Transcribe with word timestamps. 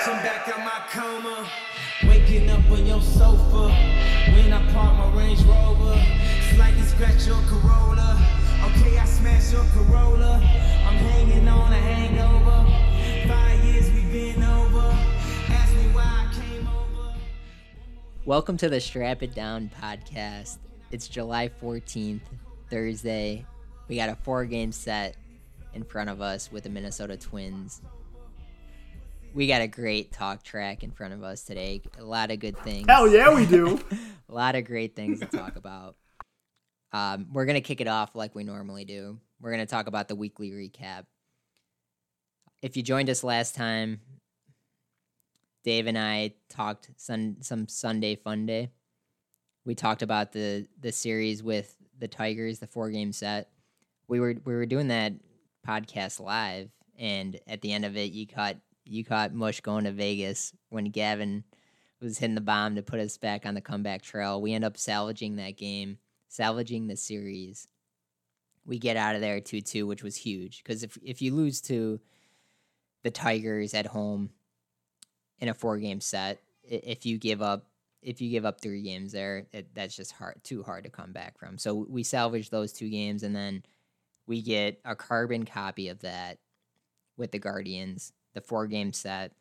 Snatching 0.00 0.22
back 0.22 0.48
out 0.48 0.64
my 0.64 0.82
coma. 0.88 1.46
Waking 2.08 2.48
up 2.48 2.70
on 2.70 2.86
your 2.86 3.02
sofa. 3.02 3.68
When 4.32 4.50
I 4.50 4.72
park 4.72 4.96
my 4.96 5.18
Range 5.18 5.42
Rover. 5.42 6.02
Slightly 6.54 6.82
scratch 6.82 7.26
your 7.26 7.40
Corolla. 7.42 8.18
Okay, 8.64 8.96
I 8.96 9.04
smash 9.04 9.52
your 9.52 9.64
Corolla. 9.74 10.36
I'm 10.36 10.96
hanging 10.96 11.46
on 11.46 11.72
a 11.72 11.76
hangover. 11.76 13.28
Five 13.28 13.62
years 13.62 13.90
we've 13.90 14.10
been 14.10 14.42
over. 14.42 14.96
Ask 15.48 15.74
me 15.74 15.82
why 15.92 16.02
I 16.02 16.34
came 16.34 16.66
over. 16.66 17.14
Welcome 18.24 18.56
to 18.56 18.70
the 18.70 18.80
Strap 18.80 19.22
It 19.22 19.34
Down 19.34 19.70
podcast. 19.82 20.58
It's 20.90 21.08
July 21.08 21.50
14th, 21.62 22.22
Thursday. 22.70 23.44
We 23.88 23.96
got 23.96 24.08
a 24.08 24.16
four 24.16 24.46
game 24.46 24.72
set 24.72 25.16
in 25.74 25.84
front 25.84 26.08
of 26.08 26.22
us 26.22 26.50
with 26.50 26.64
the 26.64 26.70
Minnesota 26.70 27.18
Twins. 27.18 27.82
We 29.32 29.46
got 29.46 29.62
a 29.62 29.68
great 29.68 30.12
talk 30.12 30.42
track 30.42 30.82
in 30.82 30.90
front 30.90 31.14
of 31.14 31.22
us 31.22 31.42
today. 31.42 31.82
A 31.98 32.04
lot 32.04 32.30
of 32.30 32.40
good 32.40 32.58
things. 32.58 32.86
Hell 32.88 33.08
yeah, 33.08 33.32
we 33.32 33.46
do. 33.46 33.80
a 34.28 34.34
lot 34.34 34.56
of 34.56 34.64
great 34.64 34.96
things 34.96 35.20
to 35.20 35.26
talk 35.26 35.56
about. 35.56 35.96
Um, 36.92 37.28
we're 37.32 37.44
going 37.44 37.54
to 37.54 37.60
kick 37.60 37.80
it 37.80 37.86
off 37.86 38.16
like 38.16 38.34
we 38.34 38.42
normally 38.42 38.84
do. 38.84 39.18
We're 39.40 39.52
going 39.52 39.64
to 39.64 39.70
talk 39.70 39.86
about 39.86 40.08
the 40.08 40.16
weekly 40.16 40.50
recap. 40.50 41.04
If 42.60 42.76
you 42.76 42.82
joined 42.82 43.08
us 43.08 43.22
last 43.22 43.54
time, 43.54 44.00
Dave 45.62 45.86
and 45.86 45.98
I 45.98 46.34
talked 46.48 46.90
sun, 46.96 47.36
some 47.40 47.68
Sunday 47.68 48.16
fun 48.16 48.46
day. 48.46 48.70
We 49.64 49.74
talked 49.74 50.02
about 50.02 50.32
the 50.32 50.66
the 50.80 50.90
series 50.90 51.42
with 51.42 51.76
the 51.98 52.08
Tigers, 52.08 52.58
the 52.58 52.66
four 52.66 52.90
game 52.90 53.12
set. 53.12 53.50
We 54.08 54.18
were 54.18 54.34
we 54.44 54.54
were 54.54 54.66
doing 54.66 54.88
that 54.88 55.12
podcast 55.66 56.18
live, 56.18 56.70
and 56.98 57.38
at 57.46 57.60
the 57.60 57.72
end 57.72 57.84
of 57.84 57.96
it, 57.96 58.12
you 58.12 58.26
caught 58.26 58.56
you 58.84 59.04
caught 59.04 59.32
Mush 59.32 59.60
going 59.60 59.84
to 59.84 59.92
Vegas 59.92 60.52
when 60.68 60.86
Gavin 60.86 61.44
was 62.00 62.18
hitting 62.18 62.34
the 62.34 62.40
bomb 62.40 62.76
to 62.76 62.82
put 62.82 63.00
us 63.00 63.16
back 63.16 63.44
on 63.44 63.54
the 63.54 63.60
comeback 63.60 64.02
trail. 64.02 64.40
We 64.40 64.54
end 64.54 64.64
up 64.64 64.76
salvaging 64.76 65.36
that 65.36 65.56
game, 65.56 65.98
salvaging 66.28 66.86
the 66.86 66.96
series. 66.96 67.68
We 68.64 68.78
get 68.78 68.96
out 68.96 69.14
of 69.14 69.20
there 69.20 69.40
2 69.40 69.60
2, 69.60 69.86
which 69.86 70.02
was 70.02 70.16
huge. 70.16 70.62
Because 70.62 70.82
if, 70.82 70.98
if 71.02 71.20
you 71.20 71.34
lose 71.34 71.60
to 71.62 72.00
the 73.02 73.10
Tigers 73.10 73.74
at 73.74 73.86
home 73.86 74.30
in 75.38 75.48
a 75.48 75.54
four 75.54 75.78
game 75.78 76.00
set, 76.00 76.40
if 76.64 77.06
you 77.06 77.18
give 77.18 77.42
up 77.42 77.66
if 78.02 78.22
you 78.22 78.30
give 78.30 78.46
up 78.46 78.62
three 78.62 78.80
games 78.80 79.12
there, 79.12 79.46
it, 79.52 79.74
that's 79.74 79.94
just 79.94 80.12
hard, 80.12 80.42
too 80.42 80.62
hard 80.62 80.84
to 80.84 80.90
come 80.90 81.12
back 81.12 81.38
from. 81.38 81.58
So 81.58 81.86
we 81.86 82.02
salvage 82.02 82.48
those 82.48 82.72
two 82.72 82.88
games, 82.88 83.22
and 83.22 83.36
then 83.36 83.62
we 84.26 84.40
get 84.40 84.80
a 84.86 84.96
carbon 84.96 85.44
copy 85.44 85.88
of 85.88 86.00
that 86.00 86.38
with 87.18 87.30
the 87.30 87.38
Guardians 87.38 88.14
the 88.34 88.40
four 88.40 88.66
game 88.66 88.92
set. 88.92 89.32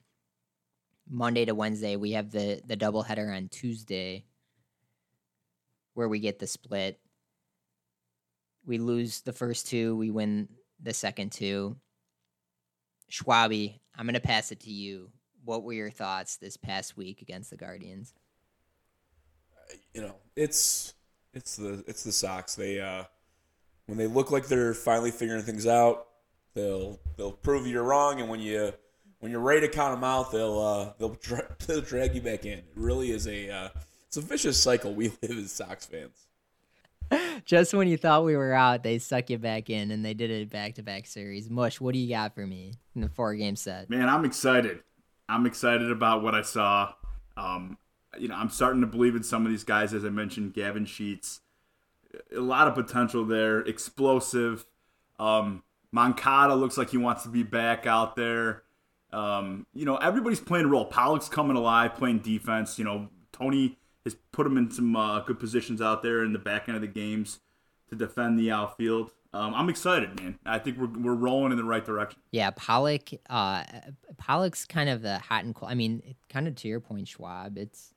Monday 1.09 1.45
to 1.45 1.55
Wednesday, 1.55 1.95
we 1.95 2.11
have 2.11 2.31
the 2.31 2.61
the 2.65 2.77
doubleheader 2.77 3.35
on 3.35 3.49
Tuesday, 3.49 4.25
where 5.93 6.07
we 6.07 6.19
get 6.19 6.39
the 6.39 6.47
split. 6.47 6.99
We 8.65 8.77
lose 8.77 9.21
the 9.21 9.33
first 9.33 9.67
two, 9.67 9.95
we 9.95 10.11
win 10.11 10.47
the 10.81 10.93
second 10.93 11.31
two. 11.31 11.77
Schwabi, 13.11 13.79
I'm 13.97 14.05
gonna 14.05 14.19
pass 14.19 14.51
it 14.51 14.59
to 14.61 14.71
you. 14.71 15.09
What 15.43 15.63
were 15.63 15.73
your 15.73 15.89
thoughts 15.89 16.37
this 16.37 16.57
past 16.57 16.95
week 16.95 17.21
against 17.21 17.49
the 17.49 17.57
Guardians? 17.57 18.13
You 19.93 20.01
know, 20.01 20.15
it's 20.35 20.93
it's 21.33 21.55
the 21.55 21.83
it's 21.87 22.03
the 22.03 22.11
Sox. 22.11 22.55
They 22.55 22.79
uh 22.79 23.05
when 23.87 23.97
they 23.97 24.07
look 24.07 24.29
like 24.29 24.47
they're 24.47 24.75
finally 24.75 25.09
figuring 25.09 25.41
things 25.41 25.65
out, 25.65 26.08
They'll 26.53 26.99
they'll 27.17 27.31
prove 27.31 27.67
you're 27.67 27.83
wrong, 27.83 28.19
and 28.19 28.29
when 28.29 28.39
you 28.39 28.73
when 29.19 29.31
you're 29.31 29.41
ready 29.41 29.61
to 29.61 29.67
count 29.67 29.95
them 29.95 30.03
out, 30.03 30.31
they'll 30.31 30.59
uh, 30.59 30.93
they'll, 30.97 31.15
dra- 31.21 31.55
they'll 31.67 31.81
drag 31.81 32.15
you 32.15 32.21
back 32.21 32.45
in. 32.45 32.59
It 32.59 32.65
really 32.75 33.11
is 33.11 33.27
a 33.27 33.49
uh, 33.49 33.69
it's 34.07 34.17
a 34.17 34.21
vicious 34.21 34.61
cycle 34.61 34.93
we 34.93 35.09
live 35.21 35.37
as 35.37 35.51
Sox 35.51 35.85
fans. 35.85 36.25
Just 37.43 37.73
when 37.73 37.87
you 37.87 37.97
thought 37.97 38.23
we 38.23 38.35
were 38.35 38.53
out, 38.53 38.83
they 38.83 38.99
suck 38.99 39.29
you 39.29 39.39
back 39.39 39.69
in, 39.69 39.91
and 39.91 40.05
they 40.05 40.13
did 40.13 40.29
it 40.29 40.49
back 40.49 40.75
to 40.75 40.83
back 40.83 41.07
series. 41.07 41.49
Mush, 41.49 41.81
what 41.81 41.93
do 41.93 41.99
you 41.99 42.09
got 42.09 42.35
for 42.35 42.45
me 42.45 42.73
in 42.95 43.01
the 43.01 43.09
four 43.09 43.33
game 43.35 43.55
set? 43.55 43.89
Man, 43.89 44.07
I'm 44.07 44.25
excited. 44.25 44.83
I'm 45.27 45.45
excited 45.45 45.91
about 45.91 46.21
what 46.21 46.35
I 46.35 46.41
saw. 46.43 46.93
Um, 47.35 47.77
you 48.17 48.27
know, 48.27 48.35
I'm 48.35 48.49
starting 48.49 48.81
to 48.81 48.87
believe 48.87 49.15
in 49.15 49.23
some 49.23 49.45
of 49.45 49.51
these 49.51 49.63
guys, 49.63 49.93
as 49.93 50.05
I 50.05 50.09
mentioned, 50.09 50.53
Gavin 50.53 50.85
Sheets. 50.85 51.41
A 52.35 52.39
lot 52.39 52.67
of 52.67 52.75
potential 52.75 53.25
there, 53.25 53.59
explosive. 53.61 54.65
Um, 55.19 55.63
Moncada 55.91 56.55
looks 56.55 56.77
like 56.77 56.89
he 56.89 56.97
wants 56.97 57.23
to 57.23 57.29
be 57.29 57.43
back 57.43 57.85
out 57.85 58.15
there. 58.15 58.63
Um, 59.11 59.65
you 59.73 59.85
know, 59.85 59.97
everybody's 59.97 60.39
playing 60.39 60.65
a 60.65 60.69
role. 60.69 60.85
Pollock's 60.85 61.29
coming 61.29 61.57
alive, 61.57 61.95
playing 61.95 62.19
defense. 62.19 62.77
You 62.77 62.85
know, 62.85 63.09
Tony 63.31 63.77
has 64.03 64.15
put 64.31 64.45
him 64.45 64.57
in 64.57 64.71
some 64.71 64.95
uh, 64.95 65.21
good 65.21 65.39
positions 65.39 65.81
out 65.81 66.03
there 66.03 66.23
in 66.23 66.33
the 66.33 66.39
back 66.39 66.67
end 66.67 66.75
of 66.75 66.81
the 66.81 66.87
games 66.87 67.39
to 67.89 67.95
defend 67.95 68.39
the 68.39 68.51
outfield. 68.51 69.11
Um, 69.33 69.53
I'm 69.53 69.69
excited, 69.69 70.19
man. 70.19 70.39
I 70.45 70.57
think 70.57 70.77
we're 70.77 70.87
we're 70.87 71.13
rolling 71.13 71.51
in 71.51 71.57
the 71.57 71.63
right 71.63 71.85
direction. 71.85 72.19
Yeah, 72.31 72.49
Pollock. 72.51 73.09
Uh, 73.29 73.63
Pollock's 74.17 74.65
kind 74.65 74.89
of 74.89 75.03
the 75.03 75.19
hot 75.19 75.43
and 75.43 75.53
cold. 75.53 75.71
I 75.71 75.75
mean, 75.75 76.15
kind 76.29 76.47
of 76.47 76.55
to 76.55 76.67
your 76.67 76.79
point, 76.79 77.07
Schwab. 77.07 77.57
It's 77.57 77.93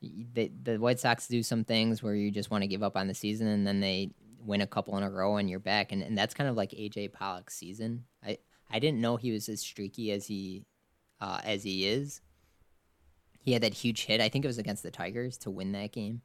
the 0.00 0.50
the 0.62 0.78
White 0.78 0.98
Sox 0.98 1.28
do 1.28 1.42
some 1.44 1.62
things 1.62 2.02
where 2.02 2.14
you 2.14 2.32
just 2.32 2.50
want 2.50 2.62
to 2.62 2.68
give 2.68 2.82
up 2.82 2.96
on 2.96 3.06
the 3.06 3.14
season, 3.14 3.46
and 3.46 3.64
then 3.64 3.78
they 3.78 4.10
win 4.44 4.60
a 4.60 4.66
couple 4.66 4.96
in 4.96 5.02
a 5.02 5.10
row 5.10 5.36
and 5.36 5.48
you're 5.48 5.58
back. 5.58 5.92
And, 5.92 6.02
and 6.02 6.16
that's 6.16 6.34
kind 6.34 6.48
of 6.48 6.56
like 6.56 6.70
AJ 6.72 7.12
Pollock's 7.12 7.56
season. 7.56 8.04
I, 8.24 8.38
I 8.70 8.78
didn't 8.78 9.00
know 9.00 9.16
he 9.16 9.32
was 9.32 9.48
as 9.48 9.60
streaky 9.60 10.12
as 10.12 10.26
he 10.26 10.64
uh, 11.20 11.40
as 11.44 11.64
he 11.64 11.86
is. 11.86 12.20
He 13.42 13.52
had 13.52 13.62
that 13.62 13.74
huge 13.74 14.04
hit. 14.04 14.20
I 14.20 14.28
think 14.28 14.44
it 14.44 14.48
was 14.48 14.58
against 14.58 14.82
the 14.82 14.90
Tigers 14.90 15.36
to 15.38 15.50
win 15.50 15.72
that 15.72 15.92
game. 15.92 16.22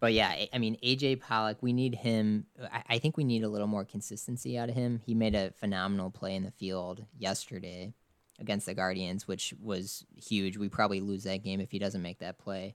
But 0.00 0.14
yeah, 0.14 0.34
I 0.52 0.58
mean 0.58 0.76
AJ 0.82 1.20
Pollock, 1.20 1.58
we 1.60 1.72
need 1.72 1.94
him. 1.94 2.46
I, 2.72 2.82
I 2.90 2.98
think 2.98 3.16
we 3.16 3.24
need 3.24 3.44
a 3.44 3.48
little 3.48 3.68
more 3.68 3.84
consistency 3.84 4.58
out 4.58 4.68
of 4.68 4.74
him. 4.74 5.00
He 5.04 5.14
made 5.14 5.34
a 5.34 5.52
phenomenal 5.52 6.10
play 6.10 6.34
in 6.34 6.42
the 6.42 6.50
field 6.50 7.04
yesterday 7.16 7.94
against 8.40 8.66
the 8.66 8.74
Guardians, 8.74 9.28
which 9.28 9.54
was 9.62 10.04
huge. 10.16 10.56
We 10.56 10.68
probably 10.68 11.00
lose 11.00 11.24
that 11.24 11.44
game 11.44 11.60
if 11.60 11.70
he 11.70 11.78
doesn't 11.78 12.02
make 12.02 12.18
that 12.18 12.38
play. 12.38 12.74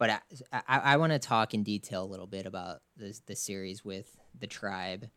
But 0.00 0.10
I, 0.50 0.62
I, 0.66 0.78
I 0.78 0.96
want 0.96 1.12
to 1.12 1.18
talk 1.18 1.52
in 1.52 1.62
detail 1.62 2.02
a 2.02 2.08
little 2.08 2.26
bit 2.26 2.46
about 2.46 2.80
the 2.96 3.36
series 3.36 3.84
with 3.84 4.16
the 4.40 4.46
tribe. 4.46 5.10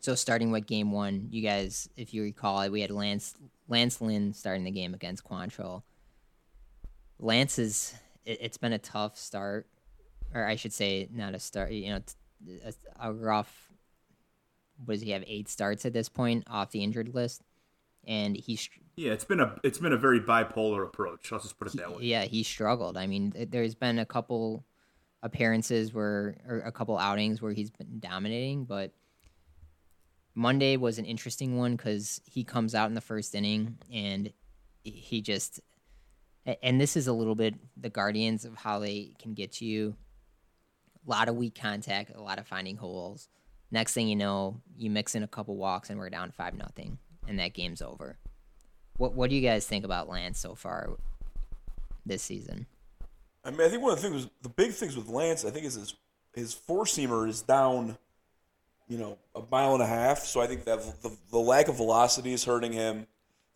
So 0.00 0.14
starting 0.14 0.52
with 0.52 0.66
game 0.66 0.92
one, 0.92 1.26
you 1.30 1.42
guys, 1.42 1.88
if 1.96 2.14
you 2.14 2.22
recall, 2.22 2.70
we 2.70 2.82
had 2.82 2.92
Lance 2.92 3.34
Lance 3.66 4.00
Lynn 4.00 4.32
starting 4.32 4.62
the 4.62 4.70
game 4.70 4.94
against 4.94 5.24
Quantrill. 5.24 5.82
Lance 7.18 7.58
is 7.58 7.94
it, 8.24 8.40
has 8.42 8.56
been 8.58 8.72
a 8.72 8.78
tough 8.78 9.18
start, 9.18 9.66
or 10.32 10.46
I 10.46 10.54
should 10.54 10.72
say, 10.72 11.08
not 11.12 11.34
a 11.34 11.40
start. 11.40 11.72
You 11.72 11.94
know, 11.94 12.00
a, 12.64 13.08
a 13.08 13.12
rough. 13.12 13.72
What 14.84 14.94
does 14.94 15.02
he 15.02 15.10
have? 15.10 15.24
Eight 15.26 15.48
starts 15.48 15.84
at 15.84 15.92
this 15.92 16.08
point 16.08 16.44
off 16.48 16.70
the 16.70 16.84
injured 16.84 17.12
list, 17.12 17.42
and 18.06 18.36
he's 18.36 18.68
yeah, 18.96 19.12
it's 19.12 19.24
been 19.24 19.40
a 19.40 19.58
it's 19.62 19.78
been 19.78 19.92
a 19.92 19.96
very 19.96 20.20
bipolar 20.20 20.84
approach. 20.84 21.32
I'll 21.32 21.40
just 21.40 21.58
put 21.58 21.68
it 21.68 21.76
that 21.78 21.96
way. 21.96 22.04
Yeah, 22.04 22.24
he 22.24 22.42
struggled. 22.42 22.96
I 22.96 23.06
mean, 23.06 23.32
there's 23.50 23.74
been 23.74 23.98
a 23.98 24.06
couple 24.06 24.64
appearances 25.22 25.92
where 25.92 26.36
or 26.46 26.60
a 26.60 26.72
couple 26.72 26.96
outings 26.98 27.42
where 27.42 27.52
he's 27.52 27.70
been 27.70 27.98
dominating, 27.98 28.64
but 28.64 28.92
Monday 30.34 30.76
was 30.76 30.98
an 30.98 31.04
interesting 31.04 31.56
one 31.56 31.76
because 31.76 32.20
he 32.24 32.44
comes 32.44 32.74
out 32.74 32.88
in 32.88 32.94
the 32.94 33.00
first 33.00 33.34
inning 33.34 33.78
and 33.92 34.32
he 34.82 35.22
just 35.22 35.60
and 36.62 36.80
this 36.80 36.96
is 36.96 37.06
a 37.06 37.12
little 37.12 37.34
bit 37.34 37.54
the 37.76 37.88
guardians 37.88 38.44
of 38.44 38.54
how 38.54 38.78
they 38.78 39.14
can 39.18 39.34
get 39.34 39.52
to 39.52 39.64
you. 39.64 39.96
A 41.06 41.10
lot 41.10 41.28
of 41.28 41.36
weak 41.36 41.58
contact, 41.60 42.12
a 42.14 42.22
lot 42.22 42.38
of 42.38 42.46
finding 42.46 42.76
holes. 42.76 43.28
Next 43.70 43.92
thing 43.94 44.08
you 44.08 44.16
know, 44.16 44.60
you 44.76 44.90
mix 44.90 45.14
in 45.14 45.22
a 45.22 45.28
couple 45.28 45.56
walks 45.56 45.90
and 45.90 45.98
we're 45.98 46.10
down 46.10 46.30
five 46.30 46.54
nothing, 46.54 46.98
and 47.26 47.38
that 47.38 47.54
game's 47.54 47.82
over. 47.82 48.18
What 48.96 49.14
What 49.14 49.30
do 49.30 49.36
you 49.36 49.42
guys 49.42 49.66
think 49.66 49.84
about 49.84 50.08
Lance 50.08 50.38
so 50.38 50.54
far 50.54 50.90
this 52.06 52.22
season? 52.22 52.66
I 53.44 53.50
mean, 53.50 53.60
I 53.60 53.68
think 53.68 53.82
one 53.82 53.92
of 53.92 54.00
the 54.00 54.08
things, 54.08 54.28
the 54.42 54.48
big 54.48 54.72
things 54.72 54.96
with 54.96 55.08
Lance, 55.08 55.44
I 55.44 55.50
think, 55.50 55.66
is 55.66 55.74
his 55.74 55.94
his 56.34 56.52
four 56.52 56.84
seamer 56.84 57.28
is 57.28 57.42
down, 57.42 57.96
you 58.88 58.98
know, 58.98 59.18
a 59.34 59.42
mile 59.50 59.74
and 59.74 59.82
a 59.82 59.86
half. 59.86 60.20
So 60.20 60.40
I 60.40 60.46
think 60.46 60.64
that 60.64 60.80
the, 61.02 61.16
the 61.30 61.38
lack 61.38 61.68
of 61.68 61.76
velocity 61.76 62.32
is 62.32 62.44
hurting 62.44 62.72
him. 62.72 63.06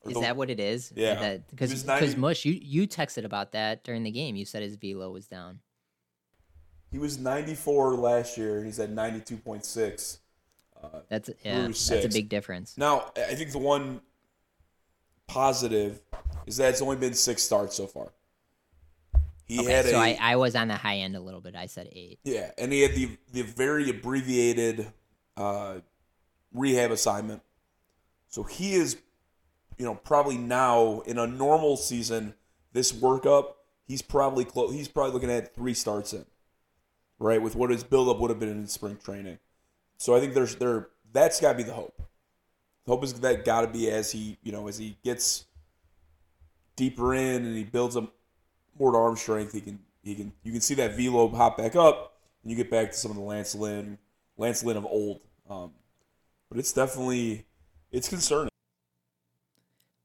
Is 0.05 0.15
the, 0.15 0.21
that 0.21 0.37
what 0.37 0.49
it 0.49 0.61
is? 0.61 0.93
Yeah. 0.95 1.39
Because 1.51 1.83
because 1.83 2.17
Mush, 2.17 2.45
you 2.45 2.53
you 2.53 2.87
texted 2.87 3.25
about 3.25 3.53
that 3.53 3.85
during 3.85 4.03
the 4.03 4.11
game. 4.11 4.37
You 4.37 4.45
said 4.45 4.63
his 4.63 4.77
velo 4.77 5.11
was 5.11 5.27
down. 5.27 5.61
He 6.91 6.99
was 6.99 7.19
94 7.19 7.97
last 7.97 8.39
year. 8.39 8.65
He's 8.65 8.79
at 8.79 8.91
92.6. 8.91 10.19
Uh, 10.83 10.89
that's 11.09 11.29
yeah. 11.45 11.67
That's 11.67 11.91
a 11.91 12.09
big 12.09 12.29
difference. 12.29 12.79
Now 12.79 13.13
I 13.17 13.35
think 13.35 13.51
the 13.51 13.59
one 13.59 14.01
positive 15.29 16.01
is 16.47 16.57
that 16.57 16.71
it's 16.71 16.83
only 16.83 16.97
been 16.97 17.15
six 17.15 17.43
starts 17.43 17.77
so 17.77 17.87
far. 17.87 18.13
He 19.45 19.61
okay, 19.61 19.73
had 19.73 19.85
so 19.87 19.97
a, 19.97 20.17
I, 20.17 20.19
I 20.21 20.37
was 20.37 20.57
on 20.57 20.69
the 20.69 20.75
high 20.75 20.97
end 20.97 21.15
a 21.17 21.21
little 21.21 21.41
bit. 21.41 21.55
I 21.55 21.67
said 21.67 21.89
eight. 21.93 22.19
Yeah, 22.25 22.51
and 22.59 22.73
he 22.73 22.83
had 22.83 22.95
the 22.95 23.17
the 23.33 23.43
very 23.43 23.89
abbreviated 23.89 24.93
uh, 25.37 25.77
rehab 26.53 26.91
assignment. 26.91 27.43
So 28.27 28.43
he 28.43 28.75
is 28.75 28.99
you 29.79 29.85
know, 29.85 29.95
probably 29.95 30.37
now 30.37 31.01
in 31.07 31.19
a 31.19 31.27
normal 31.27 31.77
season, 31.77 32.35
this 32.73 32.93
workup, 32.93 33.55
he's 33.87 34.03
probably 34.03 34.45
close. 34.45 34.75
He's 34.75 34.89
probably 34.89 35.13
looking 35.13 35.31
at 35.31 35.55
three 35.55 35.73
starts 35.73 36.13
in, 36.13 36.27
right? 37.19 37.41
With 37.41 37.55
what 37.55 37.71
his 37.71 37.85
buildup 37.85 38.19
would 38.19 38.31
have 38.31 38.41
been 38.41 38.51
in 38.51 38.67
spring 38.67 38.99
training. 39.03 39.39
So 39.97 40.15
I 40.15 40.21
think 40.21 40.35
there's 40.35 40.57
there 40.57 40.89
that's 41.13 41.41
got 41.41 41.53
to 41.53 41.57
be 41.57 41.63
the 41.63 41.73
hope. 41.73 41.98
Hope 42.89 43.05
is 43.05 43.13
that 43.13 43.45
got 43.45 43.61
to 43.61 43.67
be 43.69 43.91
as 43.91 44.11
he 44.11 44.39
you 44.43 44.51
know 44.51 44.67
as 44.67 44.79
he 44.79 44.97
gets 45.05 45.45
deeper 46.75 47.15
in 47.15 47.45
and 47.45 47.55
he 47.55 47.65
builds 47.65 47.97
up 47.97 48.15
more 48.79 48.97
arm 48.97 49.15
strength, 49.15 49.53
he 49.53 49.61
can 49.61 49.79
he 50.03 50.15
can 50.15 50.33
you 50.43 50.53
can 50.53 50.63
see 50.63 50.75
that 50.75 50.97
velo 50.97 51.29
hop 51.29 51.59
back 51.59 51.77
up, 51.77 52.19
and 52.43 52.51
you 52.51 52.57
get 52.57 52.71
back 52.71 52.91
to 52.91 52.97
some 52.97 53.11
of 53.11 53.17
the 53.19 53.23
Lance 53.23 53.55
Lynn 53.55 53.99
Lance 54.39 54.65
Lynn 54.65 54.79
of 54.79 54.87
old. 54.87 55.21
Um, 55.51 55.73
but 56.49 56.59
it's 56.59 56.73
definitely 56.73 57.47
it's 57.93 58.09
concerning. 58.09 58.49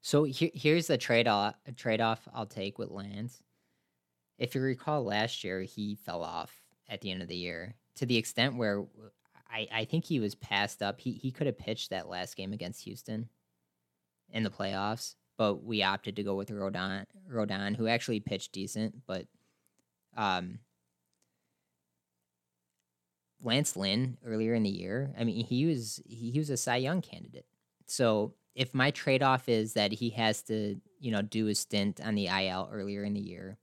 So 0.01 0.25
here, 0.25 0.51
here's 0.53 0.87
the 0.87 0.97
trade 0.97 1.27
off 1.27 1.55
trade 1.77 2.01
off 2.01 2.27
I'll 2.33 2.45
take 2.45 2.77
with 2.77 2.91
Lance. 2.91 3.41
If 4.37 4.55
you 4.55 4.61
recall 4.61 5.05
last 5.05 5.45
year, 5.45 5.61
he 5.61 5.95
fell 5.95 6.21
off 6.21 6.51
at 6.89 6.99
the 6.99 7.11
end 7.11 7.21
of 7.21 7.29
the 7.29 7.37
year 7.37 7.75
to 7.95 8.05
the 8.05 8.17
extent 8.17 8.57
where 8.57 8.83
I, 9.53 9.67
I 9.71 9.85
think 9.85 10.05
he 10.05 10.19
was 10.19 10.35
passed 10.35 10.81
up. 10.81 10.99
He 10.99 11.11
he 11.13 11.31
could 11.31 11.47
have 11.47 11.57
pitched 11.57 11.91
that 11.91 12.09
last 12.09 12.35
game 12.35 12.53
against 12.53 12.83
Houston 12.83 13.29
in 14.31 14.43
the 14.43 14.49
playoffs, 14.49 15.15
but 15.37 15.63
we 15.63 15.83
opted 15.83 16.15
to 16.15 16.23
go 16.23 16.35
with 16.35 16.49
Rodon 16.49 17.05
Rodon, 17.31 17.75
who 17.75 17.87
actually 17.87 18.19
pitched 18.19 18.51
decent, 18.51 18.95
but 19.05 19.27
um 20.17 20.59
Lance 23.41 23.75
Lynn 23.75 24.17
earlier 24.25 24.53
in 24.53 24.63
the 24.63 24.69
year, 24.69 25.13
I 25.17 25.23
mean 25.23 25.45
he 25.45 25.65
was 25.65 26.01
he, 26.05 26.37
was 26.37 26.49
a 26.49 26.57
Cy 26.57 26.77
Young 26.77 27.01
candidate. 27.01 27.45
So 27.85 28.33
if 28.55 28.73
my 28.73 28.91
trade 28.91 29.21
off 29.21 29.49
is 29.49 29.73
that 29.73 29.91
he 29.91 30.09
has 30.11 30.41
to, 30.43 30.79
you 30.99 31.11
know, 31.11 31.21
do 31.21 31.47
a 31.47 31.55
stint 31.55 31.99
on 32.01 32.15
the 32.15 32.27
IL 32.27 32.69
earlier 32.71 33.03
in 33.03 33.13
the 33.13 33.19
year 33.19 33.57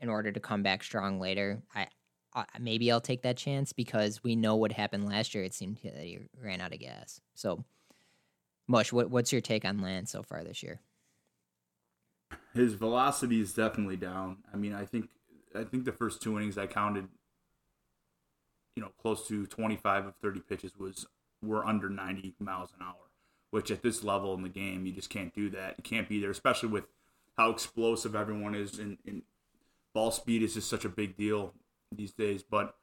in 0.00 0.08
order 0.08 0.30
to 0.30 0.40
come 0.40 0.62
back 0.62 0.82
strong 0.82 1.18
later, 1.18 1.62
I, 1.74 1.86
I 2.34 2.44
maybe 2.58 2.90
I'll 2.90 3.00
take 3.00 3.22
that 3.22 3.36
chance 3.36 3.72
because 3.72 4.22
we 4.24 4.36
know 4.36 4.56
what 4.56 4.72
happened 4.72 5.06
last 5.06 5.34
year. 5.34 5.44
It 5.44 5.54
seemed 5.54 5.78
that 5.84 5.94
he 5.96 6.18
ran 6.42 6.60
out 6.60 6.72
of 6.72 6.80
gas. 6.80 7.20
So, 7.34 7.64
Mush, 8.66 8.92
what, 8.92 9.10
what's 9.10 9.32
your 9.32 9.40
take 9.40 9.64
on 9.64 9.80
Lance 9.80 10.10
so 10.10 10.22
far 10.22 10.42
this 10.42 10.62
year? 10.62 10.80
His 12.54 12.74
velocity 12.74 13.40
is 13.40 13.52
definitely 13.52 13.96
down. 13.96 14.38
I 14.52 14.56
mean, 14.56 14.74
I 14.74 14.84
think 14.84 15.08
I 15.54 15.64
think 15.64 15.84
the 15.84 15.92
first 15.92 16.22
two 16.22 16.36
innings 16.36 16.58
I 16.58 16.66
counted, 16.66 17.08
you 18.74 18.82
know, 18.82 18.90
close 19.00 19.28
to 19.28 19.46
25 19.46 20.06
of 20.06 20.14
30 20.16 20.40
pitches 20.40 20.76
was 20.76 21.06
were 21.42 21.64
under 21.66 21.88
90 21.88 22.34
miles 22.40 22.70
an 22.78 22.84
hour 22.84 23.04
which 23.54 23.70
at 23.70 23.82
this 23.82 24.02
level 24.02 24.34
in 24.34 24.42
the 24.42 24.48
game, 24.48 24.84
you 24.84 24.90
just 24.90 25.08
can't 25.08 25.32
do 25.32 25.48
that. 25.48 25.76
You 25.78 25.84
can't 25.84 26.08
be 26.08 26.20
there, 26.20 26.30
especially 26.30 26.70
with 26.70 26.88
how 27.36 27.50
explosive 27.50 28.16
everyone 28.16 28.52
is. 28.52 28.80
And, 28.80 28.98
and 29.06 29.22
ball 29.92 30.10
speed 30.10 30.42
is 30.42 30.54
just 30.54 30.68
such 30.68 30.84
a 30.84 30.88
big 30.88 31.16
deal 31.16 31.54
these 31.96 32.12
days. 32.12 32.42
But 32.42 32.74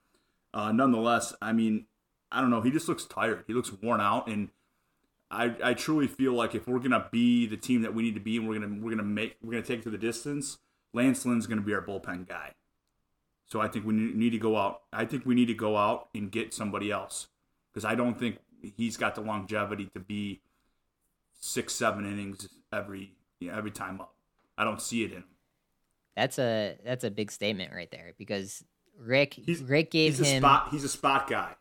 uh, 0.53 0.71
nonetheless, 0.71 1.33
I 1.41 1.53
mean, 1.53 1.85
I 2.31 2.41
don't 2.41 2.49
know. 2.49 2.61
He 2.61 2.71
just 2.71 2.87
looks 2.87 3.05
tired. 3.05 3.43
He 3.47 3.53
looks 3.53 3.71
worn 3.71 4.01
out, 4.01 4.27
and 4.27 4.49
I, 5.29 5.55
I 5.63 5.73
truly 5.73 6.07
feel 6.07 6.33
like 6.33 6.55
if 6.55 6.67
we're 6.67 6.79
gonna 6.79 7.07
be 7.11 7.45
the 7.45 7.57
team 7.57 7.81
that 7.81 7.93
we 7.93 8.03
need 8.03 8.15
to 8.15 8.21
be, 8.21 8.37
and 8.37 8.47
we're 8.47 8.59
gonna 8.59 8.79
we're 8.81 8.91
gonna 8.91 9.03
make 9.03 9.37
we're 9.41 9.51
gonna 9.51 9.63
take 9.63 9.79
it 9.79 9.83
to 9.83 9.89
the 9.89 9.97
distance, 9.97 10.57
Lance 10.93 11.25
Lynn's 11.25 11.47
gonna 11.47 11.61
be 11.61 11.73
our 11.73 11.81
bullpen 11.81 12.27
guy. 12.27 12.53
So 13.45 13.59
I 13.59 13.67
think 13.67 13.85
we 13.85 13.93
need 13.93 14.29
to 14.31 14.37
go 14.37 14.57
out. 14.57 14.83
I 14.93 15.05
think 15.05 15.25
we 15.25 15.35
need 15.35 15.47
to 15.47 15.53
go 15.53 15.75
out 15.75 16.07
and 16.15 16.31
get 16.31 16.53
somebody 16.53 16.89
else 16.89 17.27
because 17.71 17.83
I 17.83 17.95
don't 17.95 18.17
think 18.17 18.37
he's 18.77 18.95
got 18.95 19.15
the 19.15 19.21
longevity 19.21 19.89
to 19.93 19.99
be 19.99 20.41
six, 21.39 21.73
seven 21.75 22.05
innings 22.05 22.47
every 22.71 23.15
you 23.39 23.49
know, 23.49 23.57
every 23.57 23.71
time 23.71 23.99
up. 23.99 24.13
I 24.57 24.63
don't 24.63 24.81
see 24.81 25.03
it 25.03 25.11
in 25.11 25.17
him. 25.17 25.23
That's 26.15 26.39
a 26.39 26.77
that's 26.85 27.03
a 27.03 27.11
big 27.11 27.31
statement 27.31 27.73
right 27.73 27.89
there 27.91 28.13
because 28.17 28.63
Rick 28.99 29.33
he's, 29.33 29.61
Rick 29.63 29.91
gave 29.91 30.17
he's 30.17 30.27
him 30.27 30.37
a 30.37 30.47
spot 30.47 30.67
he's 30.71 30.83
a 30.83 30.89
spot 30.89 31.29
guy. 31.29 31.55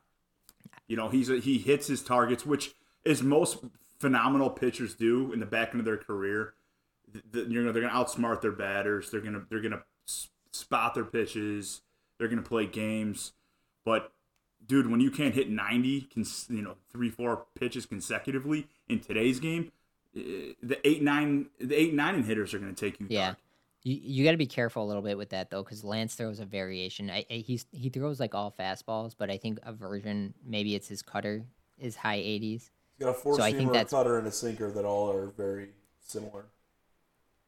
You 0.87 0.97
know, 0.97 1.09
he's 1.09 1.31
a, 1.31 1.39
he 1.39 1.59
hits 1.59 1.87
his 1.87 2.03
targets, 2.03 2.45
which 2.45 2.75
is 3.05 3.23
most 3.23 3.59
phenomenal 4.01 4.51
pitchers 4.51 4.95
do 4.95 5.33
in 5.33 5.41
the 5.41 5.47
back 5.47 5.71
end 5.71 5.79
of 5.79 5.85
their 5.85 5.97
career. 5.97 6.55
The, 7.33 7.43
you 7.43 7.63
know, 7.63 7.73
they're 7.73 7.83
going 7.83 7.93
to 7.93 7.99
outsmart 7.99 8.41
their 8.41 8.53
batters. 8.53 9.11
They're 9.11 9.21
going 9.21 9.35
to 9.35 9.43
they're 9.49 9.61
going 9.61 9.73
to 9.73 9.83
spot 10.53 10.95
their 10.95 11.05
pitches. 11.05 11.83
They're 12.19 12.29
going 12.29 12.43
to 12.43 12.49
play 12.49 12.67
games. 12.67 13.33
But 13.85 14.13
dude, 14.67 14.91
when 14.91 15.01
you 15.01 15.11
can't 15.11 15.35
hit 15.35 15.49
90, 15.49 16.09
you 16.49 16.63
know, 16.63 16.77
three, 16.93 17.11
four 17.11 17.47
pitches 17.59 17.87
consecutively 17.87 18.69
in 18.89 19.01
today's 19.01 19.41
game, 19.41 19.73
eh, 20.17 20.53
the 20.63 20.87
eight, 20.87 21.03
nine, 21.03 21.47
the 21.59 21.75
eight, 21.75 21.95
nine 21.95 22.23
hitters 22.23 22.55
are 22.55 22.59
going 22.59 22.75
to 22.75 22.81
take 22.81 23.01
you. 23.01 23.07
Yeah. 23.09 23.35
You, 23.83 23.99
you 24.03 24.25
got 24.25 24.33
to 24.33 24.37
be 24.37 24.47
careful 24.47 24.85
a 24.85 24.87
little 24.87 25.03
bit 25.03 25.17
with 25.17 25.31
that 25.31 25.51
though, 25.51 25.63
because 25.63 25.85
Lance 25.85 26.15
throws 26.15 26.41
a 26.41 26.45
variation. 26.45 27.11
I, 27.11 27.25
I, 27.31 27.35
he's 27.35 27.67
he 27.73 27.89
throws 27.89 28.21
like 28.21 28.35
all 28.35 28.55
fastballs, 28.59 29.15
but 29.17 29.31
I 29.31 29.39
think 29.39 29.59
a 29.63 29.73
version 29.73 30.35
maybe 30.45 30.75
it's 30.75 30.89
his 30.89 31.03
cutter 31.03 31.45
is 31.79 31.97
high 31.97 32.19
80s. 32.19 32.43
He's 32.43 32.71
got 32.99 33.11
a 33.11 33.15
four 33.15 33.37
so 33.37 33.43
seamer, 33.43 33.81
a 33.81 33.85
cutter, 33.85 34.19
and 34.19 34.27
a 34.27 34.33
sinker 34.33 34.71
that 34.71 34.85
all 34.85 35.11
are 35.11 35.29
very 35.31 35.71
similar. 36.01 36.47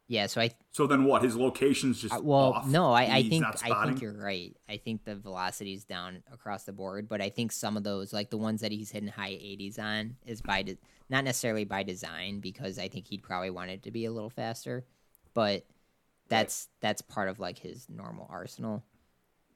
Yeah, 0.09 0.27
so 0.27 0.41
I. 0.41 0.51
So 0.73 0.87
then 0.87 1.05
what? 1.05 1.23
His 1.23 1.37
location's 1.37 2.01
just. 2.01 2.15
Uh, 2.15 2.21
well, 2.23 2.53
off. 2.55 2.67
no, 2.67 2.93
I, 2.93 3.17
I 3.17 3.23
think 3.29 3.45
I 3.65 3.87
think 3.87 4.01
you're 4.01 4.13
right. 4.13 4.55
I 4.69 4.77
think 4.77 5.05
the 5.05 5.15
velocity's 5.15 5.85
down 5.85 6.23
across 6.33 6.65
the 6.65 6.73
board, 6.73 7.09
but 7.09 7.21
I 7.21 7.31
think 7.31 7.53
some 7.53 7.77
of 7.77 7.85
those, 7.85 8.13
like 8.13 8.31
the 8.31 8.37
ones 8.37 8.61
that 8.63 8.73
he's 8.73 8.91
hitting 8.91 9.09
high 9.09 9.31
80s 9.31 9.79
on, 9.79 10.17
is 10.27 10.43
by 10.43 10.63
de- 10.63 10.79
not 11.09 11.25
necessarily 11.25 11.65
by 11.65 11.83
design 11.83 12.41
because 12.41 12.79
I 12.79 12.89
think 12.89 13.07
he'd 13.07 13.23
probably 13.23 13.51
want 13.51 13.71
it 13.71 13.83
to 13.85 13.91
be 13.91 14.05
a 14.05 14.13
little 14.13 14.31
faster, 14.31 14.85
but 15.35 15.65
that's 16.33 16.69
right. 16.69 16.89
that's 16.89 17.03
part 17.03 17.29
of 17.29 17.39
like 17.39 17.59
his 17.59 17.87
normal 17.89 18.27
arsenal. 18.31 18.83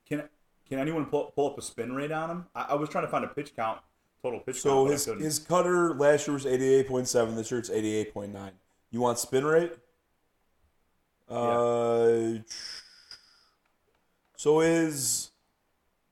Can 0.08 0.28
can 0.68 0.78
anyone 0.78 1.06
pull, 1.06 1.32
pull 1.34 1.50
up 1.50 1.58
a 1.58 1.62
spin 1.62 1.94
rate 1.94 2.12
on 2.12 2.30
him? 2.30 2.46
I, 2.54 2.66
I 2.70 2.74
was 2.74 2.88
trying 2.88 3.04
to 3.04 3.10
find 3.10 3.24
a 3.24 3.28
pitch 3.28 3.54
count, 3.56 3.80
total 4.22 4.40
pitch 4.40 4.60
so 4.60 4.86
count. 4.86 5.00
So 5.00 5.14
his 5.14 5.22
his 5.22 5.38
cutter 5.38 5.94
last 5.94 6.26
year 6.26 6.34
was 6.34 6.44
88.7. 6.44 7.36
This 7.36 7.50
year 7.50 7.60
it's 7.60 7.70
88.9. 7.70 8.50
You 8.90 9.00
want 9.00 9.18
spin 9.18 9.44
rate? 9.44 9.72
Uh, 11.28 12.38
so 14.36 14.60
his 14.60 15.30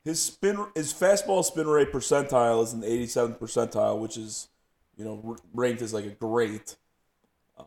his 0.05 0.21
spin 0.21 0.67
his 0.75 0.93
fastball 0.93 1.45
spin 1.45 1.67
rate 1.67 1.93
percentile 1.93 2.63
is 2.63 2.73
an 2.73 2.83
87th 2.83 3.39
percentile, 3.39 3.99
which 3.99 4.17
is 4.17 4.49
you 4.97 5.05
know 5.05 5.37
ranked 5.53 5.83
as 5.83 5.93
like 5.93 6.05
a 6.05 6.11
great 6.11 6.77
uh, 7.59 7.63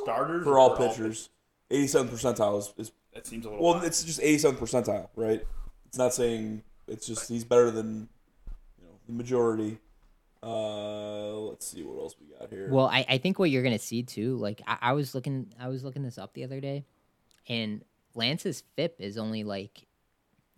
starters 0.00 0.44
for 0.44 0.58
all 0.58 0.76
pitchers. 0.76 1.30
87th 1.70 2.08
percentile 2.08 2.58
is, 2.58 2.72
is 2.76 2.92
that 3.14 3.26
seems 3.26 3.44
a 3.44 3.50
little 3.50 3.64
well. 3.64 3.80
High. 3.80 3.86
It's 3.86 4.04
just 4.04 4.20
87th 4.20 4.56
percentile, 4.56 5.08
right? 5.16 5.44
It's 5.86 5.98
not 5.98 6.14
saying 6.14 6.62
it's 6.86 7.06
just 7.06 7.28
he's 7.28 7.44
better 7.44 7.70
than 7.70 8.08
you 8.78 8.84
know 8.84 8.94
the 9.06 9.12
majority. 9.12 9.78
Uh, 10.42 11.32
let's 11.32 11.66
see 11.66 11.82
what 11.82 12.00
else 12.00 12.14
we 12.20 12.34
got 12.38 12.50
here. 12.50 12.68
Well, 12.70 12.86
I, 12.86 13.04
I 13.08 13.18
think 13.18 13.38
what 13.38 13.50
you're 13.50 13.62
gonna 13.62 13.78
see 13.78 14.02
too, 14.02 14.36
like 14.36 14.62
I, 14.66 14.78
I 14.80 14.92
was 14.92 15.14
looking 15.14 15.52
I 15.60 15.68
was 15.68 15.84
looking 15.84 16.02
this 16.02 16.18
up 16.18 16.32
the 16.34 16.44
other 16.44 16.60
day, 16.60 16.84
and 17.48 17.84
Lance's 18.14 18.62
FIP 18.76 18.96
is 19.00 19.18
only 19.18 19.44
like, 19.44 19.86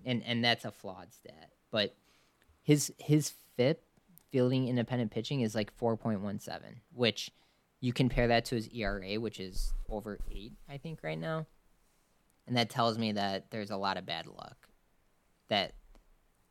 and 0.05 0.23
and 0.25 0.45
that's 0.45 0.65
a 0.65 0.71
flawed 0.71 1.13
stat, 1.13 1.51
but 1.71 1.95
his 2.63 2.93
his 2.99 3.33
FIP 3.57 3.83
fielding 4.31 4.69
independent 4.69 5.11
pitching 5.11 5.41
is 5.41 5.55
like 5.55 5.77
4.17, 5.77 6.61
which 6.95 7.33
you 7.81 7.93
compare 7.93 8.29
that 8.29 8.45
to 8.47 8.55
his 8.55 8.69
ERA, 8.69 9.15
which 9.21 9.41
is 9.41 9.73
over 9.89 10.19
eight, 10.31 10.53
I 10.69 10.77
think, 10.77 11.03
right 11.03 11.19
now, 11.19 11.47
and 12.47 12.57
that 12.57 12.71
tells 12.71 12.99
me 12.99 13.13
that 13.13 13.51
there's 13.51 13.71
a 13.71 13.77
lot 13.77 13.97
of 13.97 14.07
bad 14.07 14.27
luck 14.27 14.69
that 15.49 15.73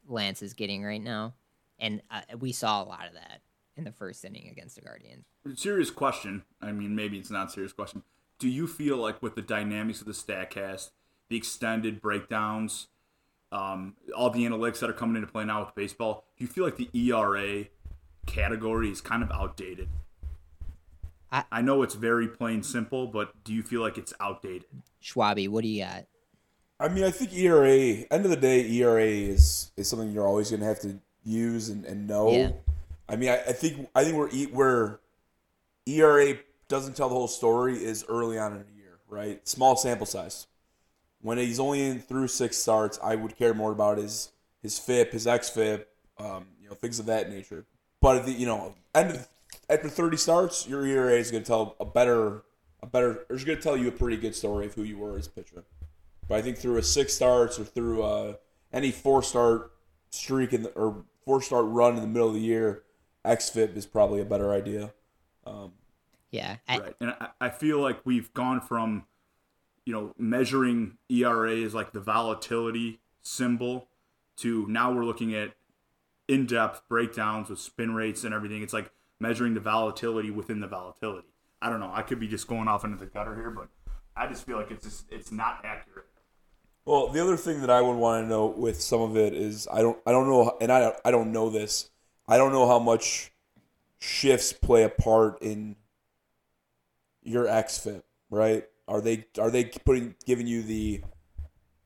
Lance 0.07 0.41
is 0.41 0.53
getting 0.53 0.83
right 0.83 1.01
now 1.01 1.33
and 1.79 2.01
uh, 2.12 2.21
we 2.38 2.51
saw 2.51 2.83
a 2.83 2.86
lot 2.86 3.07
of 3.07 3.13
that 3.13 3.41
in 3.75 3.83
the 3.86 3.91
first 3.91 4.24
inning 4.25 4.50
against 4.51 4.75
the 4.75 4.81
Guardians. 4.81 5.25
Serious 5.55 5.89
question. 5.89 6.43
I 6.62 6.71
mean, 6.71 6.95
maybe 6.95 7.17
it's 7.17 7.31
not 7.31 7.48
a 7.48 7.50
serious 7.50 7.74
question. 7.74 8.03
Do 8.38 8.50
you 8.50 8.67
feel 8.67 8.98
like 8.98 9.21
with 9.21 9.36
the 9.36 9.41
dynamics 9.41 10.01
of 10.01 10.07
the 10.07 10.13
Statcast, 10.13 10.91
the 11.29 11.38
extended 11.38 12.01
breakdowns, 12.01 12.88
um, 13.51 13.95
all 14.15 14.29
the 14.29 14.45
analytics 14.45 14.79
that 14.79 14.89
are 14.89 14.93
coming 14.93 15.15
into 15.15 15.31
play 15.31 15.45
now 15.45 15.62
with 15.65 15.75
baseball, 15.75 16.25
do 16.38 16.43
you 16.43 16.48
feel 16.48 16.65
like 16.65 16.77
the 16.77 16.89
ERA 16.93 17.65
category 18.25 18.91
is 18.91 19.01
kind 19.01 19.24
of 19.24 19.31
outdated? 19.31 19.89
I, 21.31 21.43
I 21.51 21.62
know 21.62 21.83
it's 21.83 21.95
very 21.95 22.27
plain 22.27 22.63
simple, 22.63 23.07
but 23.07 23.43
do 23.43 23.53
you 23.53 23.63
feel 23.63 23.81
like 23.81 23.98
it's 23.98 24.13
outdated? 24.19 24.65
Schwabi, 25.01 25.48
what 25.48 25.62
do 25.62 25.67
you 25.67 25.83
got? 25.83 26.05
I 26.79 26.88
mean, 26.88 27.03
I 27.03 27.12
think 27.12 27.33
ERA. 27.33 28.05
End 28.09 28.25
of 28.25 28.29
the 28.29 28.38
day, 28.38 28.69
ERA 28.69 29.03
is 29.03 29.71
is 29.75 29.89
something 29.89 30.12
you're 30.12 30.27
always 30.27 30.50
going 30.50 30.62
to 30.62 30.65
have 30.65 30.79
to 30.81 31.00
use 31.24 31.69
and, 31.69 31.86
and 31.86 32.07
know. 32.07 32.31
Yeah. 32.31 32.51
I 33.07 33.15
mean, 33.15 33.29
I, 33.29 33.38
I 33.39 33.51
think 33.53 33.89
I 33.93 34.03
think 34.03 34.17
where 34.17 34.29
where 34.48 35.00
ERA 35.86 36.36
doesn't 36.67 36.95
tell 36.95 37.09
the 37.09 37.15
whole 37.15 37.27
story 37.27 37.83
is 37.83 38.05
early 38.07 38.38
on 38.38 38.53
in 38.53 38.59
a 38.59 38.77
year, 38.77 39.00
right? 39.09 39.45
Small 39.48 39.75
sample 39.75 40.05
size. 40.05 40.48
When 41.21 41.38
he's 41.38 41.59
only 41.59 41.86
in 41.86 42.00
through 42.00 42.29
six 42.29 42.55
starts, 42.55 42.98
I 43.03 43.15
would 43.15 43.36
care 43.36 43.53
more 43.53 43.74
about 43.74 43.98
his 43.98 44.31
his 44.62 44.79
FIP, 44.79 45.12
his 45.12 45.25
xFIP, 45.25 45.86
um, 46.17 46.48
you 46.62 46.69
know, 46.69 46.75
things 46.75 47.00
of 47.00 47.07
that 47.07 47.29
nature. 47.29 47.65
But 48.00 48.17
at 48.17 48.25
the 48.25 48.31
you 48.31 48.45
know 48.45 48.75
end 48.95 49.12
of 49.12 49.27
after 49.70 49.88
30 49.88 50.18
starts, 50.18 50.68
your 50.68 50.86
ERA 50.86 51.14
is 51.14 51.32
going 51.32 51.44
to 51.44 51.48
tell 51.48 51.76
a 51.80 51.86
better, 51.86 52.44
a 52.82 52.88
better, 52.88 53.26
or 53.30 53.36
it's 53.36 53.44
going 53.44 53.58
to 53.58 53.64
tell 53.64 53.78
you 53.78 53.88
a 53.88 53.92
pretty 53.92 54.18
good 54.18 54.36
story 54.36 54.66
of 54.66 54.74
who 54.74 54.84
you 54.84 54.98
were 54.98 55.18
as 55.18 55.28
a 55.28 55.30
pitcher. 55.30 55.64
But 56.28 56.38
I 56.38 56.42
think 56.42 56.58
through 56.58 56.78
a 56.78 56.84
six 56.84 57.14
starts 57.14 57.60
or 57.60 57.64
through 57.64 58.04
uh, 58.04 58.34
any 58.74 58.92
four 58.92 59.22
start 59.24 59.72
streak 60.10 60.54
in 60.54 60.64
the, 60.64 60.70
or 60.70 61.04
four 61.24 61.42
start 61.42 61.66
run 61.68 61.96
in 61.96 62.02
the 62.02 62.08
middle 62.08 62.28
of 62.28 62.34
the 62.34 62.40
year, 62.40 62.84
XFIP 63.26 63.76
is 63.76 63.86
probably 63.86 64.22
a 64.22 64.26
better 64.26 64.52
idea. 64.52 64.94
Um, 65.46 65.74
Yeah, 66.32 66.58
I, 66.68 66.80
Right. 66.80 66.96
And 67.02 67.12
I, 67.12 67.30
I 67.42 67.50
feel 67.50 67.80
like 67.80 68.00
we've 68.06 68.34
gone 68.34 68.62
from, 68.62 69.06
you 69.86 69.94
know, 69.94 70.14
measuring 70.18 70.98
ERA 71.10 71.58
as 71.58 71.74
like 71.74 71.92
the 71.92 72.00
volatility 72.00 73.00
symbol 73.22 73.88
to 74.38 74.66
now 74.68 74.92
we're 74.92 75.06
looking 75.06 75.36
at 75.36 75.54
in 76.28 76.46
depth 76.46 76.84
breakdowns 76.88 77.50
with 77.50 77.60
spin 77.60 77.94
rates 77.94 78.24
and 78.24 78.34
everything. 78.34 78.62
It's 78.62 78.74
like 78.74 78.92
measuring 79.20 79.54
the 79.54 79.60
volatility 79.60 80.32
within 80.32 80.60
the 80.60 80.68
volatility. 80.68 81.28
I 81.62 81.70
don't 81.70 81.80
know. 81.80 81.92
I 81.94 82.02
could 82.02 82.20
be 82.20 82.28
just 82.28 82.48
going 82.48 82.68
off 82.68 82.86
into 82.86 82.98
the 82.98 83.06
gutter 83.06 83.36
here, 83.36 83.50
but 83.50 83.68
I 84.16 84.28
just 84.28 84.46
feel 84.46 84.58
like 84.58 84.72
it's 84.72 84.84
just 84.84 85.06
it's 85.12 85.32
not 85.32 85.62
accurate. 85.64 86.06
Well, 86.86 87.10
the 87.10 87.22
other 87.22 87.38
thing 87.38 87.62
that 87.62 87.70
I 87.70 87.82
would 87.82 87.98
want 87.98 88.24
to 88.24 88.30
know 88.30 88.48
with 88.48 88.82
some 88.82 89.02
of 89.02 89.18
it 89.18 89.34
is 89.34 89.68
I 89.72 89.82
don't 89.82 89.98
I 90.06 90.12
don't 90.12 90.28
know 90.28 90.58
and 90.62 90.72
I 90.72 90.94
I 91.04 91.12
don't 91.12 91.32
know 91.32 91.50
this. 91.50 91.90
I 92.28 92.38
don't 92.38 92.52
know 92.52 92.68
how 92.68 92.80
much 92.80 93.32
shifts 94.00 94.54
play 94.54 94.84
a 94.84 94.90
part 94.90 95.42
in 95.42 95.76
your 97.22 97.46
XFIP, 97.46 98.04
right? 98.30 98.66
Are 98.88 99.02
they 99.02 99.26
are 99.38 99.52
they 99.52 99.66
putting 99.66 100.16
giving 100.26 100.48
you 100.48 100.64
the 100.64 101.02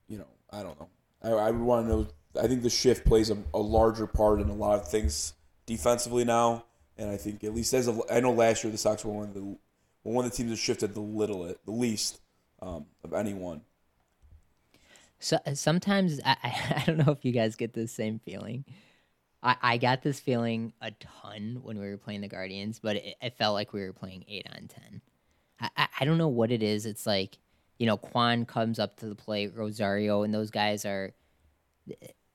you 0.08 0.18
know, 0.18 0.28
I 0.52 0.64
don't 0.64 0.80
know. 0.80 0.90
I, 1.24 1.48
I 1.48 1.52
would 1.52 1.62
want 1.62 1.88
to 1.88 1.90
know 1.92 2.08
I 2.42 2.48
think 2.48 2.64
the 2.64 2.70
shift 2.70 3.06
plays 3.06 3.30
a, 3.30 3.38
a 3.54 3.60
larger 3.60 4.08
part 4.08 4.40
in 4.42 4.50
a 4.50 4.56
lot 4.56 4.80
of 4.80 4.88
things 4.88 5.34
defensively 5.66 6.26
now, 6.26 6.66
and 6.98 7.10
I 7.10 7.18
think 7.18 7.44
at 7.44 7.54
least 7.54 7.74
as 7.74 7.88
of 7.88 8.02
I 8.12 8.20
know 8.20 8.32
last 8.32 8.64
year 8.64 8.72
the 8.72 8.78
Sox 8.78 9.04
were 9.04 9.14
one 9.14 9.30
of 9.30 9.34
the 9.34 9.58
one 10.04 10.26
of 10.26 10.32
the 10.32 10.38
teams 10.38 10.50
that 10.52 10.58
shifted 10.58 10.94
the 10.94 11.00
little 11.00 11.44
the 11.66 11.72
least 11.72 12.20
um, 12.62 12.86
of 13.04 13.14
anyone. 13.14 13.62
So 15.20 15.38
sometimes 15.54 16.20
I, 16.26 16.38
I 16.44 16.76
I 16.82 16.84
don't 16.86 16.98
know 16.98 17.14
if 17.14 17.24
you 17.26 17.32
guys 17.32 17.56
get 17.56 17.74
the 17.74 17.88
same 17.88 18.20
feeling. 18.20 18.66
I, 19.42 19.56
I 19.62 19.78
got 19.78 20.02
this 20.02 20.20
feeling 20.20 20.74
a 20.82 20.92
ton 20.92 21.60
when 21.64 21.78
we 21.78 21.88
were 21.90 21.98
playing 21.98 22.22
the 22.22 22.30
Guardians, 22.30 22.80
but 22.80 22.96
it, 22.96 23.16
it 23.22 23.38
felt 23.38 23.54
like 23.54 23.74
we 23.74 23.82
were 23.82 23.94
playing 23.94 24.26
eight 24.28 24.48
on 24.56 24.68
ten. 24.68 25.02
I, 25.60 25.70
I, 25.76 25.88
I 26.02 26.06
don't 26.06 26.18
know 26.18 26.30
what 26.30 26.52
it 26.52 26.64
is. 26.64 26.86
It's 26.86 27.06
like 27.06 27.38
you 27.80 27.88
know, 27.88 27.98
Kwan 27.98 28.46
comes 28.46 28.80
up 28.80 28.98
to 28.98 29.08
the 29.08 29.16
plate, 29.16 29.52
Rosario, 29.56 30.24
and 30.24 30.34
those 30.34 30.52
guys 30.52 30.86
are 30.86 31.14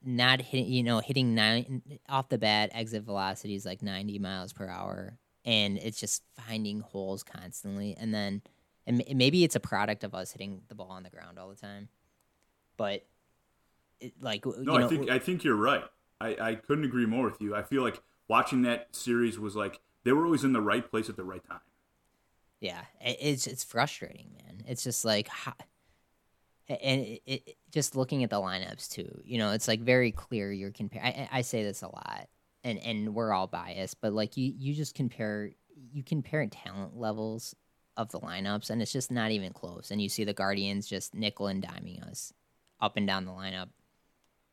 not 0.03 0.41
hitting. 0.41 0.71
You 0.71 0.83
know, 0.83 0.99
hitting 0.99 1.35
nine 1.35 1.81
off 2.07 2.29
the 2.29 2.37
bat. 2.37 2.69
Exit 2.73 3.03
velocity 3.03 3.55
is 3.55 3.65
like 3.65 3.81
ninety 3.81 4.19
miles 4.19 4.53
per 4.53 4.67
hour, 4.67 5.17
and 5.45 5.77
it's 5.77 5.99
just 5.99 6.23
finding 6.47 6.81
holes 6.81 7.23
constantly. 7.23 7.95
And 7.99 8.13
then, 8.13 8.41
and 8.87 9.03
maybe 9.15 9.43
it's 9.43 9.55
a 9.55 9.59
product 9.59 10.03
of 10.03 10.13
us 10.13 10.31
hitting 10.31 10.61
the 10.67 10.75
ball 10.75 10.91
on 10.91 11.03
the 11.03 11.09
ground 11.09 11.37
all 11.37 11.49
the 11.49 11.55
time 11.55 11.89
but 12.79 13.05
it, 13.99 14.13
like 14.21 14.45
No, 14.45 14.53
you 14.57 14.63
know, 14.63 14.85
I 14.85 14.87
think 14.87 15.09
I 15.09 15.19
think 15.19 15.43
you're 15.43 15.55
right. 15.55 15.83
I, 16.21 16.37
I 16.39 16.55
couldn't 16.55 16.85
agree 16.85 17.05
more 17.05 17.25
with 17.25 17.41
you. 17.41 17.53
I 17.53 17.61
feel 17.61 17.83
like 17.83 18.01
watching 18.27 18.61
that 18.63 18.95
series 18.95 19.37
was 19.37 19.55
like 19.55 19.81
they 20.05 20.13
were 20.13 20.23
always 20.25 20.45
in 20.45 20.53
the 20.53 20.61
right 20.61 20.89
place 20.89 21.09
at 21.09 21.17
the 21.17 21.25
right 21.25 21.45
time. 21.47 21.59
yeah, 22.61 22.85
it's 23.01 23.47
it's 23.47 23.65
frustrating, 23.65 24.31
man. 24.33 24.63
It's 24.65 24.83
just 24.83 25.03
like, 25.03 25.27
how, 25.27 25.53
and 26.69 27.01
it, 27.01 27.21
it, 27.25 27.57
just 27.71 27.95
looking 27.95 28.23
at 28.23 28.29
the 28.29 28.37
lineups 28.37 28.89
too. 28.91 29.21
You 29.23 29.37
know, 29.39 29.51
it's 29.51 29.67
like 29.67 29.81
very 29.81 30.11
clear 30.11 30.51
you're 30.51 30.71
comparing. 30.71 31.13
I, 31.13 31.29
I 31.31 31.41
say 31.41 31.63
this 31.63 31.81
a 31.81 31.87
lot, 31.87 32.27
and 32.63 32.79
and 32.79 33.15
we're 33.15 33.33
all 33.33 33.47
biased, 33.47 33.99
but 34.01 34.13
like 34.13 34.37
you 34.37 34.53
you 34.57 34.73
just 34.73 34.95
compare 34.95 35.51
you 35.91 36.03
compare 36.03 36.45
talent 36.47 36.97
levels 36.97 37.55
of 37.97 38.09
the 38.11 38.19
lineups, 38.19 38.69
and 38.69 38.81
it's 38.81 38.91
just 38.93 39.11
not 39.11 39.31
even 39.31 39.51
close. 39.51 39.91
And 39.91 40.01
you 40.01 40.09
see 40.09 40.23
the 40.23 40.33
Guardians 40.33 40.87
just 40.87 41.13
nickel 41.13 41.47
and 41.47 41.61
diming 41.63 42.01
us 42.09 42.33
up 42.79 42.95
and 42.97 43.05
down 43.07 43.25
the 43.25 43.31
lineup 43.31 43.69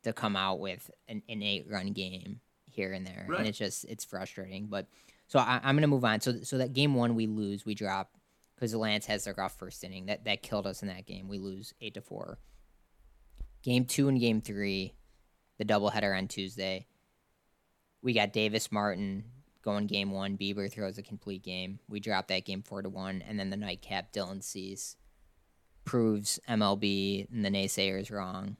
to 0.03 0.13
come 0.13 0.37
out 0.37 0.59
with 0.61 0.91
an, 1.09 1.23
an 1.29 1.43
eight 1.43 1.67
run 1.69 1.93
game 1.93 2.41
here 2.67 2.93
and 2.93 3.07
there, 3.07 3.27
Right. 3.29 3.41
and 3.41 3.49
it's 3.49 3.59
just 3.59 3.85
it's 3.85 4.05
frustrating. 4.05 4.67
But 4.67 4.87
so 5.29 5.39
I, 5.39 5.61
I'm 5.63 5.77
gonna 5.77 5.87
move 5.87 6.05
on. 6.05 6.21
So 6.21 6.43
so 6.43 6.59
that 6.59 6.73
game 6.73 6.95
one 6.95 7.15
we 7.15 7.27
lose, 7.27 7.65
we 7.67 7.75
drop 7.75 8.11
because 8.57 8.75
Lance 8.75 9.07
has 9.07 9.25
their 9.25 9.35
rough 9.37 9.57
first 9.57 9.85
inning. 9.85 10.07
That 10.07 10.25
that 10.25 10.43
killed 10.43 10.67
us 10.67 10.83
in 10.83 10.89
that 10.89 11.07
game. 11.07 11.29
We 11.29 11.39
lose 11.39 11.75
eight 11.81 11.95
to 11.95 12.01
four. 12.01 12.39
Game 13.63 13.85
two 13.85 14.09
and 14.09 14.21
game 14.21 14.41
three, 14.41 14.95
the 15.59 15.65
doubleheader 15.65 16.17
on 16.17 16.29
Tuesday. 16.29 16.87
We 18.03 18.13
got 18.13 18.33
Davis 18.33 18.71
Martin 18.71 19.25
going 19.63 19.87
game 19.87 20.11
one. 20.11 20.39
Bieber 20.39 20.73
throws 20.73 20.99
a 20.99 21.03
complete 21.03 21.43
game. 21.43 21.81
We 21.89 22.01
drop 22.01 22.29
that 22.29 22.45
game 22.45 22.63
four 22.63 22.83
to 22.83 22.89
one, 22.89 23.23
and 23.23 23.39
then 23.39 23.51
the 23.51 23.57
nightcap 23.57 24.13
Dylan 24.13 24.43
Cease 24.43 24.97
proves 25.85 26.41
MLB 26.49 27.31
and 27.33 27.45
the 27.45 27.49
naysayers 27.49 28.11
wrong 28.11 28.57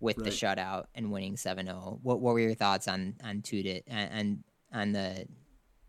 with 0.00 0.16
the 0.16 0.30
shutout 0.30 0.84
and 0.94 1.10
winning 1.10 1.36
7-0. 1.36 1.98
What 2.02 2.20
what 2.20 2.34
were 2.34 2.40
your 2.40 2.54
thoughts 2.54 2.86
on 2.86 3.14
on 3.24 3.42
Tuesday 3.42 3.82
and 3.86 4.44
on 4.72 4.92
the 4.92 5.26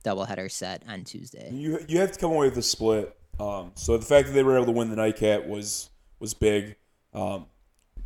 doubleheader 0.05 0.51
set 0.51 0.83
on 0.87 1.03
Tuesday? 1.03 1.49
You 1.51 1.79
you 1.87 1.99
have 1.99 2.11
to 2.11 2.19
come 2.19 2.31
away 2.31 2.47
with 2.47 2.57
a 2.57 2.63
split. 2.63 3.15
Um, 3.39 3.71
so 3.75 3.97
the 3.97 4.05
fact 4.05 4.27
that 4.27 4.33
they 4.33 4.43
were 4.43 4.55
able 4.55 4.67
to 4.67 4.71
win 4.71 4.89
the 4.89 4.95
nightcap 4.95 5.45
was 5.45 5.89
was 6.19 6.33
big. 6.33 6.75
Um, 7.13 7.47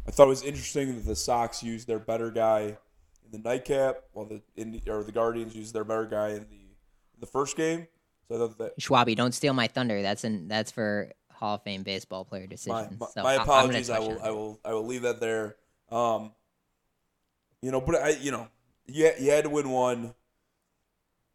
I 0.08 0.12
thought 0.12 0.26
it 0.26 0.30
was 0.30 0.44
interesting 0.44 0.96
that 0.96 1.06
the 1.06 1.16
Sox 1.16 1.62
used 1.62 1.88
their 1.88 2.00
better 2.00 2.32
guy 2.32 2.78
in 3.26 3.32
the 3.32 3.38
nightcap, 3.38 4.04
while 4.14 4.26
the 4.26 4.42
in, 4.56 4.82
or 4.88 5.04
the 5.04 5.12
Guardians 5.12 5.56
used 5.56 5.74
their 5.74 5.84
better 5.84 6.06
guy 6.06 6.30
in 6.30 6.48
the 6.50 6.56
in 6.56 7.20
the 7.20 7.28
first 7.28 7.56
game. 7.56 7.88
So 8.28 8.36
I 8.36 8.38
thought 8.40 8.58
that 8.58 8.80
Schwabi, 8.80 9.16
don't 9.16 9.34
steal 9.34 9.54
my 9.54 9.68
thunder. 9.68 10.02
That's 10.02 10.24
in 10.24 10.48
that's 10.48 10.72
for 10.72 11.12
Hall 11.32 11.56
of 11.56 11.64
Fame 11.64 11.84
baseball 11.84 12.26
player 12.26 12.44
my, 12.44 12.48
decisions. 12.48 13.00
my, 13.00 13.08
so 13.14 13.24
my 13.24 13.32
I'm 13.32 13.38
gonna 13.38 13.44
apologies. 13.44 13.90
I 13.90 14.00
will 14.00 14.22
I 14.22 14.32
will 14.32 14.60
I 14.66 14.74
will 14.74 14.86
leave 14.86 15.04
that 15.04 15.20
there. 15.20 15.58
Um, 15.92 16.32
you 17.62 17.72
know, 17.72 17.82
but 17.82 17.96
I 17.96 18.10
you 18.10 18.32
know 18.32 18.48
you 18.88 19.12
you 19.20 19.32
had 19.32 19.44
to 19.44 19.50
win 19.50 19.70
one, 19.70 20.14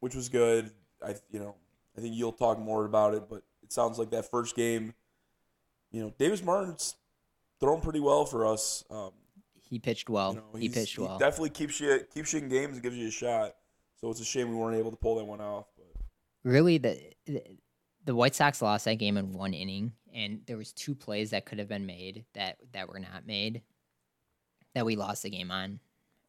which 0.05 0.15
was 0.15 0.29
good. 0.29 0.71
I 1.03 1.15
you 1.31 1.41
know 1.41 1.55
I 1.97 2.03
think 2.03 2.15
you'll 2.15 2.33
talk 2.33 2.59
more 2.59 2.85
about 2.85 3.15
it, 3.15 3.23
but 3.27 3.43
it 3.63 3.73
sounds 3.73 3.99
like 3.99 4.11
that 4.11 4.31
first 4.31 4.55
game. 4.55 4.93
You 5.93 6.03
know, 6.03 6.15
Davis 6.19 6.43
Martin's 6.45 6.97
thrown 7.59 7.81
pretty 7.81 8.01
well 8.01 8.27
for 8.27 8.45
us. 8.47 8.85
Um, 8.91 9.13
He 9.71 9.79
pitched 9.79 10.11
well. 10.11 10.35
you 10.35 10.41
know, 10.41 10.59
he 10.61 10.69
pitched 10.69 10.97
he 10.97 11.03
well. 11.03 11.17
definitely 11.17 11.51
keeps 11.51 11.81
you 11.81 12.01
keeps 12.13 12.35
you 12.35 12.41
in 12.41 12.51
games 12.51 12.75
and 12.75 12.83
gives 12.83 12.97
you 12.99 13.09
a 13.09 13.11
shot. 13.11 13.55
So 13.99 14.11
it's 14.11 14.21
a 14.21 14.25
shame 14.27 14.51
we 14.51 14.57
weren't 14.57 14.77
able 14.77 14.91
to 14.91 14.97
pull 14.99 15.17
that 15.17 15.25
one 15.25 15.41
off. 15.41 15.73
But 15.75 15.87
really 16.43 16.77
the, 16.77 17.01
the 17.25 17.43
the 18.05 18.15
White 18.15 18.35
Sox 18.35 18.61
lost 18.61 18.85
that 18.85 18.97
game 18.97 19.17
in 19.17 19.33
one 19.33 19.55
inning, 19.55 19.93
and 20.13 20.43
there 20.47 20.59
was 20.59 20.75
two 20.75 20.95
plays 20.95 21.31
that 21.31 21.47
could 21.47 21.59
have 21.59 21.69
been 21.69 21.87
made 21.87 22.27
that 22.35 22.59
that 22.73 22.91
were 22.91 22.99
not 22.99 23.27
made, 23.27 23.63
that 24.75 24.85
we 24.85 24.97
lost 24.97 25.23
the 25.23 25.31
game 25.31 25.51
on, 25.51 25.81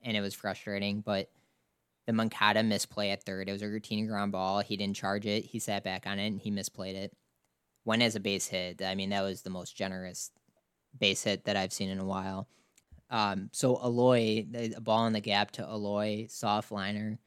and 0.02 0.16
it 0.16 0.22
was 0.22 0.34
frustrating. 0.34 1.02
But 1.02 1.30
the 2.06 2.14
Moncada 2.14 2.64
misplay 2.64 3.10
at 3.10 3.24
third, 3.24 3.50
it 3.50 3.52
was 3.52 3.62
a 3.62 3.68
routine 3.68 4.08
ground 4.08 4.32
ball. 4.32 4.60
He 4.60 4.78
didn't 4.78 4.96
charge 4.96 5.26
it. 5.26 5.46
He 5.46 5.60
sat 5.60 5.84
back 5.84 6.06
on 6.06 6.20
it 6.20 6.28
and 6.28 6.40
he 6.40 6.52
misplayed 6.52 6.96
it. 6.96 7.16
Went 7.84 8.02
as 8.02 8.16
a 8.16 8.20
base 8.20 8.48
hit. 8.48 8.82
I 8.82 8.96
mean, 8.96 9.10
that 9.10 9.24
was 9.24 9.42
the 9.42 9.50
most 9.50 9.76
generous 9.76 10.32
base 10.98 11.24
hit 11.24 11.46
that 11.46 11.58
I've 11.58 11.74
seen 11.74 11.90
in 11.90 12.00
a 12.00 12.06
while. 12.06 12.48
Um, 13.10 13.50
so 13.52 13.80
Eloy, 13.84 14.46
a 14.76 14.82
ball 14.82 15.06
in 15.08 15.14
the 15.14 15.20
gap 15.20 15.52
to 15.52 15.64
Eloy, 15.64 16.28
soft 16.30 16.72
liner, 16.72 17.20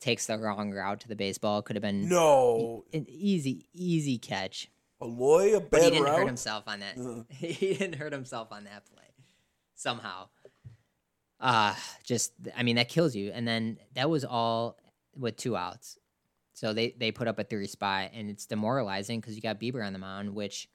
takes 0.00 0.26
the 0.26 0.38
wrong 0.38 0.72
route 0.72 1.00
to 1.00 1.08
the 1.08 1.16
baseball. 1.16 1.62
Could 1.62 1.76
have 1.76 1.82
been 1.82 2.08
no, 2.08 2.84
an 2.92 3.06
easy, 3.08 3.68
easy 3.72 4.18
catch. 4.18 4.68
Eloy 5.00 5.56
a 5.56 5.60
But 5.60 5.82
he 5.82 5.90
didn't 5.90 6.06
hurt 6.06 6.26
himself 6.26 6.64
on 6.66 6.80
that. 6.80 6.98
Uh-huh. 6.98 7.22
he 7.28 7.74
didn't 7.74 7.96
hurt 7.96 8.12
himself 8.12 8.48
on 8.50 8.64
that 8.64 8.84
play 8.86 9.04
somehow. 9.74 10.28
Uh 11.44 11.74
just 12.02 12.32
I 12.56 12.62
mean 12.62 12.76
that 12.76 12.88
kills 12.88 13.14
you. 13.14 13.30
And 13.30 13.46
then 13.46 13.78
that 13.94 14.10
was 14.10 14.24
all 14.24 14.78
with 15.14 15.36
two 15.36 15.56
outs. 15.56 15.98
So 16.54 16.72
they 16.72 16.94
they 16.98 17.12
put 17.12 17.28
up 17.28 17.38
a 17.38 17.44
three 17.44 17.66
spot 17.66 18.10
and 18.14 18.30
it's 18.30 18.46
demoralizing 18.46 19.20
because 19.20 19.36
you 19.36 19.42
got 19.42 19.60
Bieber 19.60 19.86
on 19.86 19.92
the 19.92 19.98
mound, 19.98 20.34
which 20.34 20.68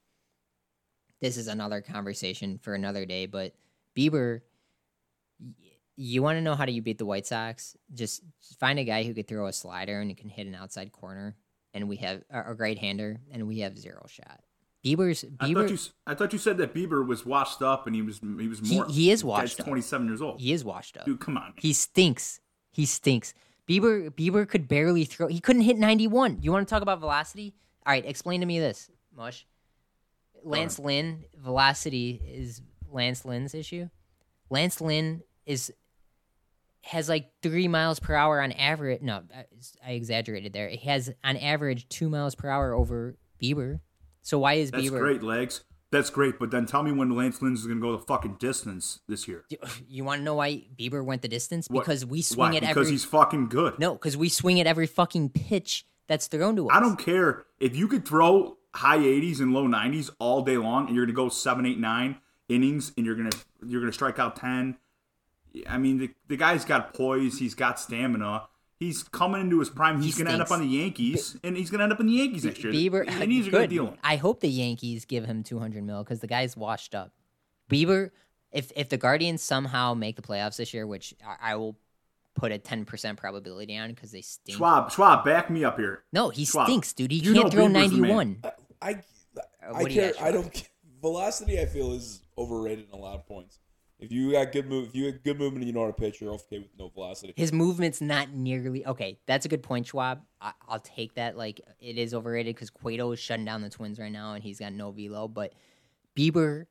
this 1.21 1.37
is 1.37 1.47
another 1.47 1.81
conversation 1.81 2.59
for 2.61 2.75
another 2.75 3.05
day. 3.05 3.25
But 3.25 3.55
Bieber, 3.97 4.41
you 5.95 6.21
want 6.21 6.37
to 6.37 6.41
know 6.41 6.55
how 6.55 6.65
do 6.65 6.71
you 6.71 6.81
beat 6.81 6.97
the 6.97 7.05
White 7.05 7.25
Sox? 7.25 7.75
Just 7.93 8.21
find 8.59 8.77
a 8.77 8.83
guy 8.83 9.03
who 9.03 9.13
could 9.13 9.27
throw 9.27 9.47
a 9.47 9.53
slider 9.53 9.99
and 9.99 10.09
who 10.09 10.15
can 10.15 10.29
hit 10.29 10.47
an 10.47 10.55
outside 10.55 10.91
corner, 10.91 11.35
and 11.73 11.89
we 11.89 11.97
have 11.97 12.23
a 12.29 12.53
great 12.53 12.77
hander, 12.77 13.19
and 13.31 13.47
we 13.47 13.59
have 13.59 13.77
zero 13.77 14.05
shot. 14.07 14.41
Bieber's 14.85 15.25
I 15.39 15.53
thought 15.53 15.69
you 15.69 15.77
I 16.07 16.15
thought 16.15 16.31
you 16.33 16.39
said 16.39 16.57
that 16.57 16.73
Bieber 16.73 17.05
was 17.05 17.25
washed 17.25 17.61
up 17.61 17.85
and 17.85 17.95
he 17.95 18.01
was 18.01 18.19
he 18.39 18.47
was 18.47 18.61
more. 18.71 18.85
he 18.87 19.11
is 19.11 19.23
washed 19.23 19.59
up. 19.59 19.65
Twenty 19.65 19.81
seven 19.81 20.07
years 20.07 20.21
old. 20.21 20.39
he 20.39 20.53
is 20.53 20.63
washed 20.63 20.97
up. 20.97 21.05
Dude, 21.05 21.19
come 21.19 21.35
on. 21.37 21.43
Man. 21.43 21.53
He 21.57 21.73
stinks. 21.73 22.39
He 22.71 22.85
stinks. 22.85 23.33
Bieber 23.67 24.09
Bieber 24.09 24.47
could 24.47 24.67
barely 24.67 25.03
throw. 25.05 25.27
He 25.27 25.39
couldn't 25.39 25.63
hit 25.63 25.77
91. 25.77 26.39
You 26.41 26.51
want 26.51 26.67
to 26.67 26.73
talk 26.73 26.81
about 26.81 26.99
velocity? 26.99 27.53
All 27.85 27.91
right, 27.91 28.05
explain 28.05 28.39
to 28.39 28.45
me 28.45 28.59
this, 28.59 28.89
Mush. 29.15 29.45
Lance 30.43 30.79
Lynn, 30.79 31.25
velocity 31.37 32.21
is 32.25 32.61
Lance 32.89 33.25
Lynn's 33.25 33.53
issue. 33.53 33.89
Lance 34.49 34.79
Lynn 34.79 35.21
is 35.45 35.73
has 36.83 37.09
like 37.09 37.29
three 37.43 37.67
miles 37.67 37.99
per 37.99 38.15
hour 38.15 38.41
on 38.41 38.53
average. 38.53 39.01
No, 39.01 39.23
I- 39.35 39.45
I 39.85 39.91
exaggerated 39.91 40.53
there. 40.53 40.67
It 40.69 40.79
has 40.83 41.11
on 41.23 41.35
average 41.37 41.89
two 41.89 42.09
miles 42.09 42.35
per 42.35 42.49
hour 42.49 42.73
over 42.73 43.17
Bieber. 43.41 43.81
So 44.21 44.39
why 44.39 44.53
is 44.55 44.71
Bieber? 44.71 44.75
That's 44.75 44.89
Bieber? 44.89 44.99
great, 44.99 45.23
legs. 45.23 45.63
That's 45.91 46.09
great. 46.09 46.37
But 46.39 46.51
then 46.51 46.65
tell 46.65 46.83
me 46.83 46.91
when 46.91 47.09
Lance 47.15 47.41
Lynn's 47.41 47.61
is 47.61 47.65
going 47.67 47.79
to 47.79 47.81
go 47.81 47.95
the 47.97 48.03
fucking 48.03 48.35
distance 48.39 48.99
this 49.07 49.27
year. 49.27 49.45
You 49.87 50.03
want 50.03 50.19
to 50.19 50.23
know 50.23 50.35
why 50.35 50.63
Bieber 50.77 51.03
went 51.03 51.21
the 51.21 51.27
distance? 51.27 51.67
What- 51.69 51.81
Because 51.81 52.05
we 52.05 52.21
swing 52.21 52.51
Why? 52.51 52.57
it 52.57 52.61
Because 52.61 52.77
every 52.77 52.91
he's 52.91 53.05
fucking 53.05 53.49
good. 53.49 53.79
no, 53.79 53.93
because 53.93 54.15
we 54.15 54.29
swing 54.29 54.59
at 54.59 54.67
every 54.67 54.87
fucking 54.87 55.29
pitch 55.29 55.85
that's 56.07 56.27
thrown 56.27 56.55
to 56.57 56.69
us. 56.69 56.75
I 56.75 56.79
don't 56.79 56.97
care 56.97 57.45
if 57.59 57.75
you 57.75 57.87
could 57.87 58.07
throw 58.07 58.57
high 58.75 58.99
80s 58.99 59.39
and 59.39 59.51
low 59.53 59.67
90s 59.67 60.09
all 60.19 60.41
day 60.43 60.57
long, 60.57 60.87
and 60.87 60.95
you're 60.95 61.05
going 61.05 61.15
to 61.15 61.21
go 61.21 61.29
seven, 61.29 61.65
eight, 61.65 61.79
nine 61.79 62.17
innings, 62.49 62.91
and 62.97 63.05
you're 63.05 63.15
going 63.15 63.29
to 63.29 63.37
you're 63.65 63.81
going 63.81 63.91
to 63.91 63.95
strike 63.95 64.19
out 64.19 64.35
10. 64.35 64.77
I 65.67 65.77
mean, 65.79 65.97
the, 65.97 66.09
the 66.27 66.37
guy's 66.37 66.63
got 66.65 66.93
poise. 66.93 67.39
He's 67.39 67.55
got 67.55 67.79
stamina. 67.79 68.43
He's 68.79 69.03
coming 69.03 69.41
into 69.41 69.59
his 69.59 69.69
prime. 69.69 70.01
He's 70.01 70.15
He 70.15 70.23
going 70.23 70.27
to 70.27 70.33
end 70.33 70.41
up 70.41 70.51
on 70.51 70.61
the 70.61 70.65
Yankees, 70.67 71.37
and 71.43 71.57
he's 71.57 71.69
going 71.69 71.79
to 71.79 71.83
end 71.83 71.91
up 71.93 71.99
in 71.99 72.05
the 72.07 72.13
Yankees 72.13 72.45
next 72.45 72.63
year. 72.63 72.71
Bieber, 72.71 73.05
They 73.19 73.27
need 73.27 73.43
to 73.43 73.51
get 73.51 73.57
a 73.57 73.61
good. 73.63 73.69
deal. 73.69 73.87
in. 73.89 73.97
I 74.03 74.15
hope 74.15 74.39
the 74.39 74.47
Yankees 74.49 75.03
give 75.05 75.25
him 75.25 75.43
two 75.43 75.59
hundred 75.59 75.83
mil 75.83 76.01
because 76.03 76.21
the 76.21 76.27
guy's 76.27 76.55
washed 76.55 76.95
up. 76.95 77.11
Bieber, 77.69 78.11
if 78.51 78.71
if 78.77 78.87
the 78.89 78.97
Guardians 78.97 79.41
somehow 79.43 79.93
make 79.93 80.15
the 80.15 80.21
playoffs 80.21 80.55
this 80.57 80.73
year, 80.73 80.87
which 80.87 81.13
I, 81.25 81.51
I 81.51 81.55
will 81.57 81.77
put 82.35 82.53
a 82.53 82.57
ten 82.57 82.85
percent 82.85 83.17
probability 83.19 83.77
on 83.77 83.89
because 83.89 84.11
they 84.13 84.21
stink. 84.21 84.57
Schwab, 84.57 84.91
Schwab, 84.91 85.25
back 85.25 85.49
me 85.49 85.65
up 85.65 85.77
here. 85.77 86.03
No, 86.13 86.29
he 86.29 86.45
Schwab, 86.45 86.67
stinks, 86.67 86.93
dude. 86.93 87.11
He 87.11 87.17
you 87.17 87.33
can't 87.33 87.51
throw 87.51 87.65
Bieber's 87.65 87.73
ninety 87.73 88.01
one. 88.01 88.37
I, 88.43 88.51
I 88.81 88.91
Uh, 88.91 89.73
what 89.73 89.89
do 89.89 89.93
you 89.93 89.99
care. 90.01 90.13
got, 90.13 90.21
I 90.21 90.31
Schwab? 90.31 90.43
don't. 90.43 90.53
ca- 90.53 90.63
Velocity, 91.01 91.61
I 91.61 91.65
feel, 91.65 91.93
is 91.93 92.21
overrated 92.37 92.87
in 92.87 92.93
a 92.93 93.01
lot 93.01 93.15
of 93.15 93.25
points. 93.25 93.59
If 93.99 94.11
you 94.11 94.31
got 94.31 94.51
good 94.53 94.67
move, 94.67 94.87
if 94.87 94.95
you 94.95 95.07
have 95.07 95.23
good 95.23 95.37
movement 95.37 95.63
and 95.63 95.67
you 95.67 95.73
know 95.73 95.81
how 95.81 95.87
to 95.87 95.93
pitch, 95.93 96.21
you're 96.21 96.31
okay 96.33 96.59
with 96.59 96.69
no 96.77 96.87
velocity. 96.87 97.33
His 97.35 97.51
movement's 97.51 97.99
not 97.99 98.31
nearly 98.31 98.85
okay. 98.85 99.19
That's 99.25 99.45
a 99.45 99.49
good 99.49 99.61
point, 99.61 99.87
Schwab. 99.87 100.21
I, 100.39 100.53
I'll 100.67 100.79
take 100.79 101.15
that. 101.15 101.37
Like 101.37 101.59
it 101.81 101.97
is 101.97 102.13
overrated 102.13 102.55
because 102.55 102.69
Cueto 102.69 103.11
is 103.11 103.19
shutting 103.19 103.43
down 103.45 103.61
the 103.61 103.69
Twins 103.69 103.99
right 103.99 104.11
now, 104.11 104.33
and 104.33 104.43
he's 104.43 104.59
got 104.59 104.71
no 104.71 104.91
velo. 104.91 105.27
But 105.27 105.53
Bieber, 106.15 106.67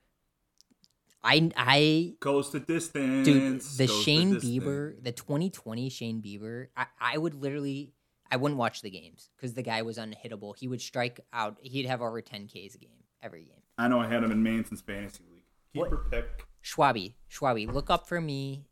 I 1.23 1.51
I 1.57 2.15
Goes 2.21 2.51
the 2.51 2.61
distance. 2.61 3.27
dude 3.27 3.61
the 3.61 3.87
goes 3.87 4.03
shane 4.03 4.37
bieber 4.37 4.95
the 5.03 5.13
2020 5.13 5.91
shane 5.91 6.23
bieber 6.23 6.69
I, 6.77 6.87
I 7.01 7.19
would 7.19 7.35
literally 7.35 7.93
i 8.31 8.37
wouldn't 8.37 8.59
watch 8.59 8.83
the 8.83 8.91
games 8.91 9.31
because 9.37 9.55
the 9.55 9.63
guy 9.63 9.83
was 9.83 9.99
unhittable 9.99 10.57
he 10.57 10.69
would 10.69 10.81
strike 10.81 11.21
out 11.33 11.59
he'd 11.61 11.87
have 11.87 12.03
over 12.03 12.21
10 12.21 12.47
ks 12.47 12.75
a 12.75 12.79
game 12.79 13.03
every 13.23 13.43
game 13.45 13.63
I 13.77 13.87
know 13.89 14.01
I 14.01 14.09
had 14.09 14.25
him 14.25 14.33
in 14.33 14.43
Manson's 14.43 14.81
fantasy 14.81 15.23
league. 15.33 15.45
What? 15.75 15.91
Keeper 15.91 16.05
pick. 16.11 16.45
Schwabi 16.63 17.15
schwabi 17.31 17.71
look 17.73 17.91
up 17.91 18.07
for 18.09 18.21
me 18.21 18.65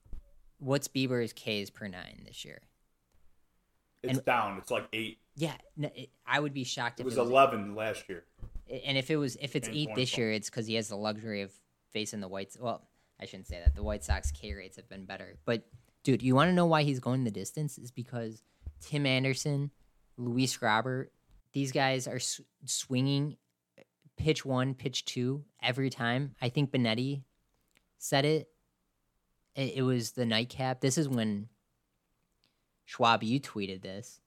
what's 0.58 0.88
bieber's 0.88 1.32
ks 1.32 1.70
per 1.70 1.86
nine 1.88 2.22
this 2.26 2.44
year 2.44 2.60
It's 4.02 4.18
And- 4.18 4.24
down. 4.24 4.58
It's 4.58 4.70
like 4.70 4.88
eight. 4.92 5.18
yeah 5.36 5.56
n- 5.78 5.90
it- 5.94 6.10
i 6.26 6.38
would 6.40 6.52
be 6.54 6.64
shocked 6.64 7.00
It 7.00 7.02
if 7.02 7.04
was 7.06 7.16
it 7.16 7.20
was 7.20 7.30
eleven 7.30 7.74
last 7.74 8.08
year. 8.08 8.24
and 8.68 8.96
if 8.98 9.10
it 9.10 9.16
was 9.16 9.36
if 9.36 9.54
it's 9.56 9.68
And 9.68 9.76
eight 9.76 9.90
this 9.94 10.16
year 10.16 10.32
it's 10.32 10.48
because 10.50 10.66
he 10.66 10.74
has 10.74 10.88
the 10.88 10.96
luxury 10.96 11.42
of 11.42 11.52
facing 11.92 12.20
the 12.20 12.28
whites 12.28 12.56
well 12.58 12.86
i 13.20 13.24
shouldn't 13.26 13.46
say 13.46 13.60
that 13.64 13.74
the 13.74 13.82
white 13.82 14.04
sox 14.04 14.30
k 14.30 14.54
rates 14.54 14.76
have 14.76 14.88
been 14.88 15.04
better 15.06 15.36
but 15.44 15.66
dude 16.02 16.22
you 16.22 16.34
want 16.34 16.48
to 16.48 16.52
know 16.54 16.66
why 16.66 16.82
he's 16.82 17.00
going 17.00 17.24
the 17.24 17.30
distance 17.30 17.78
is 17.78 17.90
because 17.90 18.42
tim 18.80 19.06
anderson 19.06 19.70
luis 20.16 20.60
robert 20.62 21.12
these 21.52 21.72
guys 21.72 22.06
are 22.06 22.16
s- 22.16 22.40
swinging 22.64 23.36
uh, 23.78 23.82
pitch 24.16 24.44
one 24.44 24.74
pitch 24.74 25.04
two 25.04 25.44
every 25.62 25.90
time 25.90 26.34
i 26.42 26.48
think 26.48 26.70
benetti 26.70 27.22
said 28.06 28.24
it 28.24 28.48
it, 29.54 29.74
it 29.76 29.82
was 29.82 30.12
the 30.12 30.26
nightcap 30.26 30.80
this 30.80 30.96
is 30.98 31.08
when 31.08 31.48
schwab 32.84 33.22
you 33.22 33.40
tweeted 33.40 33.82
this 33.82 34.20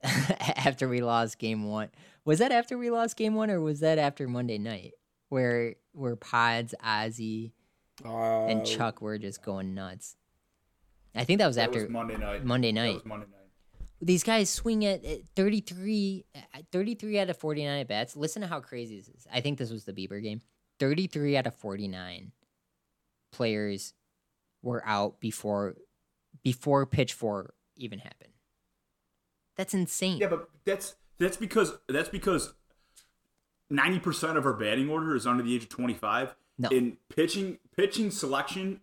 after 0.02 0.88
we 0.88 1.00
lost 1.00 1.38
game 1.38 1.64
one. 1.64 1.88
Was 2.24 2.38
that 2.38 2.52
after 2.52 2.78
we 2.78 2.90
lost 2.90 3.16
game 3.16 3.34
one, 3.34 3.50
or 3.50 3.60
was 3.60 3.80
that 3.80 3.98
after 3.98 4.28
Monday 4.28 4.58
night, 4.58 4.92
where 5.28 5.74
where 5.92 6.14
Pods, 6.14 6.74
Ozzie, 6.82 7.52
Uh, 8.04 8.46
and 8.46 8.64
Chuck 8.64 9.00
were 9.02 9.18
just 9.18 9.42
going 9.42 9.74
nuts? 9.74 10.16
I 11.14 11.24
think 11.24 11.38
that 11.38 11.46
was 11.48 11.56
That 11.56 11.68
after 11.70 11.80
was 11.80 11.90
Monday 11.90 12.16
night. 12.16 12.44
Monday 12.44 12.70
night. 12.70 12.94
was 12.94 13.04
Monday 13.04 13.26
night. 13.26 13.88
These 14.00 14.22
guys 14.22 14.48
swing 14.50 14.84
at, 14.84 15.04
at 15.04 15.26
33, 15.34 16.24
33 16.70 17.18
out 17.18 17.30
of 17.30 17.36
49 17.36 17.80
at 17.80 17.88
bats. 17.88 18.14
Listen 18.14 18.42
to 18.42 18.48
how 18.48 18.60
crazy 18.60 18.98
this 18.98 19.08
is. 19.08 19.26
I 19.32 19.40
think 19.40 19.58
this 19.58 19.72
was 19.72 19.84
the 19.84 19.92
Bieber 19.92 20.22
game. 20.22 20.40
33 20.78 21.36
out 21.36 21.48
of 21.48 21.56
49 21.56 22.30
players 23.30 23.94
were 24.62 24.82
out 24.86 25.20
before 25.20 25.76
before 26.42 26.86
pitch 26.86 27.12
four 27.12 27.54
even 27.76 27.98
happened. 27.98 28.32
That's 29.56 29.74
insane. 29.74 30.18
Yeah, 30.18 30.28
but 30.28 30.48
that's 30.64 30.96
that's 31.18 31.36
because 31.36 31.72
that's 31.88 32.08
because 32.08 32.54
ninety 33.70 33.98
percent 33.98 34.38
of 34.38 34.46
our 34.46 34.52
batting 34.52 34.88
order 34.88 35.14
is 35.14 35.26
under 35.26 35.42
the 35.42 35.54
age 35.54 35.64
of 35.64 35.68
twenty 35.68 35.94
five. 35.94 36.34
No. 36.58 36.68
In 36.70 36.96
pitching 37.08 37.58
pitching 37.76 38.10
selection 38.10 38.80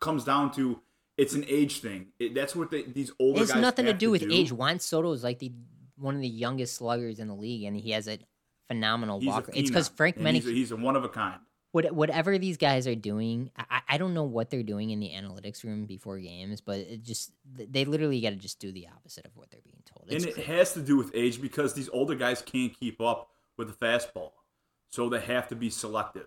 comes 0.00 0.24
down 0.24 0.52
to 0.52 0.80
it's 1.16 1.34
an 1.34 1.44
age 1.48 1.80
thing. 1.80 2.08
It, 2.18 2.34
that's 2.34 2.54
what 2.54 2.70
they, 2.70 2.82
these 2.82 3.10
older 3.18 3.38
It 3.38 3.40
has 3.40 3.52
guys 3.52 3.60
nothing 3.60 3.86
to 3.86 3.92
do 3.92 4.10
with 4.10 4.22
age. 4.30 4.52
Juan 4.52 4.78
Soto 4.78 5.12
is 5.12 5.24
like 5.24 5.38
the 5.38 5.52
one 5.96 6.14
of 6.14 6.20
the 6.20 6.28
youngest 6.28 6.76
sluggers 6.76 7.18
in 7.18 7.28
the 7.28 7.34
league, 7.34 7.64
and 7.64 7.76
he 7.76 7.90
has 7.90 8.08
a 8.08 8.18
phenomenal 8.68 9.18
He's 9.18 9.28
a 9.28 9.30
walker. 9.30 9.52
It's 9.54 9.68
because 9.68 9.88
Frank 9.88 10.16
and 10.16 10.24
Many, 10.24 10.38
He's 10.38 10.48
he's 10.48 10.70
a 10.70 10.76
one 10.76 10.96
of 10.96 11.04
a 11.04 11.08
kind. 11.08 11.40
What, 11.84 11.94
whatever 11.94 12.38
these 12.38 12.56
guys 12.56 12.86
are 12.88 12.94
doing, 12.96 13.50
I, 13.56 13.80
I- 13.88 13.98
don't 13.98 14.14
know 14.14 14.24
what 14.24 14.50
they're 14.50 14.62
doing 14.64 14.90
in 14.90 14.98
the 15.00 15.10
analytics 15.10 15.62
room 15.64 15.86
before 15.86 16.18
games, 16.18 16.60
but 16.60 16.78
it 16.78 17.02
just 17.04 17.30
they 17.54 17.84
literally 17.84 18.20
got 18.20 18.30
to 18.30 18.36
just 18.36 18.58
do 18.58 18.72
the 18.72 18.88
opposite 18.88 19.24
of 19.26 19.32
what 19.36 19.50
they're 19.50 19.60
being 19.64 19.82
told. 19.84 20.06
It's 20.08 20.24
and 20.24 20.30
it 20.30 20.34
cra- 20.34 20.56
has 20.56 20.72
to 20.74 20.80
do 20.80 20.96
with 20.96 21.10
age 21.14 21.40
because 21.40 21.74
these 21.74 21.88
older 21.92 22.14
guys 22.16 22.42
can't 22.42 22.72
keep 22.78 23.00
up 23.00 23.30
with 23.56 23.68
the 23.68 23.86
fastball, 23.86 24.32
so 24.90 25.08
they 25.08 25.20
have 25.20 25.46
to 25.48 25.56
be 25.56 25.70
selective. 25.70 26.26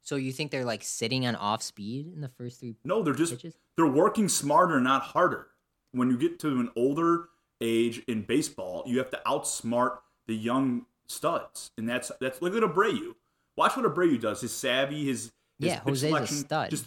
so 0.00 0.16
you 0.16 0.32
think 0.32 0.50
they're 0.50 0.64
like 0.64 0.82
sitting 0.82 1.26
on 1.26 1.34
off 1.36 1.62
speed 1.62 2.12
in 2.14 2.20
the 2.20 2.28
first 2.28 2.60
three? 2.60 2.74
No, 2.84 3.02
they're 3.02 3.14
just 3.14 3.32
Pitches? 3.32 3.54
they're 3.76 3.86
working 3.86 4.28
smarter, 4.28 4.80
not 4.80 5.02
harder. 5.02 5.48
When 5.92 6.10
you 6.10 6.16
get 6.18 6.38
to 6.40 6.48
an 6.48 6.70
older 6.76 7.28
age 7.60 8.02
in 8.08 8.22
baseball, 8.22 8.82
you 8.86 8.98
have 8.98 9.10
to 9.10 9.20
outsmart 9.26 9.98
the 10.26 10.34
young 10.34 10.86
studs, 11.06 11.70
and 11.78 11.88
that's 11.88 12.10
that's 12.20 12.40
look 12.42 12.54
at 12.54 12.62
Abreu. 12.62 13.14
Watch 13.56 13.76
what 13.76 13.84
Abreu 13.86 14.20
does. 14.20 14.40
His 14.40 14.52
savvy, 14.54 15.04
his, 15.04 15.32
his 15.58 15.68
Yeah, 15.68 15.78
pitch 15.80 16.02
Jose's 16.02 16.12
a 16.12 16.26
stud. 16.26 16.70
Just 16.70 16.86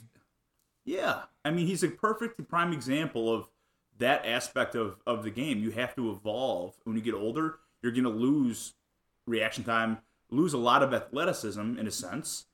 yeah, 0.86 1.24
I 1.44 1.52
mean 1.52 1.68
he's 1.68 1.84
a 1.84 1.90
perfect 1.90 2.48
prime 2.48 2.72
example 2.74 3.34
of 3.34 3.50
that 3.98 4.26
aspect 4.26 4.76
of 4.76 4.98
of 5.06 5.24
the 5.24 5.30
game. 5.32 5.60
You 5.60 5.72
have 5.72 5.96
to 5.96 6.12
evolve. 6.12 6.74
When 6.84 6.96
you 6.96 7.02
get 7.02 7.14
older, 7.14 7.60
you're 7.82 7.92
going 7.92 8.04
to 8.04 8.10
lose 8.10 8.74
reaction 9.28 9.64
time, 9.64 10.00
lose 10.30 10.54
a 10.54 10.58
lot 10.58 10.84
of 10.84 10.94
athleticism 10.94 11.78
in 11.80 11.88
a 11.88 11.92
sense, 11.92 12.46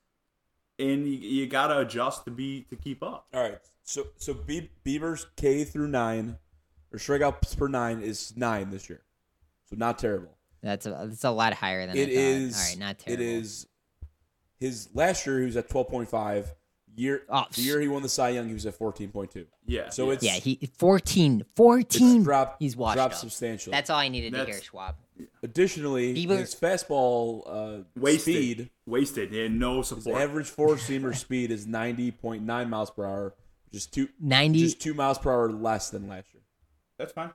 and 0.78 1.06
you, 1.06 1.14
you 1.18 1.46
got 1.46 1.68
to 1.68 1.78
adjust 1.80 2.24
to 2.24 2.30
be 2.30 2.62
to 2.70 2.76
keep 2.76 3.02
up. 3.02 3.26
All 3.34 3.42
right. 3.42 3.58
So 3.82 4.06
so 4.16 4.32
Be- 4.34 4.70
Bieber's 4.84 5.26
K 5.36 5.64
through 5.64 5.88
nine 5.88 6.38
or 6.92 6.98
strikeouts 6.98 7.56
per 7.56 7.68
nine 7.68 8.00
is 8.00 8.32
nine 8.36 8.70
this 8.70 8.88
year. 8.88 9.02
So 9.68 9.76
not 9.76 9.98
terrible. 9.98 10.36
That's 10.62 10.86
a 10.86 10.90
that's 11.08 11.24
a 11.24 11.30
lot 11.30 11.54
higher 11.54 11.86
than 11.86 11.96
It 11.96 12.02
I 12.02 12.04
thought. 12.04 12.12
is. 12.14 12.56
All 12.56 12.68
right, 12.68 12.78
not 12.78 12.90
It 12.90 12.98
terrible. 13.16 13.24
is. 13.24 13.66
His 14.62 14.88
last 14.94 15.26
year 15.26 15.40
he 15.40 15.46
was 15.46 15.56
at 15.56 15.68
twelve 15.68 15.88
point 15.88 16.08
five. 16.08 16.54
Year 16.94 17.22
Oh, 17.30 17.44
the 17.54 17.62
year 17.62 17.80
he 17.80 17.88
won 17.88 18.02
the 18.02 18.08
Cy 18.08 18.28
Young 18.30 18.48
he 18.48 18.52
was 18.54 18.66
at 18.66 18.74
fourteen 18.74 19.10
point 19.10 19.30
two. 19.30 19.46
Yeah. 19.66 19.88
So 19.88 20.06
yeah. 20.08 20.12
it's 20.12 20.22
Yeah, 20.24 20.32
he 20.32 20.70
14, 20.76 21.44
14. 21.56 22.16
it's 22.16 22.24
dropped. 22.24 22.62
He's 22.62 22.76
washed 22.76 22.96
dropped 22.96 23.14
up. 23.14 23.20
substantially. 23.20 23.72
That's 23.72 23.88
all 23.88 23.98
I 23.98 24.08
needed 24.08 24.34
to 24.34 24.44
hear, 24.44 24.60
Schwab. 24.60 24.96
Additionally, 25.42 26.14
Bieber- 26.14 26.38
his 26.38 26.54
fastball 26.54 27.42
uh, 27.46 27.84
wasted. 27.96 28.22
speed, 28.58 28.70
Wasted. 28.86 29.30
He 29.32 29.38
had 29.38 29.52
no 29.52 29.78
his 29.78 29.88
support. 29.88 30.20
average 30.20 30.46
four 30.48 30.74
seamer 30.76 31.16
speed 31.16 31.50
is 31.50 31.66
ninety 31.66 32.10
point 32.10 32.42
nine 32.42 32.68
miles 32.68 32.90
per 32.90 33.06
hour, 33.06 33.34
which 33.70 33.76
is 33.78 33.86
two 33.86 34.08
90 34.20 34.58
just 34.58 34.80
two 34.82 34.92
miles 34.92 35.18
per 35.18 35.32
hour 35.32 35.50
less 35.50 35.88
than 35.88 36.08
last 36.08 36.34
year. 36.34 36.42
That's 36.98 37.12
fine. 37.12 37.30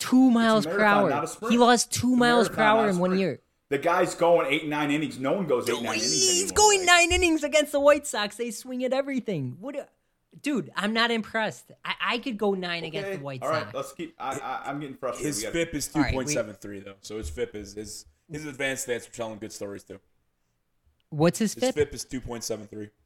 two 0.00 0.30
miles 0.32 0.66
per 0.66 0.76
marathon, 0.78 1.10
not 1.10 1.42
hour. 1.42 1.50
He 1.50 1.56
lost 1.58 1.92
two 1.92 2.10
It's 2.12 2.18
miles 2.18 2.48
per 2.48 2.56
marathon, 2.56 2.76
not 2.76 2.82
hour 2.84 2.90
in 2.90 2.98
one 2.98 3.18
year. 3.18 3.40
The 3.70 3.78
guy's 3.78 4.14
going 4.14 4.46
eight, 4.52 4.66
nine 4.66 4.90
innings. 4.90 5.18
No 5.18 5.32
one 5.32 5.46
goes 5.46 5.68
eight, 5.68 5.74
nine 5.82 5.94
innings. 5.96 6.12
He's 6.12 6.52
going 6.52 6.80
Like, 6.80 6.86
nine 6.86 7.12
innings 7.12 7.44
against 7.44 7.72
the 7.72 7.80
White 7.80 8.06
Sox. 8.06 8.36
They 8.36 8.50
swing 8.50 8.82
at 8.84 8.92
everything. 8.94 9.56
What, 9.60 9.76
a, 9.76 9.86
dude? 10.42 10.70
I'm 10.74 10.94
not 10.94 11.10
impressed. 11.10 11.72
I, 11.84 11.94
I 12.02 12.18
could 12.18 12.38
go 12.38 12.54
nine 12.54 12.84
against 12.84 13.18
the 13.18 13.24
White 13.24 13.42
All 13.42 13.50
right, 13.50 13.64
Sox. 13.64 13.74
let's 13.74 13.92
keep. 13.92 14.14
I, 14.18 14.38
I, 14.38 14.70
I'm 14.70 14.80
getting 14.80 14.96
frustrated. 14.96 15.26
His 15.26 15.36
We 15.38 15.42
got- 15.44 15.52
FIP 15.52 15.74
is 15.74 15.88
2.73 15.88 15.94
right, 16.02 16.10
we- 16.10 16.14
point 16.16 16.30
seven 16.30 16.54
three 16.54 16.80
though, 16.80 16.94
so 17.02 17.18
his 17.18 17.28
FIP 17.28 17.54
is 17.56 17.74
his 17.74 18.06
his 18.30 18.46
advanced 18.46 18.88
stats 18.88 19.08
are 19.08 19.12
telling 19.12 19.38
good 19.38 19.52
stories 19.52 19.84
too. 19.84 20.00
What's 21.10 21.38
his 21.38 21.52
His 21.54 21.62
FIP? 21.64 21.74
His 21.74 21.84
FIP 21.84 21.94
is 21.94 22.04
two 22.04 22.20
point 22.22 22.44
seven 22.44 22.66
three. 22.66 22.88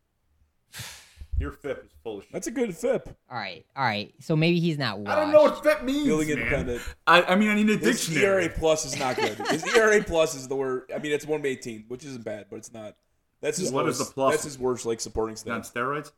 Your 1.42 1.50
FIP 1.52 1.84
is 1.84 1.90
full 2.04 2.18
of 2.18 2.24
shit. 2.24 2.32
That's 2.32 2.46
a 2.46 2.50
good 2.52 2.74
FIP. 2.76 3.08
All 3.30 3.36
right, 3.36 3.66
all 3.76 3.84
right. 3.84 4.14
So 4.20 4.36
maybe 4.36 4.60
he's 4.60 4.78
not 4.78 5.00
washed. 5.00 5.10
I 5.16 5.20
don't 5.20 5.32
know 5.32 5.42
what 5.42 5.62
FIP 5.62 5.82
means. 5.82 6.06
Feeling 6.06 6.28
man. 6.28 6.38
independent. 6.38 6.82
I, 7.06 7.22
I 7.22 7.34
mean, 7.34 7.48
I 7.48 7.54
need 7.54 7.68
a 7.68 7.76
His 7.76 8.06
dictionary. 8.06 8.44
ERA 8.44 8.48
plus 8.50 8.84
is 8.84 8.98
not 8.98 9.16
good. 9.16 9.36
His 9.48 9.64
ERA 9.76 10.02
plus 10.04 10.34
is 10.36 10.46
the 10.48 10.54
word. 10.56 10.90
I 10.94 10.98
mean, 10.98 11.12
it's 11.12 11.26
one 11.26 11.44
eighteen, 11.44 11.84
which 11.88 12.04
isn't 12.04 12.24
bad, 12.24 12.46
but 12.48 12.56
it's 12.56 12.72
not. 12.72 12.96
That's 13.40 13.58
his 13.58 13.72
What 13.72 13.88
is 13.88 13.98
lowest- 13.98 14.10
the 14.10 14.14
plus? 14.14 14.32
That's 14.34 14.44
his 14.44 14.58
worst 14.58 14.86
like 14.86 15.00
supporting 15.00 15.36
on 15.50 15.60
stats. 15.62 15.72
steroids. 15.72 16.12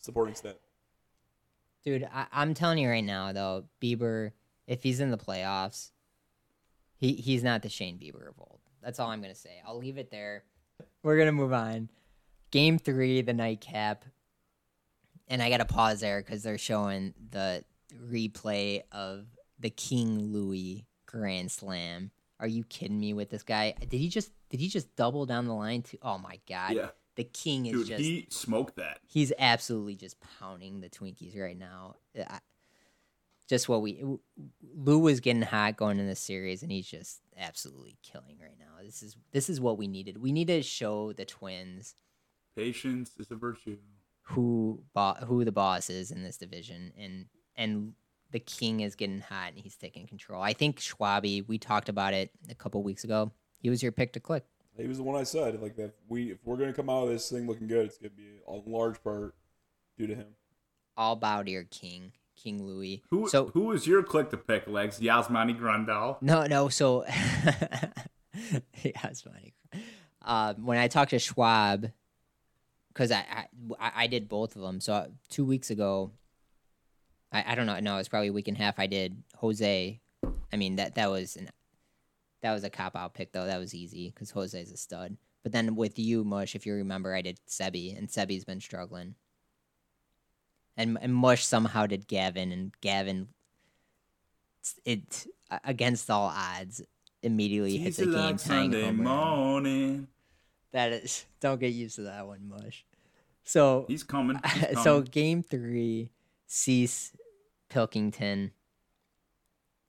supporting 0.00 0.34
stat. 0.34 0.58
Dude, 1.84 2.08
I, 2.12 2.26
I'm 2.32 2.52
telling 2.54 2.78
you 2.78 2.88
right 2.88 3.04
now, 3.04 3.32
though, 3.32 3.64
Bieber, 3.80 4.32
if 4.66 4.82
he's 4.82 4.98
in 5.00 5.10
the 5.10 5.18
playoffs, 5.18 5.90
he 6.96 7.12
he's 7.12 7.44
not 7.44 7.62
the 7.62 7.68
Shane 7.68 7.98
Bieber 7.98 8.28
of 8.28 8.34
old. 8.40 8.58
That's 8.82 8.98
all 8.98 9.10
I'm 9.10 9.20
gonna 9.22 9.34
say. 9.34 9.62
I'll 9.66 9.78
leave 9.78 9.98
it 9.98 10.10
there. 10.10 10.44
We're 11.02 11.16
gonna 11.18 11.32
move 11.32 11.52
on. 11.52 11.90
Game 12.50 12.78
three, 12.78 13.20
the 13.20 13.32
nightcap, 13.34 14.04
and 15.28 15.42
I 15.42 15.50
gotta 15.50 15.64
pause 15.64 16.00
there 16.00 16.20
because 16.22 16.42
they're 16.42 16.58
showing 16.58 17.14
the 17.30 17.64
replay 18.10 18.82
of 18.92 19.26
the 19.58 19.70
King 19.70 20.32
Louie 20.32 20.86
Grand 21.06 21.50
Slam. 21.50 22.10
Are 22.40 22.46
you 22.48 22.64
kidding 22.64 22.98
me 22.98 23.14
with 23.14 23.30
this 23.30 23.42
guy? 23.42 23.74
Did 23.80 23.92
he 23.98 24.08
just 24.08 24.32
did 24.50 24.60
he 24.60 24.68
just 24.68 24.94
double 24.96 25.26
down 25.26 25.46
the 25.46 25.54
line 25.54 25.82
to? 25.82 25.98
Oh 26.02 26.18
my 26.18 26.38
god! 26.48 26.72
Yeah. 26.74 26.88
The 27.16 27.24
king 27.24 27.66
is 27.66 27.72
Dude, 27.72 27.86
just 27.86 28.00
he 28.02 28.26
smoked 28.28 28.74
that. 28.76 28.98
he's 29.06 29.32
absolutely 29.38 29.94
just 29.94 30.16
pounding 30.40 30.80
the 30.80 30.88
Twinkies 30.88 31.38
right 31.40 31.56
now. 31.56 31.94
I- 32.18 32.40
Just 33.48 33.68
what 33.68 33.82
we 33.82 34.02
Lou 34.74 34.98
was 34.98 35.20
getting 35.20 35.42
hot 35.42 35.76
going 35.76 36.00
in 36.00 36.06
this 36.08 36.18
series, 36.18 36.62
and 36.64 36.72
he's 36.72 36.88
just 36.88 37.20
absolutely 37.38 37.96
killing 38.02 38.36
right 38.40 38.58
now. 38.58 38.82
This 38.84 39.00
is 39.02 39.16
this 39.30 39.48
is 39.48 39.60
what 39.60 39.78
we 39.78 39.86
needed. 39.86 40.16
We 40.20 40.32
need 40.32 40.48
to 40.48 40.60
show 40.62 41.12
the 41.12 41.24
Twins 41.24 41.94
Patience 42.56 43.12
is 43.18 43.30
a 43.30 43.36
virtue. 43.36 43.78
Who 44.28 44.82
bo- 44.94 45.16
who 45.26 45.44
the 45.44 45.52
boss 45.52 45.90
is 45.90 46.10
in 46.10 46.22
this 46.22 46.36
division, 46.36 46.92
and 46.98 47.26
and 47.56 47.92
the 48.30 48.40
king 48.40 48.80
is 48.80 48.94
getting 48.94 49.20
hot, 49.20 49.50
and 49.50 49.58
he's 49.58 49.76
taking 49.76 50.06
control. 50.06 50.42
I 50.42 50.54
think 50.54 50.80
Schwabi. 50.80 51.46
We 51.46 51.58
talked 51.58 51.88
about 51.88 52.14
it 52.14 52.30
a 52.48 52.54
couple 52.54 52.82
weeks 52.82 53.04
ago. 53.04 53.32
He 53.58 53.70
was 53.70 53.82
your 53.82 53.92
pick 53.92 54.12
to 54.14 54.20
click. 54.20 54.44
He 54.76 54.88
was 54.88 54.96
the 54.96 55.04
one 55.04 55.20
I 55.20 55.22
said 55.24 55.60
like 55.62 55.76
that. 55.76 55.94
We 56.08 56.32
if 56.32 56.38
we're 56.44 56.56
gonna 56.56 56.72
come 56.72 56.90
out 56.90 57.04
of 57.04 57.10
this 57.10 57.30
thing 57.30 57.46
looking 57.46 57.68
good, 57.68 57.86
it's 57.86 57.98
gonna 57.98 58.10
be 58.10 58.40
a 58.48 58.52
large 58.68 59.02
part 59.04 59.34
due 59.96 60.06
to 60.06 60.14
him. 60.14 60.26
All 60.96 61.16
bow 61.16 61.42
to 61.42 61.50
your 61.50 61.64
king, 61.64 62.12
King 62.36 62.64
Louie. 62.66 63.02
Who 63.10 63.28
so 63.28 63.48
who 63.48 63.64
was 63.66 63.86
your 63.86 64.02
click 64.02 64.30
to 64.30 64.36
pick, 64.36 64.66
Legs? 64.66 65.00
Yasmani 65.00 65.58
Grandal. 65.58 66.20
No, 66.22 66.46
no. 66.46 66.68
So, 66.68 67.04
yeah, 67.06 67.82
it's 68.82 69.20
funny. 69.20 69.54
Um, 70.22 70.64
when 70.64 70.78
I 70.78 70.88
talked 70.88 71.10
to 71.10 71.18
Schwab, 71.18 71.90
because 72.94 73.10
I, 73.10 73.46
I 73.80 73.92
I 73.96 74.06
did 74.06 74.28
both 74.28 74.56
of 74.56 74.62
them. 74.62 74.80
So 74.80 74.92
uh, 74.94 75.06
two 75.28 75.44
weeks 75.44 75.70
ago, 75.70 76.12
I, 77.32 77.52
I 77.52 77.54
don't 77.54 77.66
know. 77.66 77.78
No, 77.80 77.98
it's 77.98 78.08
probably 78.08 78.28
a 78.28 78.32
week 78.32 78.48
and 78.48 78.56
a 78.56 78.62
half. 78.62 78.78
I 78.78 78.86
did 78.86 79.22
Jose. 79.36 80.00
I 80.52 80.56
mean 80.56 80.76
that 80.76 80.94
that 80.94 81.10
was 81.10 81.36
an 81.36 81.50
that 82.42 82.52
was 82.52 82.64
a 82.64 82.70
cop 82.70 82.94
out 82.96 83.14
pick 83.14 83.32
though. 83.32 83.46
That 83.46 83.58
was 83.58 83.74
easy 83.74 84.10
because 84.10 84.30
Jose 84.30 84.58
is 84.58 84.70
a 84.70 84.76
stud. 84.76 85.16
But 85.42 85.52
then 85.52 85.76
with 85.76 85.98
you, 85.98 86.24
Mush, 86.24 86.54
if 86.54 86.64
you 86.64 86.74
remember, 86.74 87.14
I 87.14 87.20
did 87.20 87.38
Sebi, 87.46 87.96
and 87.98 88.08
Sebi's 88.08 88.44
been 88.44 88.60
struggling. 88.60 89.14
And 90.76 90.96
and 91.00 91.14
Mush 91.14 91.44
somehow 91.44 91.86
did 91.86 92.06
Gavin, 92.06 92.52
and 92.52 92.72
Gavin 92.80 93.28
it 94.84 95.26
against 95.64 96.10
all 96.10 96.32
odds 96.34 96.82
immediately 97.22 97.76
hits 97.76 97.98
a 97.98 98.06
game 98.06 98.14
tying 98.14 98.38
Sunday 98.38 98.84
home 98.84 99.00
run. 99.00 99.04
morning. 99.04 100.08
That 100.74 100.92
is 100.92 101.24
don't 101.40 101.58
get 101.58 101.72
used 101.72 101.96
to 101.96 102.02
that 102.02 102.26
one, 102.26 102.48
Mush. 102.48 102.84
So 103.44 103.86
He's 103.88 104.02
coming. 104.02 104.38
He's 104.68 104.82
so 104.82 105.00
game 105.00 105.42
three, 105.42 106.10
Cease, 106.46 107.12
Pilkington. 107.70 108.50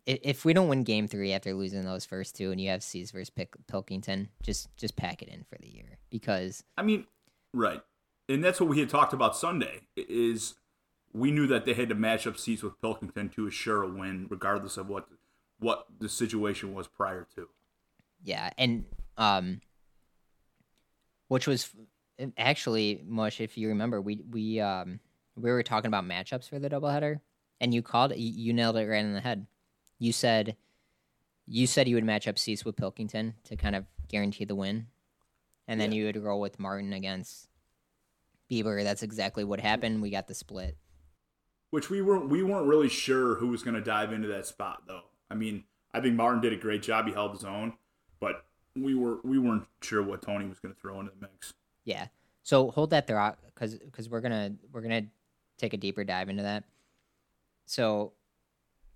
If 0.06 0.46
we 0.46 0.54
don't 0.54 0.70
win 0.70 0.84
game 0.84 1.08
three 1.08 1.34
after 1.34 1.56
losing 1.56 1.84
those 1.84 2.06
first 2.06 2.36
two, 2.36 2.52
and 2.52 2.62
you 2.62 2.70
have 2.70 2.84
Cease 2.84 3.10
versus 3.10 3.32
Pilkington, 3.68 4.30
just 4.44 4.70
just 4.78 4.96
pack 4.96 5.24
it 5.24 5.30
in 5.30 5.44
for 5.44 5.58
the 5.60 5.68
year 5.68 5.98
because 6.12 6.64
I 6.78 6.84
mean, 6.84 7.08
right, 7.54 7.82
and 8.30 8.44
that's 8.44 8.62
what 8.62 8.70
we 8.70 8.80
had 8.80 8.90
talked 8.90 9.14
about 9.14 9.36
Sunday. 9.36 9.82
Is 9.96 10.54
we 11.12 11.32
knew 11.32 11.48
that 11.48 11.66
they 11.66 11.74
had 11.74 11.90
to 11.90 11.96
match 11.96 12.28
up 12.28 12.38
Cease 12.38 12.62
with 12.62 12.80
Pilkington 12.82 13.30
to 13.30 13.48
assure 13.48 13.82
a 13.82 13.90
win, 13.90 14.28
regardless 14.30 14.78
of 14.78 14.88
what 14.88 15.08
what 15.58 15.88
the 15.98 16.10
situation 16.10 16.76
was 16.76 16.88
prior 16.88 17.26
to. 17.36 17.48
Yeah, 18.24 18.52
and 18.60 18.86
um, 19.18 19.62
which 21.28 21.48
was 21.48 21.70
actually 22.38 23.02
mush. 23.06 23.42
If 23.42 23.58
you 23.58 23.70
remember, 23.70 24.02
we 24.02 24.22
we 24.30 24.60
um 24.60 25.00
we 25.36 25.50
were 25.52 25.64
talking 25.64 25.88
about 25.88 26.06
matchups 26.06 26.48
for 26.50 26.60
the 26.60 26.70
doubleheader, 26.70 27.20
and 27.60 27.74
you 27.74 27.82
called 27.82 28.12
it. 28.12 28.18
You 28.18 28.32
you 28.32 28.54
nailed 28.54 28.78
it 28.78 28.88
right 28.88 29.04
in 29.04 29.14
the 29.14 29.22
head. 29.22 29.48
You 30.00 30.12
said 30.12 30.56
you 31.48 31.68
said 31.68 31.88
you 31.88 31.96
would 31.96 32.04
match 32.04 32.28
up 32.28 32.40
Cease 32.40 32.66
with 32.66 32.76
Pilkington 32.76 33.36
to 33.44 33.56
kind 33.56 33.76
of 33.76 33.86
guarantee 34.08 34.46
the 34.46 34.56
win, 34.56 34.88
and 35.68 35.80
then 35.80 35.92
Yeah. 35.92 36.00
you 36.00 36.06
would 36.06 36.18
roll 36.18 36.40
with 36.42 36.60
Martin 36.60 36.94
against 36.94 37.50
Bieber. 38.52 38.84
That's 38.84 39.04
exactly 39.04 39.44
what 39.44 39.60
happened. 39.60 40.02
We 40.02 40.10
got 40.10 40.28
the 40.28 40.36
split. 40.36 40.78
Which 41.72 41.90
we 41.90 42.02
weren't 42.02 42.30
we 42.30 42.44
weren't 42.44 42.68
really 42.68 42.90
sure 42.90 43.36
who 43.36 43.48
was 43.50 43.64
going 43.64 43.76
to 43.76 43.82
dive 43.82 44.14
into 44.14 44.28
that 44.30 44.46
spot 44.46 44.84
though. 44.88 45.02
I 45.30 45.36
mean, 45.36 45.66
I 45.94 46.00
think 46.02 46.16
Martin 46.16 46.42
did 46.42 46.54
a 46.54 46.58
great 46.58 46.82
job. 46.84 47.08
He 47.08 47.14
held 47.14 47.32
his 47.34 47.44
own, 47.44 47.74
but 48.20 48.46
we 48.76 48.96
were 48.96 49.20
we 49.24 49.40
weren't 49.40 49.66
sure 49.82 50.04
what 50.04 50.22
Tony 50.22 50.48
was 50.48 50.60
going 50.60 50.74
to 50.74 50.80
throw 50.80 51.00
into 51.00 51.12
the 51.12 51.28
mix. 51.28 51.54
Yeah. 51.84 52.08
So 52.44 52.70
hold 52.72 52.92
that 52.92 53.08
thought 53.08 53.40
because 53.46 53.76
because 53.76 54.10
we're 54.10 54.22
gonna 54.22 54.54
we're 54.72 54.82
gonna 54.82 55.06
take 55.58 55.74
a 55.74 55.78
deeper 55.78 56.04
dive 56.04 56.30
into 56.30 56.44
that. 56.44 56.64
So, 57.66 58.14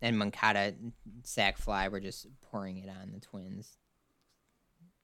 and 0.02 0.18
Moncada 0.18 0.76
sac 1.24 1.58
fly, 1.58 1.88
we're 1.88 2.00
just 2.00 2.28
pouring 2.42 2.78
it 2.78 2.89
on 2.89 3.12
the 3.12 3.20
Twins. 3.20 3.78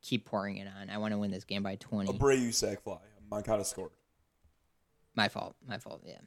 Keep 0.04 0.26
pouring 0.26 0.58
it 0.58 0.68
on. 0.80 0.92
I 0.92 1.00
want 1.00 1.14
to 1.14 1.18
win 1.18 1.32
this 1.32 1.44
game 1.44 1.64
by 1.64 1.76
twenty. 1.78 2.14
Abreu 2.14 2.54
sac 2.54 2.84
fly. 2.84 3.00
Moncada 3.32 3.66
scored. 3.66 3.92
My 5.16 5.28
fault. 5.30 5.56
My 5.68 5.80
fault. 5.80 6.02
Yeah, 6.06 6.20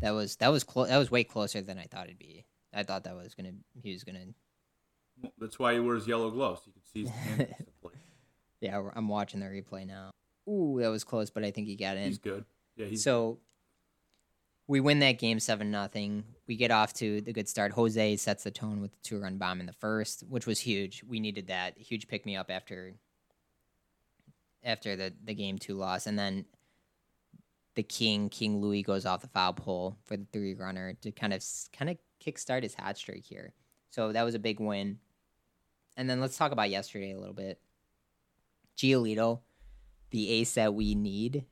that 0.00 0.10
was 0.10 0.36
that 0.36 0.48
was 0.48 0.64
close. 0.64 0.88
That 0.88 0.98
was 0.98 1.10
way 1.10 1.22
closer 1.22 1.60
than 1.60 1.78
I 1.78 1.84
thought 1.84 2.06
it'd 2.06 2.18
be. 2.18 2.46
I 2.74 2.82
thought 2.82 3.04
that 3.04 3.14
was 3.14 3.34
gonna 3.34 3.52
he 3.80 3.92
was 3.92 4.02
gonna. 4.02 4.26
Well, 5.22 5.32
That's 5.38 5.58
why 5.58 5.74
he 5.74 5.80
wears 5.80 6.08
yellow 6.08 6.30
gloves. 6.30 6.62
You 6.66 6.72
can 6.72 6.82
see 6.92 7.00
his 7.02 7.10
hands 7.16 7.40
instantly. 7.40 7.74
Yeah, 8.60 8.82
I'm 8.94 9.08
watching 9.08 9.40
the 9.40 9.46
replay 9.46 9.86
now. 9.86 10.10
Ooh, 10.48 10.78
that 10.80 10.88
was 10.88 11.04
close, 11.04 11.30
but 11.30 11.44
I 11.44 11.50
think 11.50 11.66
he 11.66 11.76
got 11.76 11.96
in. 11.96 12.04
He's 12.04 12.18
good. 12.18 12.44
Yeah, 12.76 12.86
he's 12.86 13.02
so 13.02 13.38
we 14.66 14.80
win 14.80 15.00
that 15.00 15.18
game 15.18 15.40
seven 15.40 15.70
nothing. 15.70 16.24
We 16.46 16.56
get 16.56 16.70
off 16.70 16.92
to 16.94 17.20
the 17.20 17.32
good 17.32 17.48
start. 17.48 17.72
Jose 17.72 18.16
sets 18.16 18.44
the 18.44 18.50
tone 18.50 18.80
with 18.80 18.92
the 18.92 18.98
two 19.02 19.18
run 19.18 19.36
bomb 19.36 19.60
in 19.60 19.66
the 19.66 19.72
first, 19.72 20.22
which 20.28 20.46
was 20.46 20.60
huge. 20.60 21.02
We 21.06 21.20
needed 21.20 21.48
that 21.48 21.76
huge 21.78 22.06
pick 22.06 22.24
me 22.24 22.36
up 22.36 22.50
after 22.50 22.94
after 24.62 24.94
the 24.94 25.12
the 25.24 25.34
game 25.34 25.58
two 25.58 25.74
loss, 25.74 26.06
and 26.06 26.18
then 26.18 26.44
the 27.74 27.82
king 27.82 28.28
King 28.28 28.60
Louie 28.60 28.82
goes 28.82 29.06
off 29.06 29.22
the 29.22 29.28
foul 29.28 29.54
pole 29.54 29.96
for 30.04 30.16
the 30.16 30.26
three 30.32 30.54
runner 30.54 30.94
to 31.02 31.10
kind 31.10 31.32
of 31.32 31.42
kind 31.72 31.90
of 31.90 31.96
kickstart 32.24 32.62
his 32.62 32.74
hat 32.74 32.96
streak 32.98 33.24
here. 33.24 33.52
So 33.90 34.12
that 34.12 34.22
was 34.22 34.34
a 34.34 34.38
big 34.38 34.60
win. 34.60 34.98
And 35.96 36.08
then 36.08 36.20
let's 36.20 36.36
talk 36.36 36.52
about 36.52 36.70
yesterday 36.70 37.12
a 37.12 37.18
little 37.18 37.34
bit. 37.34 37.58
Giolito, 38.80 39.40
the 40.10 40.30
ace 40.30 40.54
that 40.54 40.74
we 40.74 40.94
need 40.94 41.44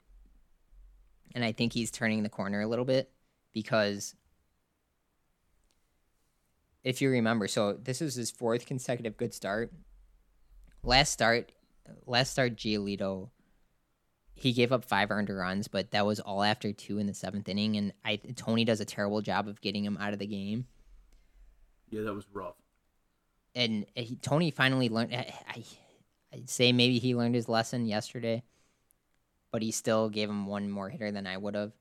and 1.35 1.45
I 1.45 1.53
think 1.53 1.73
he's 1.73 1.91
turning 1.91 2.23
the 2.23 2.29
corner 2.29 2.61
a 2.61 2.67
little 2.67 2.85
bit 2.85 3.11
because 3.53 4.15
if 6.85 7.03
you 7.03 7.11
remember, 7.11 7.49
so 7.49 7.75
this 7.75 8.01
is 8.01 8.15
his 8.15 8.31
fourth 8.31 8.67
consecutive 8.67 9.17
good 9.17 9.35
start. 9.35 9.73
Last 10.83 11.13
start, 11.13 11.53
last 12.07 12.33
start, 12.33 12.57
Giolito, 12.57 13.31
he 14.35 14.53
gave 14.53 14.73
up 14.73 14.85
five 14.85 15.11
earned 15.11 15.29
runs, 15.29 15.69
but 15.69 15.91
that 15.91 16.07
was 16.07 16.21
all 16.21 16.43
after 16.43 16.73
two 16.73 16.99
in 16.99 17.07
the 17.07 17.15
seventh 17.15 17.49
inning, 17.49 17.77
and 17.77 17.93
I 18.05 18.17
Tony 18.37 18.65
does 18.65 18.81
a 18.81 18.85
terrible 18.85 19.21
job 19.21 19.49
of 19.49 19.61
getting 19.61 19.85
him 19.85 19.99
out 20.01 20.13
of 20.13 20.19
the 20.19 20.27
game. 20.27 20.67
yeah, 21.91 22.03
that 22.03 22.15
was 22.15 22.27
rough. 22.33 22.55
and 23.55 23.87
he, 23.95 24.17
Tony 24.17 24.51
finally 24.51 24.89
learned. 24.89 25.13
I, 25.13 25.35
I, 25.49 25.65
I'd 26.33 26.51
say 26.51 26.73
maybe 26.73 26.99
he 26.99 27.15
learned 27.15 27.35
his 27.35 27.49
lesson 27.49 27.87
yesterday, 27.87 28.43
but 29.51 29.63
he 29.63 29.71
still 29.71 30.09
gave 30.11 30.29
him 30.29 30.47
one 30.47 30.71
more 30.71 30.89
hitter 30.91 31.11
than 31.11 31.27
I 31.27 31.37
would 31.37 31.55
have. 31.55 31.73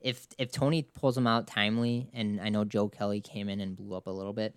If 0.00 0.26
if 0.38 0.52
Tony 0.52 0.82
pulls 0.82 1.16
him 1.16 1.26
out 1.26 1.46
timely, 1.46 2.10
and 2.12 2.40
I 2.40 2.50
know 2.50 2.64
Joe 2.64 2.88
Kelly 2.88 3.20
came 3.20 3.48
in 3.48 3.60
and 3.60 3.76
blew 3.76 3.96
up 3.96 4.06
a 4.06 4.10
little 4.10 4.34
bit, 4.34 4.54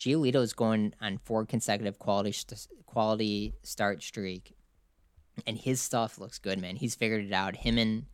Giolito 0.00 0.36
is 0.42 0.54
going 0.54 0.94
on 1.00 1.18
four 1.18 1.44
consecutive 1.44 1.98
quality 1.98 2.32
st- 2.32 2.66
quality 2.86 3.54
start 3.62 4.02
streak, 4.02 4.56
and 5.46 5.58
his 5.58 5.80
stuff 5.82 6.18
looks 6.18 6.38
good, 6.38 6.58
man. 6.58 6.76
He's 6.76 6.94
figured 6.94 7.26
it 7.26 7.32
out. 7.32 7.56
Him 7.56 7.76
and 7.76 8.06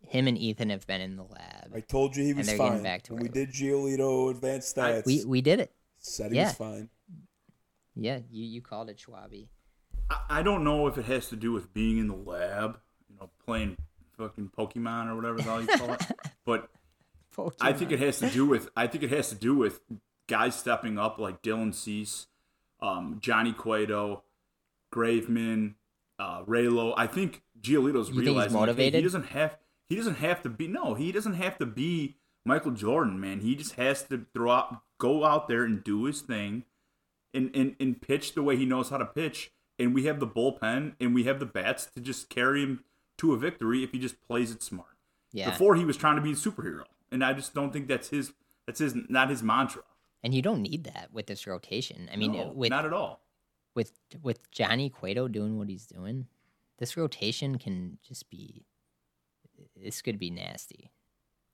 him 0.00 0.26
and 0.26 0.38
Ethan 0.38 0.70
have 0.70 0.86
been 0.86 1.02
in 1.02 1.16
the 1.16 1.24
lab. 1.24 1.72
I 1.74 1.80
told 1.80 2.16
you 2.16 2.24
he 2.24 2.32
was 2.32 2.50
fine. 2.52 2.82
back 2.82 3.02
to 3.04 3.14
when 3.14 3.22
we 3.22 3.28
did 3.28 3.50
Giolito 3.50 4.30
advanced 4.30 4.78
I- 4.78 4.92
stats, 4.92 5.06
We 5.06 5.24
we 5.26 5.40
did 5.42 5.60
it. 5.60 5.70
said 5.98 6.32
he 6.32 6.38
yeah. 6.38 6.46
was 6.48 6.54
fine. 6.56 6.88
Yeah, 7.94 8.20
you 8.30 8.44
you 8.44 8.62
called 8.62 8.88
it 8.88 8.96
Schwabi. 8.98 9.48
I, 10.28 10.42
don't 10.42 10.64
know 10.64 10.86
if 10.86 10.98
it 10.98 11.06
has 11.06 11.28
to 11.28 11.36
do 11.36 11.52
with 11.52 11.72
being 11.72 11.98
in 11.98 12.08
the 12.08 12.14
lab, 12.14 12.78
you 13.08 13.16
know, 13.18 13.30
playing 13.44 13.76
fucking 14.16 14.50
Pokemon 14.56 15.08
or 15.08 15.16
whatever 15.16 15.36
the 15.36 15.42
hell 15.42 15.60
you 15.60 15.66
call 15.68 15.92
it. 15.92 16.02
But 16.46 16.68
I 17.58 17.72
think 17.72 17.90
it 17.90 18.00
has 18.00 18.18
to 18.18 18.28
do 18.28 18.44
with 18.44 18.68
I 18.76 18.86
think 18.86 19.02
it 19.02 19.10
has 19.10 19.30
to 19.30 19.34
do 19.34 19.56
with 19.56 19.80
guys 20.28 20.54
stepping 20.54 20.98
up 20.98 21.18
like 21.18 21.42
Dylan 21.42 21.74
Cease, 21.74 22.26
um, 22.82 23.18
Johnny 23.20 23.54
Cueto, 23.54 24.24
Graveman, 24.92 25.74
uh, 26.18 26.42
Raylo. 26.42 26.92
I 26.96 27.06
think 27.06 27.42
Giolito's 27.60 28.10
You 28.10 28.16
think 28.16 28.26
realizing 28.26 28.34
like, 28.34 28.50
hey, 28.50 28.54
motivated? 28.54 28.94
he 28.94 29.02
doesn't 29.02 29.26
have 29.28 29.56
he 29.88 29.96
doesn't 29.96 30.16
have 30.16 30.42
to 30.42 30.48
be. 30.48 30.68
No, 30.68 30.94
he 30.94 31.12
doesn't 31.12 31.34
have 31.34 31.58
to 31.58 31.66
be 31.66 32.16
Michael 32.44 32.72
Jordan, 32.72 33.20
man. 33.20 33.40
He 33.40 33.54
just 33.54 33.74
has 33.76 34.02
to 34.04 34.26
throw 34.34 34.50
out, 34.50 34.82
go 34.98 35.24
out 35.24 35.48
there 35.48 35.64
and 35.64 35.82
do 35.82 36.04
his 36.04 36.20
thing, 36.20 36.64
and 37.32 37.50
and 37.54 37.76
and 37.80 38.00
pitch 38.00 38.34
the 38.34 38.42
way 38.42 38.56
he 38.56 38.64
knows 38.64 38.90
how 38.90 38.98
to 38.98 39.06
pitch. 39.06 39.50
And 39.78 39.94
we 39.94 40.04
have 40.06 40.20
the 40.20 40.26
bullpen 40.26 40.94
and 41.00 41.14
we 41.14 41.24
have 41.24 41.40
the 41.40 41.46
bats 41.46 41.86
to 41.94 42.00
just 42.00 42.28
carry 42.28 42.62
him 42.62 42.84
to 43.18 43.32
a 43.32 43.38
victory 43.38 43.82
if 43.82 43.92
he 43.92 43.98
just 43.98 44.20
plays 44.26 44.50
it 44.50 44.62
smart. 44.62 44.88
Yeah. 45.32 45.50
Before 45.50 45.74
he 45.74 45.84
was 45.84 45.96
trying 45.96 46.16
to 46.16 46.22
be 46.22 46.30
a 46.32 46.34
superhero, 46.36 46.84
and 47.10 47.24
I 47.24 47.32
just 47.32 47.54
don't 47.54 47.72
think 47.72 47.88
that's 47.88 48.08
his. 48.10 48.32
That's 48.66 48.78
his 48.78 48.94
not 49.08 49.30
his 49.30 49.42
mantra. 49.42 49.82
And 50.22 50.32
you 50.32 50.40
don't 50.42 50.62
need 50.62 50.84
that 50.84 51.08
with 51.12 51.26
this 51.26 51.46
rotation. 51.46 52.08
I 52.12 52.16
mean, 52.16 52.32
No, 52.32 52.48
with 52.48 52.70
not 52.70 52.86
at 52.86 52.92
all. 52.92 53.20
with 53.74 53.92
with 54.22 54.50
Johnny 54.52 54.88
Cueto 54.88 55.26
doing 55.28 55.58
what 55.58 55.68
he's 55.68 55.86
doing, 55.86 56.28
this 56.78 56.96
rotation 56.96 57.58
can 57.58 57.98
just 58.06 58.30
be 58.30 58.64
this 59.76 60.00
could 60.02 60.18
be 60.18 60.30
nasty. 60.30 60.92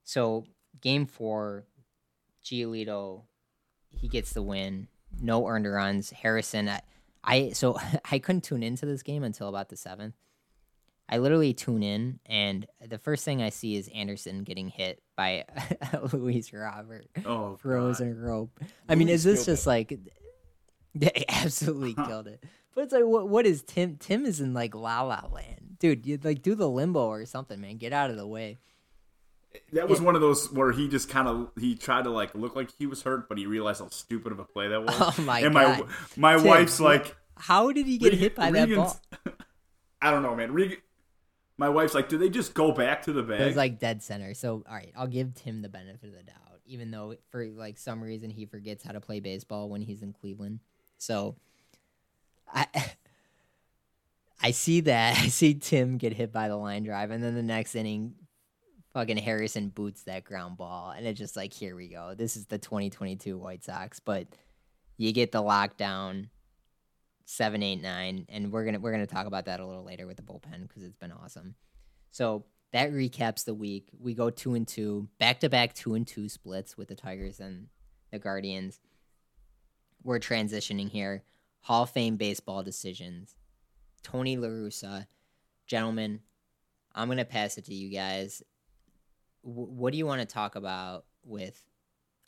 So 0.03 0.45
game 0.79 1.05
four, 1.05 1.65
Giolito, 2.43 3.23
he 3.89 4.07
gets 4.07 4.33
the 4.33 4.41
win. 4.41 4.87
No 5.19 5.47
earned 5.47 5.67
runs. 5.69 6.11
Harrison, 6.11 6.69
I, 6.69 6.81
I 7.23 7.49
so 7.51 7.77
I 8.11 8.19
couldn't 8.19 8.41
tune 8.43 8.63
into 8.63 8.85
this 8.85 9.03
game 9.03 9.23
until 9.23 9.47
about 9.47 9.69
the 9.69 9.77
seventh. 9.77 10.15
I 11.09 11.17
literally 11.17 11.53
tune 11.53 11.83
in, 11.83 12.19
and 12.25 12.65
the 12.87 12.97
first 12.97 13.25
thing 13.25 13.41
I 13.41 13.49
see 13.49 13.75
is 13.75 13.89
Anderson 13.93 14.43
getting 14.43 14.69
hit 14.69 15.01
by 15.17 15.43
Luis 16.13 16.53
Robert 16.53 17.05
Oh, 17.25 17.49
God. 17.49 17.59
frozen 17.59 18.17
rope. 18.17 18.57
I 18.87 18.95
mean, 18.95 19.09
is 19.09 19.25
this 19.25 19.45
just 19.45 19.67
like 19.67 19.99
they 20.95 21.25
absolutely 21.27 21.93
killed 21.95 22.27
it? 22.27 22.41
But 22.73 22.85
it's 22.85 22.93
like, 22.93 23.03
what? 23.03 23.27
What 23.27 23.45
is 23.45 23.61
Tim? 23.63 23.97
Tim 23.97 24.25
is 24.25 24.39
in 24.39 24.53
like 24.53 24.73
La 24.73 25.01
La 25.01 25.25
Land, 25.29 25.75
dude. 25.79 26.05
You 26.05 26.17
like 26.23 26.41
do 26.41 26.55
the 26.55 26.69
limbo 26.69 27.07
or 27.07 27.25
something, 27.25 27.59
man. 27.59 27.75
Get 27.77 27.91
out 27.91 28.09
of 28.09 28.15
the 28.15 28.25
way. 28.27 28.59
That 29.73 29.89
was 29.89 29.99
one 30.01 30.15
of 30.15 30.21
those 30.21 30.51
where 30.51 30.71
he 30.71 30.87
just 30.87 31.09
kind 31.09 31.27
of 31.27 31.51
he 31.59 31.75
tried 31.75 32.03
to 32.05 32.09
like 32.09 32.33
look 32.35 32.55
like 32.55 32.69
he 32.77 32.85
was 32.85 33.01
hurt, 33.03 33.27
but 33.29 33.37
he 33.37 33.45
realized 33.45 33.81
how 33.81 33.89
stupid 33.89 34.31
of 34.31 34.39
a 34.39 34.45
play 34.45 34.67
that 34.69 34.81
was. 34.83 34.95
Oh 35.19 35.21
my 35.23 35.39
and 35.41 35.53
God. 35.53 35.87
my 36.17 36.33
my 36.33 36.37
Tim, 36.37 36.47
wife's 36.47 36.79
like, 36.79 37.15
How 37.37 37.71
did 37.71 37.85
he 37.85 37.97
get 37.97 38.13
hit 38.13 38.35
by 38.35 38.51
that 38.51 38.69
ball? 38.73 38.99
I 40.01 40.09
don't 40.11 40.23
know, 40.23 40.35
man. 40.35 40.53
Regan, 40.53 40.77
my 41.57 41.69
wife's 41.69 41.93
like, 41.93 42.09
do 42.09 42.17
they 42.17 42.29
just 42.29 42.53
go 42.53 42.71
back 42.71 43.03
to 43.03 43.13
the 43.13 43.19
It 43.21 43.27
bag? 43.27 43.41
was 43.47 43.55
like 43.55 43.77
dead 43.79 44.01
center. 44.01 44.33
So 44.33 44.63
all 44.67 44.73
right, 44.75 44.91
I'll 44.95 45.07
give 45.07 45.35
Tim 45.35 45.61
the 45.61 45.69
benefit 45.69 46.09
of 46.09 46.15
the 46.15 46.23
doubt, 46.23 46.59
even 46.65 46.89
though 46.91 47.15
for 47.29 47.45
like 47.47 47.77
some 47.77 48.01
reason 48.01 48.29
he 48.29 48.45
forgets 48.45 48.83
how 48.83 48.93
to 48.93 49.01
play 49.01 49.19
baseball 49.19 49.69
when 49.69 49.81
he's 49.81 50.01
in 50.01 50.13
Cleveland. 50.13 50.59
So 50.97 51.35
I 52.51 52.67
I 54.43 54.51
see 54.51 54.81
that. 54.81 55.17
I 55.19 55.27
see 55.27 55.53
Tim 55.53 55.97
get 55.97 56.13
hit 56.13 56.31
by 56.31 56.47
the 56.47 56.55
line 56.55 56.83
drive, 56.83 57.11
and 57.11 57.23
then 57.23 57.35
the 57.35 57.43
next 57.43 57.75
inning, 57.75 58.15
fucking 58.93 59.17
Harrison 59.17 59.69
boots 59.69 60.03
that 60.03 60.23
ground 60.23 60.57
ball, 60.57 60.91
and 60.91 61.05
it's 61.05 61.19
just 61.19 61.35
like, 61.35 61.53
here 61.53 61.75
we 61.75 61.87
go. 61.87 62.13
This 62.15 62.35
is 62.35 62.45
the 62.45 62.57
2022 62.57 63.37
White 63.37 63.63
Sox, 63.63 63.99
but 63.99 64.27
you 64.97 65.11
get 65.13 65.31
the 65.31 65.41
lockdown 65.41 66.27
seven, 67.25 67.63
eight, 67.63 67.81
nine, 67.81 68.25
and 68.29 68.51
we're 68.51 68.65
gonna 68.65 68.79
we're 68.79 68.91
gonna 68.91 69.07
talk 69.07 69.25
about 69.25 69.45
that 69.45 69.59
a 69.59 69.65
little 69.65 69.85
later 69.85 70.05
with 70.05 70.17
the 70.17 70.23
bullpen 70.23 70.67
because 70.67 70.83
it's 70.83 70.97
been 70.97 71.11
awesome. 71.11 71.55
So 72.11 72.45
that 72.73 72.91
recaps 72.91 73.45
the 73.45 73.53
week. 73.53 73.89
We 73.99 74.13
go 74.13 74.29
two 74.29 74.53
and 74.53 74.67
two, 74.67 75.07
back 75.17 75.39
to 75.41 75.49
back 75.49 75.73
two 75.73 75.93
and 75.93 76.05
two 76.05 76.29
splits 76.29 76.77
with 76.77 76.89
the 76.89 76.95
Tigers 76.95 77.39
and 77.39 77.67
the 78.11 78.19
Guardians. 78.19 78.79
We're 80.03 80.19
transitioning 80.19 80.89
here. 80.89 81.23
Hall 81.61 81.83
of 81.83 81.91
Fame 81.91 82.17
baseball 82.17 82.63
decisions. 82.63 83.35
Tony 84.03 84.35
La 84.35 84.47
Russa, 84.47 85.05
gentlemen, 85.67 86.21
I'm 86.93 87.07
gonna 87.07 87.25
pass 87.25 87.57
it 87.57 87.65
to 87.65 87.73
you 87.73 87.89
guys. 87.89 88.43
W- 89.43 89.69
what 89.69 89.91
do 89.91 89.97
you 89.97 90.05
want 90.05 90.21
to 90.21 90.25
talk 90.25 90.55
about 90.55 91.05
with 91.23 91.61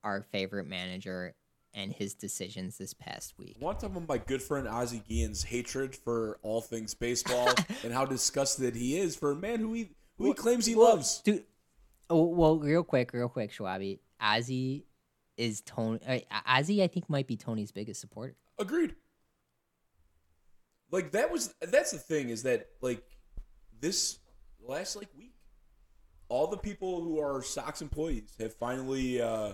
our 0.03 0.21
favorite 0.21 0.67
manager 0.67 1.35
and 1.73 1.91
his 1.91 2.13
decisions 2.13 2.77
this 2.77 2.93
past 2.93 3.33
week? 3.37 3.57
I 3.61 3.65
want 3.65 3.79
to 3.79 3.87
talk 3.87 3.95
about 3.95 4.07
my 4.07 4.17
good 4.17 4.41
friend 4.41 4.67
Ozzie 4.67 5.03
Guillen's 5.07 5.43
hatred 5.43 5.95
for 5.95 6.39
all 6.41 6.61
things 6.61 6.93
baseball 6.93 7.49
and 7.83 7.93
how 7.93 8.05
disgusted 8.05 8.75
he 8.75 8.97
is 8.97 9.15
for 9.15 9.31
a 9.31 9.35
man 9.35 9.59
who 9.59 9.73
he 9.73 9.91
who 10.17 10.27
he 10.27 10.33
claims 10.33 10.65
he 10.65 10.75
loves. 10.75 11.21
Dude, 11.21 11.43
oh, 12.09 12.25
well, 12.25 12.59
real 12.59 12.83
quick, 12.83 13.13
real 13.13 13.29
quick, 13.29 13.51
Schwabi. 13.51 13.99
Ozzie 14.21 14.85
is 15.37 15.61
Tony. 15.61 15.99
Uh, 16.07 16.19
Ozzie, 16.47 16.83
I 16.83 16.87
think, 16.87 17.09
might 17.09 17.27
be 17.27 17.35
Tony's 17.35 17.71
biggest 17.71 17.99
supporter. 17.99 18.35
Agreed. 18.59 18.95
Like 20.91 21.11
that 21.13 21.31
was 21.31 21.55
that's 21.59 21.91
the 21.91 21.97
thing 21.97 22.29
is 22.29 22.43
that 22.43 22.67
like 22.81 23.03
this 23.79 24.19
last 24.61 24.95
like 24.95 25.09
week, 25.17 25.32
all 26.33 26.47
the 26.47 26.57
people 26.57 26.99
who 27.03 27.19
are 27.19 27.43
Sox 27.43 27.79
employees 27.79 28.33
have 28.39 28.55
finally 28.55 29.21
uh, 29.21 29.53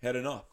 had 0.00 0.14
enough. 0.14 0.44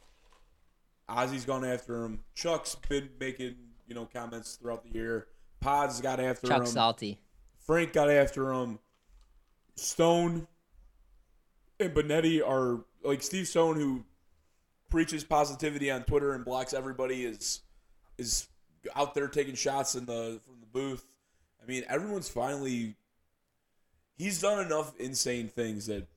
Ozzie's 1.08 1.46
gone 1.46 1.64
after 1.64 2.04
him. 2.04 2.22
Chuck's 2.34 2.74
been 2.90 3.10
making 3.20 3.56
you 3.88 3.94
know 3.94 4.10
comments 4.12 4.56
throughout 4.56 4.84
the 4.84 4.90
year. 4.90 5.28
Pods 5.60 6.02
got 6.02 6.20
after 6.20 6.48
Chuck 6.48 6.58
him. 6.58 6.64
Chuck 6.64 6.74
Salty. 6.74 7.20
Frank 7.60 7.94
got 7.94 8.10
after 8.10 8.52
him. 8.52 8.80
Stone 9.76 10.48
and 11.80 11.94
Benetti 11.94 12.42
are 12.42 12.84
like 13.04 13.22
Steve 13.22 13.48
Stone, 13.48 13.76
who 13.76 14.04
preaches 14.90 15.24
positivity 15.24 15.92
on 15.92 16.02
Twitter 16.02 16.34
and 16.34 16.44
blocks 16.44 16.74
everybody, 16.74 17.26
is 17.26 17.62
is 18.18 18.48
out 18.96 19.14
there 19.14 19.28
taking 19.28 19.54
shots 19.54 19.94
in 19.94 20.08
the 20.08 20.40
from 20.44 20.62
the 20.62 20.68
booth. 20.68 21.06
I 21.62 21.68
mean, 21.68 21.84
everyone's 21.88 22.28
finally. 22.28 22.96
He's 24.24 24.40
done 24.42 24.66
enough 24.66 24.94
insane 25.00 25.50
things 25.50 25.88
that 25.88 26.08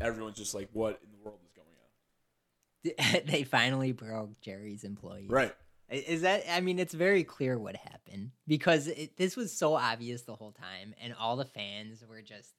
everyone's 0.00 0.38
just 0.38 0.54
like, 0.54 0.68
"What 0.72 0.98
in 1.04 1.10
the 1.10 1.18
world 1.22 1.40
is 1.44 1.52
going 1.52 3.18
on?" 3.20 3.26
they 3.30 3.42
finally 3.44 3.92
broke 3.92 4.40
Jerry's 4.40 4.82
employees. 4.84 5.28
Right. 5.28 5.54
Is 5.90 6.22
that? 6.22 6.44
I 6.50 6.60
mean, 6.62 6.78
it's 6.78 6.94
very 6.94 7.22
clear 7.22 7.58
what 7.58 7.76
happened 7.76 8.30
because 8.48 8.86
it, 8.88 9.16
this 9.18 9.36
was 9.36 9.52
so 9.52 9.74
obvious 9.74 10.22
the 10.22 10.34
whole 10.34 10.52
time, 10.52 10.94
and 11.02 11.14
all 11.18 11.36
the 11.36 11.44
fans 11.44 12.02
were 12.08 12.22
just. 12.22 12.54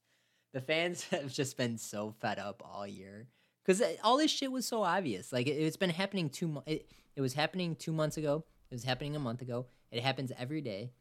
The 0.54 0.62
fans 0.62 1.04
have 1.10 1.34
just 1.34 1.58
been 1.58 1.78
so 1.78 2.13
fed 2.21 2.38
up 2.38 2.62
all 2.63 2.86
year 2.86 3.28
because 3.65 3.82
all 4.04 4.17
this 4.17 4.30
shit 4.32 4.52
was 4.52 4.67
so 4.67 4.84
obvious. 4.84 5.34
Like 5.34 5.48
it, 5.48 5.52
it's 5.54 5.78
been 5.78 5.89
happening 5.89 6.30
two. 6.30 6.48
mo- 6.48 6.63
It, 6.67 6.89
it 7.15 7.21
was 7.21 7.34
happening 7.34 7.76
two 7.76 7.91
months 7.91 8.17
ago. 8.17 8.45
It 8.69 8.76
was 8.76 8.84
happening 8.84 9.15
a 9.15 9.19
month 9.19 9.41
ago. 9.41 9.65
It 9.91 10.04
happens 10.04 10.32
every 10.38 10.62
day, 10.62 10.91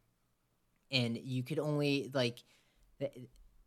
and 0.90 1.16
you 1.18 1.42
could 1.42 1.58
only 1.58 2.10
like 2.14 2.42
the, 2.98 3.10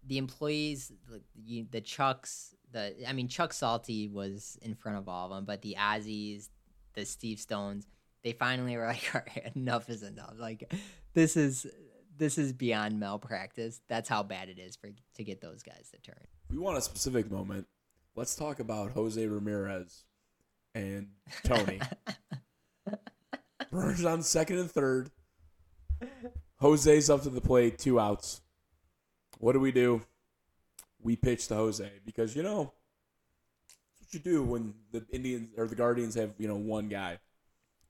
the 0.08 0.18
employees, 0.18 0.92
you, 1.36 1.66
the 1.70 1.82
Chucks. 1.82 2.56
The 2.72 2.96
I 3.08 3.14
mean, 3.14 3.28
Chuck 3.28 3.54
Salty 3.54 4.08
was 4.08 4.58
in 4.62 4.76
front 4.76 4.98
of 4.98 5.08
all 5.08 5.26
of 5.26 5.32
them, 5.32 5.46
but 5.46 5.62
the 5.62 5.76
Ozzies, 5.80 6.50
the 6.94 7.06
Steve 7.06 7.40
Stones, 7.40 7.88
they 8.24 8.34
finally 8.34 8.76
were 8.78 8.86
like, 8.88 9.12
"All 9.14 9.22
right, 9.22 9.56
enough 9.56 9.90
is 9.90 10.04
enough. 10.04 10.34
Like, 10.38 10.74
this 11.14 11.38
is 11.38 11.68
this 12.18 12.38
is 12.38 12.54
beyond 12.54 13.00
malpractice. 13.00 13.82
That's 13.88 14.10
how 14.10 14.24
bad 14.24 14.50
it 14.50 14.60
is 14.60 14.76
for 14.76 14.90
to 15.16 15.24
get 15.24 15.42
those 15.42 15.64
guys 15.64 15.90
to 15.94 16.00
turn." 16.00 16.26
We 16.50 16.58
want 16.58 16.78
a 16.78 16.82
specific 16.82 17.30
moment, 17.30 17.68
let's 18.16 18.36
talk 18.36 18.60
about 18.60 18.92
Jose 18.92 19.26
Ramirez 19.26 20.04
and 20.74 21.10
Tony. 21.44 21.80
Burns 23.72 24.04
on 24.04 24.24
second 24.24 24.60
and 24.60 24.72
third. 24.72 25.12
Jose's 26.62 27.10
up 27.10 27.24
to 27.24 27.30
the 27.30 27.42
plate, 27.42 27.78
two 27.78 28.00
outs. 28.00 28.42
What 29.40 29.54
do 29.54 29.60
we 29.60 29.72
do? 29.72 30.02
We 31.02 31.16
pitch 31.16 31.48
to 31.48 31.56
Jose 31.56 31.90
because 32.06 32.36
you 32.36 32.44
know 32.44 32.74
that's 34.00 34.02
what 34.02 34.14
you 34.14 34.20
do 34.20 34.44
when 34.44 34.74
the 34.92 35.06
Indians 35.12 35.50
or 35.58 35.68
the 35.68 35.76
Guardians 35.76 36.16
have 36.16 36.32
you 36.38 36.48
know 36.48 36.56
one 36.56 36.88
guy. 36.90 37.20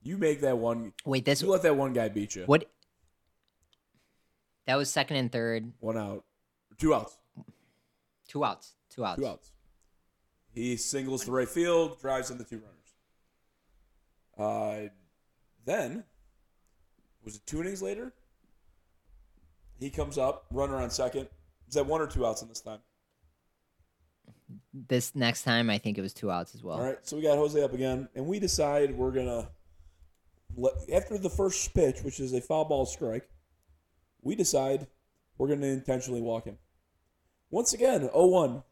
You 0.02 0.18
make 0.18 0.40
that 0.42 0.58
one. 0.58 0.92
Wait, 1.04 1.24
this 1.24 1.42
You 1.42 1.48
let 1.48 1.62
that 1.62 1.76
one 1.76 1.92
guy 1.92 2.08
beat 2.08 2.36
you. 2.36 2.44
what? 2.44 2.70
That 4.66 4.76
was 4.76 4.90
second 4.90 5.16
and 5.16 5.32
third, 5.32 5.72
One 5.80 5.96
out, 5.96 6.24
two 6.76 6.94
outs. 6.94 7.16
two 8.28 8.44
outs, 8.44 8.74
two 8.90 9.02
outs. 9.02 9.18
Two 9.18 9.26
outs. 9.26 9.52
He 10.52 10.76
singles 10.76 11.24
to 11.24 11.30
right 11.30 11.48
field, 11.48 11.98
drives 12.00 12.30
in 12.30 12.36
the 12.36 12.44
two 12.44 12.60
runners. 14.36 14.88
Uh, 14.88 14.88
then, 15.64 16.04
was 17.24 17.36
it 17.36 17.46
two 17.46 17.62
innings 17.62 17.80
later? 17.80 18.12
He 19.80 19.88
comes 19.88 20.18
up, 20.18 20.44
runner 20.50 20.76
on 20.76 20.90
second. 20.90 21.28
Is 21.68 21.74
that 21.74 21.86
one 21.86 22.00
or 22.00 22.06
two 22.06 22.26
outs 22.26 22.42
in 22.42 22.48
this 22.48 22.60
time? 22.60 22.78
This 24.72 25.14
next 25.14 25.42
time, 25.42 25.68
I 25.68 25.78
think 25.78 25.98
it 25.98 26.02
was 26.02 26.14
two 26.14 26.30
outs 26.30 26.54
as 26.54 26.62
well. 26.62 26.78
All 26.78 26.84
right, 26.84 26.98
so 27.02 27.16
we 27.16 27.22
got 27.22 27.36
Jose 27.36 27.60
up 27.62 27.74
again, 27.74 28.08
and 28.14 28.26
we 28.26 28.38
decide 28.38 28.96
we're 28.96 29.10
gonna 29.10 29.48
let, 30.56 30.72
after 30.92 31.18
the 31.18 31.28
first 31.28 31.74
pitch, 31.74 32.02
which 32.02 32.20
is 32.20 32.32
a 32.32 32.40
foul 32.40 32.64
ball 32.64 32.86
strike. 32.86 33.28
We 34.22 34.34
decide 34.34 34.86
we're 35.36 35.48
gonna 35.48 35.66
intentionally 35.66 36.22
walk 36.22 36.44
him. 36.44 36.58
Once 37.50 37.72
again, 37.72 38.08
0-1. 38.08 38.62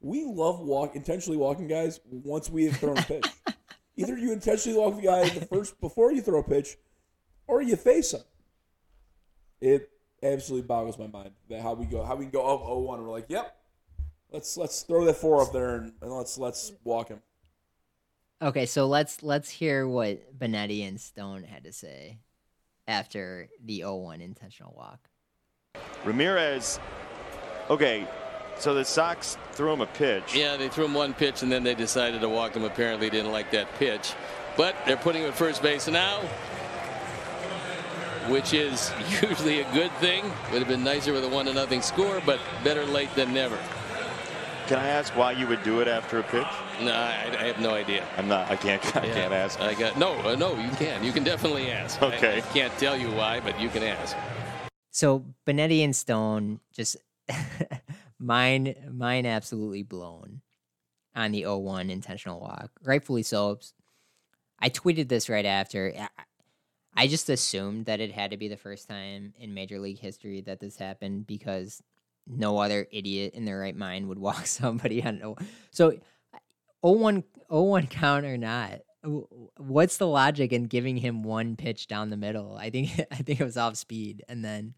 We 0.00 0.24
love 0.24 0.60
walk 0.60 0.96
intentionally 0.96 1.36
walking 1.36 1.68
guys 1.68 2.00
once 2.10 2.48
we 2.48 2.64
have 2.64 2.76
thrown 2.76 2.98
a 2.98 3.02
pitch. 3.02 3.26
Either 3.96 4.16
you 4.16 4.32
intentionally 4.32 4.78
walk 4.78 4.96
the 4.96 5.02
guy 5.02 5.28
the 5.28 5.44
first 5.46 5.78
before 5.80 6.12
you 6.12 6.22
throw 6.22 6.40
a 6.40 6.42
pitch, 6.42 6.78
or 7.46 7.60
you 7.60 7.76
face 7.76 8.14
him. 8.14 8.22
It 9.60 9.90
absolutely 10.22 10.66
boggles 10.66 10.98
my 10.98 11.06
mind 11.06 11.30
that 11.48 11.62
how 11.62 11.74
we 11.74 11.86
go 11.86 12.04
how 12.04 12.16
we 12.16 12.24
can 12.24 12.32
go 12.32 12.46
up 12.46 12.60
0-1 12.62 12.94
and 12.94 13.04
we're 13.04 13.10
like, 13.10 13.26
yep, 13.28 13.56
Let's 14.32 14.56
let's 14.56 14.82
throw 14.82 15.04
that 15.06 15.16
four 15.16 15.42
up 15.42 15.52
there 15.52 15.76
and, 15.76 15.92
and 16.00 16.12
let's 16.12 16.38
let's 16.38 16.72
walk 16.84 17.08
him. 17.08 17.20
Okay, 18.42 18.64
so 18.64 18.86
let's 18.86 19.22
let's 19.22 19.50
hear 19.50 19.88
what 19.88 20.38
Benetti 20.38 20.86
and 20.86 21.00
Stone 21.00 21.42
had 21.42 21.64
to 21.64 21.72
say 21.72 22.18
after 22.86 23.48
the 23.64 23.80
0-1 23.80 24.20
intentional 24.20 24.74
walk. 24.76 25.00
Ramirez, 26.04 26.80
okay, 27.68 28.06
so 28.58 28.72
the 28.72 28.84
Sox 28.84 29.36
threw 29.52 29.72
him 29.72 29.80
a 29.80 29.86
pitch. 29.86 30.34
Yeah, 30.34 30.56
they 30.56 30.68
threw 30.68 30.86
him 30.86 30.94
one 30.94 31.12
pitch 31.12 31.42
and 31.42 31.52
then 31.52 31.62
they 31.62 31.74
decided 31.74 32.20
to 32.20 32.28
walk 32.28 32.54
him. 32.54 32.64
Apparently 32.64 33.10
didn't 33.10 33.32
like 33.32 33.50
that 33.50 33.72
pitch. 33.74 34.14
But 34.56 34.74
they're 34.86 34.96
putting 34.96 35.22
him 35.22 35.28
at 35.28 35.36
first 35.36 35.62
base 35.62 35.86
now, 35.86 36.20
which 38.30 38.52
is 38.54 38.92
usually 39.22 39.60
a 39.60 39.72
good 39.72 39.90
thing. 39.92 40.24
Would 40.52 40.60
have 40.60 40.68
been 40.68 40.84
nicer 40.84 41.12
with 41.12 41.24
a 41.24 41.28
one 41.28 41.46
to 41.46 41.52
nothing 41.54 41.82
score, 41.82 42.22
but 42.24 42.38
better 42.64 42.84
late 42.86 43.14
than 43.14 43.34
never. 43.34 43.58
Can 44.66 44.78
I 44.78 44.86
ask 44.86 45.16
why 45.16 45.32
you 45.32 45.48
would 45.48 45.62
do 45.64 45.80
it 45.80 45.88
after 45.88 46.20
a 46.20 46.22
pitch? 46.22 46.46
No, 46.80 46.92
I, 46.92 47.36
I 47.40 47.44
have 47.46 47.60
no 47.60 47.70
idea. 47.74 48.06
I'm 48.16 48.28
not. 48.28 48.48
I 48.50 48.54
can't. 48.56 48.96
I 48.96 49.04
Yeah. 49.06 49.14
can't 49.14 49.32
ask. 49.32 49.60
I 49.60 49.74
got 49.74 49.98
no, 49.98 50.14
uh, 50.20 50.36
no. 50.36 50.54
You 50.56 50.70
can. 50.70 51.02
You 51.02 51.10
can 51.12 51.24
definitely 51.24 51.70
ask. 51.72 52.00
I- 52.00 52.06
Okay. 52.14 52.38
I, 52.38 52.40
can't 52.40 52.72
tell 52.78 52.96
you 52.96 53.10
why, 53.10 53.40
but 53.40 53.60
you 53.60 53.68
can 53.68 53.82
ask. 53.82 54.16
So 54.92 55.24
Benetti 55.46 55.82
and 55.84 55.94
Stone 55.94 56.60
just 56.72 56.96
mine 58.18 58.74
mine 58.92 59.26
absolutely 59.26 59.82
blown 59.82 60.40
on 61.14 61.32
the 61.32 61.42
0-1 61.42 61.90
intentional 61.90 62.40
walk. 62.40 62.70
Rightfully 62.84 63.22
so. 63.24 63.58
I 64.60 64.70
tweeted 64.70 65.08
this 65.08 65.28
right 65.28 65.46
after. 65.46 65.92
I- 66.94 67.06
just 67.06 67.28
assumed 67.30 67.86
that 67.86 68.00
it 68.00 68.12
had 68.12 68.30
to 68.32 68.36
be 68.36 68.48
the 68.48 68.56
first 68.56 68.88
time 68.88 69.32
in 69.38 69.54
Major 69.54 69.78
League 69.78 69.98
history 69.98 70.40
that 70.42 70.60
this 70.60 70.76
happened 70.76 71.26
because 71.26 71.82
no 72.26 72.58
other 72.58 72.86
idiot 72.92 73.34
in 73.34 73.44
their 73.44 73.58
right 73.58 73.76
mind 73.76 74.08
would 74.08 74.18
walk 74.28 74.46
somebody 74.46 75.02
on 75.02 75.22
o- 75.22 75.36
so 75.70 75.92
0-1 76.84 77.24
0-1 77.50 77.90
count 77.90 78.24
or 78.26 78.36
not. 78.36 78.80
What's 79.56 79.96
the 79.96 80.06
logic 80.06 80.52
in 80.52 80.64
giving 80.64 80.96
him 80.96 81.22
one 81.22 81.56
pitch 81.56 81.86
down 81.86 82.10
the 82.10 82.16
middle? 82.16 82.56
I 82.56 82.70
think 82.70 82.90
I 83.10 83.16
think 83.16 83.40
it 83.40 83.44
was 83.44 83.56
off 83.56 83.76
speed 83.76 84.22
and 84.28 84.44
then 84.44 84.74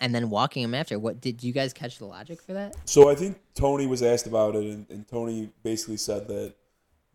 and 0.00 0.12
then 0.14 0.30
walking 0.30 0.64
him 0.64 0.74
after. 0.74 0.98
What 0.98 1.20
did 1.20 1.42
you 1.44 1.52
guys 1.52 1.72
catch 1.72 1.98
the 1.98 2.06
logic 2.06 2.42
for 2.42 2.52
that? 2.54 2.74
So 2.84 3.08
I 3.08 3.14
think 3.14 3.38
Tony 3.54 3.86
was 3.86 4.02
asked 4.02 4.26
about 4.26 4.56
it, 4.56 4.64
and, 4.64 4.86
and 4.90 5.06
Tony 5.06 5.50
basically 5.62 5.96
said 5.96 6.26
that 6.28 6.54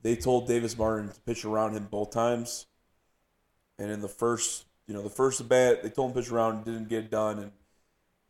they 0.02 0.15
told 0.15 0.47
Davis 0.47 0.78
Martin 0.78 1.10
to 1.10 1.19
pitch 1.21 1.43
around 1.43 1.73
him 1.75 1.88
both 1.91 2.12
times, 2.12 2.67
and 3.79 3.89
in 3.91 4.01
the 4.01 4.07
first, 4.07 4.65
you 4.87 4.93
know, 4.93 5.01
the 5.01 5.09
first 5.09 5.41
at 5.41 5.49
bat, 5.49 5.81
they 5.83 5.89
told 5.89 6.09
him 6.11 6.15
to 6.15 6.21
pitch 6.21 6.31
around, 6.31 6.65
didn't 6.65 6.89
get 6.89 7.05
it 7.05 7.11
done, 7.11 7.39
and 7.39 7.51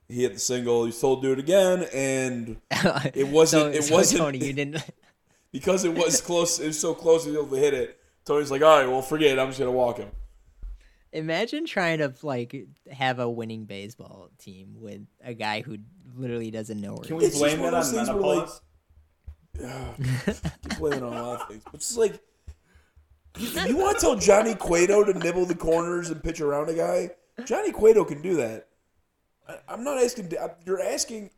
he 0.07 0.21
hit 0.23 0.33
the 0.33 0.39
single. 0.39 0.83
He 0.83 0.87
was 0.87 1.01
told 1.01 1.21
to 1.21 1.27
do 1.27 1.33
it 1.33 1.39
again, 1.39 1.87
and 1.93 2.57
It 3.13 3.27
wasn't- 3.27 3.73
So- 3.73 3.79
it 3.79 3.83
so, 3.83 3.95
wasn't- 3.95 4.21
Tony. 4.21 4.37
You 4.39 4.53
didn't. 4.53 4.77
because 5.51 5.83
it 5.83 5.93
was 5.93 6.21
close, 6.21 6.59
it 6.59 6.67
was 6.67 6.79
so 6.79 6.93
close 6.93 7.25
to 7.25 7.31
be 7.31 7.37
able 7.37 7.47
to 7.47 7.55
hit 7.57 7.73
it. 7.73 7.99
Tony's 8.25 8.51
like, 8.51 8.61
all 8.61 8.77
right, 8.79 8.87
well, 8.87 9.01
forget 9.01 9.31
it. 9.31 9.39
I'm 9.39 9.47
just 9.47 9.57
gonna 9.59 9.71
walk 9.71 9.97
him. 9.97 10.09
Imagine 11.11 11.65
trying 11.65 11.97
to 11.97 12.13
like 12.21 12.55
have 12.91 13.17
a 13.17 13.27
winning 13.27 13.65
baseball 13.65 14.29
team 14.37 14.75
with 14.79 15.01
a 15.23 15.33
guy 15.33 15.61
who 15.61 15.77
literally 16.15 16.51
doesn't 16.51 16.79
know 16.79 16.93
where. 16.93 17.05
Can 17.05 17.19
he 17.19 17.27
we 17.27 17.31
blame 17.33 17.59
one 17.61 17.71
that 17.71 17.77
on 17.77 17.81
those 17.81 17.91
things 17.91 18.07
like, 18.09 18.17
menopause? 19.55 20.51
Keep 20.61 20.77
blaming 20.77 21.03
on 21.03 21.13
a 21.13 21.23
lot 21.23 21.41
of 21.41 21.47
things, 21.47 21.63
but 21.65 21.73
it's 21.75 21.97
like, 21.97 22.19
you, 23.37 23.61
you 23.67 23.77
want 23.77 23.99
to 23.99 24.01
tell 24.01 24.15
Johnny 24.15 24.55
Cueto 24.55 25.03
to 25.03 25.13
nibble 25.13 25.45
the 25.45 25.55
corners 25.55 26.09
and 26.09 26.23
pitch 26.23 26.41
around 26.41 26.69
a 26.69 26.73
guy? 26.73 27.11
Johnny 27.45 27.71
Cueto 27.71 28.03
can 28.03 28.21
do 28.21 28.35
that. 28.37 28.67
I, 29.47 29.57
I'm 29.67 29.83
not 29.83 29.97
asking. 29.97 30.31
You're 30.65 30.81
asking. 30.81 31.29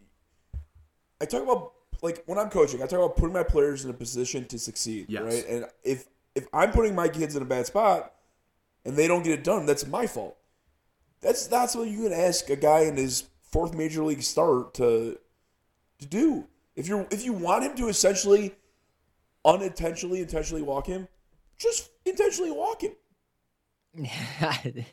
I 1.19 1.25
talk 1.25 1.43
about 1.43 1.73
like 2.01 2.23
when 2.25 2.37
I'm 2.37 2.49
coaching. 2.49 2.81
I 2.81 2.85
talk 2.85 2.99
about 2.99 3.15
putting 3.15 3.33
my 3.33 3.43
players 3.43 3.83
in 3.85 3.91
a 3.91 3.93
position 3.93 4.45
to 4.45 4.59
succeed. 4.59 5.07
Yes. 5.09 5.23
Right. 5.23 5.45
And 5.47 5.65
if 5.83 6.05
if 6.35 6.47
I'm 6.53 6.71
putting 6.71 6.95
my 6.95 7.07
kids 7.07 7.35
in 7.35 7.41
a 7.41 7.45
bad 7.45 7.67
spot 7.67 8.13
and 8.85 8.95
they 8.95 9.07
don't 9.07 9.23
get 9.23 9.33
it 9.33 9.43
done, 9.43 9.65
that's 9.65 9.85
my 9.85 10.07
fault. 10.07 10.37
That's 11.21 11.47
that's 11.47 11.75
what 11.75 11.87
you 11.87 12.03
can 12.03 12.13
ask 12.13 12.49
a 12.49 12.55
guy 12.55 12.81
in 12.81 12.97
his 12.97 13.25
fourth 13.43 13.75
major 13.75 14.03
league 14.03 14.23
start 14.23 14.73
to 14.75 15.19
to 15.99 16.05
do. 16.05 16.47
If 16.75 16.87
you're 16.87 17.07
if 17.11 17.23
you 17.23 17.33
want 17.33 17.63
him 17.63 17.75
to 17.75 17.87
essentially 17.87 18.55
unintentionally 19.45 20.21
intentionally 20.21 20.63
walk 20.63 20.87
him, 20.87 21.07
just 21.61 21.89
intentionally 22.05 22.51
walk. 22.51 22.83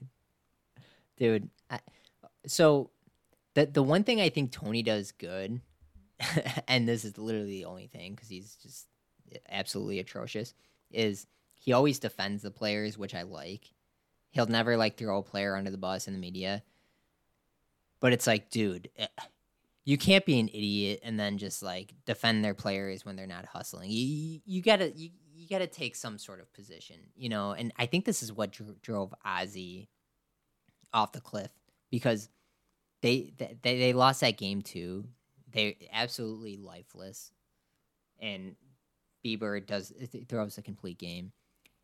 Dude, 1.16 1.50
I, 1.70 1.80
so 2.46 2.90
the 3.54 3.66
the 3.66 3.82
one 3.82 4.04
thing 4.04 4.20
I 4.20 4.28
think 4.28 4.52
Tony 4.52 4.82
does 4.82 5.12
good, 5.12 5.60
and 6.68 6.88
this 6.88 7.04
is 7.04 7.18
literally 7.18 7.60
the 7.60 7.64
only 7.64 7.86
thing 7.86 8.14
because 8.14 8.28
he's 8.28 8.56
just 8.56 8.86
absolutely 9.48 9.98
atrocious, 9.98 10.54
is 10.90 11.26
he 11.54 11.72
always 11.72 11.98
defends 11.98 12.42
the 12.42 12.50
players, 12.50 12.96
which 12.96 13.14
I 13.14 13.22
like. 13.22 13.72
He'll 14.30 14.46
never 14.46 14.76
like 14.76 14.96
throw 14.96 15.18
a 15.18 15.22
player 15.22 15.56
under 15.56 15.70
the 15.70 15.78
bus 15.78 16.06
in 16.06 16.12
the 16.14 16.20
media. 16.20 16.62
But 18.00 18.12
it's 18.12 18.26
like, 18.26 18.50
dude, 18.50 18.90
eh, 18.96 19.06
you 19.84 19.98
can't 19.98 20.24
be 20.24 20.38
an 20.38 20.48
idiot 20.48 21.00
and 21.02 21.18
then 21.18 21.38
just 21.38 21.62
like 21.62 21.94
defend 22.04 22.44
their 22.44 22.54
players 22.54 23.04
when 23.04 23.16
they're 23.16 23.26
not 23.26 23.46
hustling. 23.46 23.90
You 23.90 24.04
you, 24.04 24.40
you 24.44 24.62
gotta 24.62 24.92
you, 24.94 25.10
you 25.48 25.56
gotta 25.56 25.66
take 25.66 25.96
some 25.96 26.18
sort 26.18 26.40
of 26.40 26.52
position, 26.52 26.96
you 27.16 27.28
know. 27.28 27.52
And 27.52 27.72
I 27.76 27.86
think 27.86 28.04
this 28.04 28.22
is 28.22 28.32
what 28.32 28.52
dro- 28.52 28.76
drove 28.82 29.14
Ozzie 29.24 29.88
off 30.92 31.12
the 31.12 31.20
cliff 31.20 31.50
because 31.90 32.28
they 33.02 33.32
they 33.38 33.56
they 33.62 33.92
lost 33.92 34.20
that 34.20 34.36
game 34.36 34.62
too. 34.62 35.04
They're 35.50 35.74
absolutely 35.92 36.56
lifeless, 36.56 37.32
and 38.18 38.56
Bieber 39.24 39.64
does 39.64 39.92
throws 40.28 40.58
a 40.58 40.62
complete 40.62 40.98
game, 40.98 41.32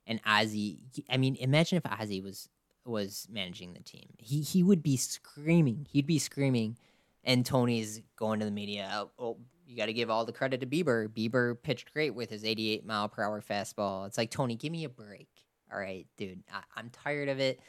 and 0.07 0.21
Ozzie. 0.27 0.81
I 1.09 1.17
mean, 1.17 1.37
imagine 1.37 1.79
if 1.79 1.87
Ozzie 1.87 2.21
was 2.21 2.49
was 2.85 3.27
managing 3.31 3.73
the 3.73 3.81
team. 3.81 4.09
He 4.19 4.43
he 4.43 4.63
would 4.63 4.83
be 4.83 4.97
screaming. 4.97 5.87
He'd 5.91 6.07
be 6.07 6.19
screaming, 6.19 6.77
and 7.23 7.47
Tony's 7.47 8.03
going 8.17 8.41
to 8.41 8.45
the 8.45 8.51
media. 8.51 9.07
Oh 9.19 9.39
you 9.67 9.77
got 9.77 9.87
to 9.87 9.93
give 9.93 10.11
all 10.11 10.25
the 10.25 10.33
credit 10.33 10.61
to 10.61 10.67
Bieber. 10.67 11.09
Bieber 11.09 11.61
pitched 11.61 11.93
great 11.93 12.15
with 12.15 12.31
his 12.31 12.45
88 12.45 12.85
mile 12.85 13.09
per 13.09 13.23
hour 13.23 13.41
fastball. 13.41 14.07
It's 14.07 14.19
like 14.19 14.31
Tony, 14.31 14.57
give 14.57 14.73
me 14.73 14.85
a 14.85 14.89
break. 14.89 15.29
All 15.73 15.79
right, 15.79 16.07
dude, 16.17 16.43
I, 16.53 16.61
I'm 16.77 16.91
tired 16.91 17.29
of 17.29 17.41
it. 17.41 17.61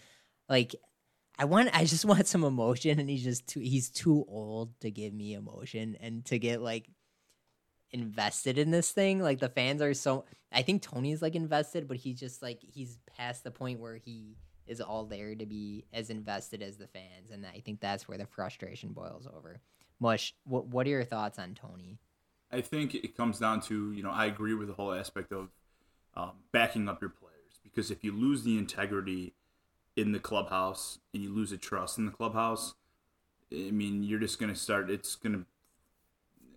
Like 0.49 0.75
I 1.37 1.45
want 1.45 1.69
I 1.73 1.85
just 1.85 2.05
want 2.05 2.27
some 2.27 2.43
emotion 2.43 2.99
and 2.99 3.09
he's 3.09 3.23
just 3.23 3.47
too 3.47 3.59
he's 3.59 3.89
too 3.89 4.25
old 4.27 4.79
to 4.81 4.91
give 4.91 5.13
me 5.13 5.33
emotion 5.33 5.97
and 5.99 6.23
to 6.25 6.39
get 6.39 6.61
like 6.61 6.89
invested 7.91 8.57
in 8.57 8.71
this 8.71 8.91
thing. 8.91 9.19
Like 9.19 9.39
the 9.39 9.49
fans 9.49 9.81
are 9.81 9.93
so 9.93 10.25
I 10.51 10.61
think 10.61 10.81
Tony's 10.81 11.21
like 11.21 11.35
invested, 11.35 11.87
but 11.87 11.97
he's 11.97 12.19
just 12.19 12.41
like 12.41 12.59
he's 12.61 12.99
past 13.17 13.43
the 13.43 13.51
point 13.51 13.79
where 13.79 13.95
he 13.95 14.37
is 14.67 14.81
all 14.81 15.05
there 15.05 15.35
to 15.35 15.45
be 15.45 15.85
as 15.93 16.09
invested 16.09 16.63
as 16.63 16.77
the 16.77 16.87
fans 16.87 17.31
and 17.31 17.45
I 17.45 17.59
think 17.59 17.79
that's 17.79 18.07
where 18.07 18.17
the 18.17 18.25
frustration 18.25 18.93
boils 18.93 19.27
over. 19.27 19.61
Mush, 19.99 20.33
what 20.43 20.67
what 20.67 20.85
are 20.85 20.89
your 20.89 21.03
thoughts 21.05 21.39
on 21.39 21.53
Tony? 21.55 21.97
I 22.51 22.61
think 22.61 22.93
it 22.95 23.15
comes 23.17 23.39
down 23.39 23.61
to 23.61 23.91
you 23.91 24.03
know 24.03 24.11
I 24.11 24.25
agree 24.25 24.53
with 24.53 24.67
the 24.67 24.73
whole 24.73 24.93
aspect 24.93 25.31
of 25.31 25.49
um, 26.15 26.31
backing 26.51 26.87
up 26.87 27.01
your 27.01 27.09
players 27.09 27.59
because 27.63 27.91
if 27.91 28.03
you 28.03 28.11
lose 28.11 28.43
the 28.43 28.57
integrity 28.57 29.33
in 29.95 30.11
the 30.11 30.19
clubhouse 30.19 30.99
and 31.13 31.23
you 31.23 31.33
lose 31.33 31.49
the 31.51 31.57
trust 31.57 31.97
in 31.97 32.05
the 32.05 32.11
clubhouse, 32.11 32.75
I 33.51 33.71
mean 33.71 34.03
you're 34.03 34.19
just 34.19 34.39
gonna 34.39 34.55
start. 34.55 34.89
It's 34.89 35.15
gonna 35.15 35.45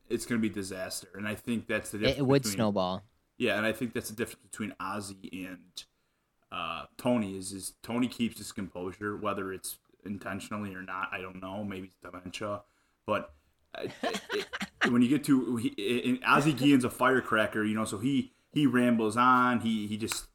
it's 0.09 0.27
gonna 0.27 0.41
be 0.41 0.49
disaster, 0.49 1.09
and 1.15 1.27
I 1.29 1.35
think 1.35 1.67
that's 1.67 1.91
the 1.91 1.99
It, 1.99 2.01
difference. 2.01 2.19
it 2.19 2.23
would 2.27 2.43
between- 2.43 2.57
snowball. 2.57 3.05
Yeah, 3.41 3.57
and 3.57 3.65
I 3.65 3.73
think 3.73 3.93
that's 3.93 4.09
the 4.11 4.17
difference 4.17 4.43
between 4.51 4.75
Ozzie 4.81 5.47
and 5.47 5.85
uh, 6.51 6.87
Tony. 6.97 7.37
Is 7.39 7.53
is 7.53 7.75
Tony 7.85 8.09
keeps 8.09 8.39
his 8.39 8.51
composure, 8.51 9.17
whether 9.17 9.53
it's 9.53 9.79
intentionally 10.05 10.75
or 10.75 10.83
not. 10.83 11.11
I 11.13 11.21
don't 11.21 11.41
know. 11.41 11.63
Maybe 11.63 11.87
it's 11.87 11.97
dementia, 12.03 12.63
but 13.09 13.33
uh, 13.75 13.89
it, 14.03 14.21
it, 14.85 14.93
when 14.93 15.01
you 15.01 15.09
get 15.09 15.25
to 15.25 15.57
he, 15.57 16.03
and 16.05 16.21
Ozzie 16.27 16.53
Guillen's 16.53 16.85
a 16.85 16.91
firecracker, 16.91 17.65
you 17.65 17.75
know. 17.75 17.87
So 17.87 17.99
he 17.99 18.33
he 18.53 18.67
rambles 18.67 19.17
on. 19.17 19.61
He 19.61 19.87
he 19.87 19.97
just 19.97 20.27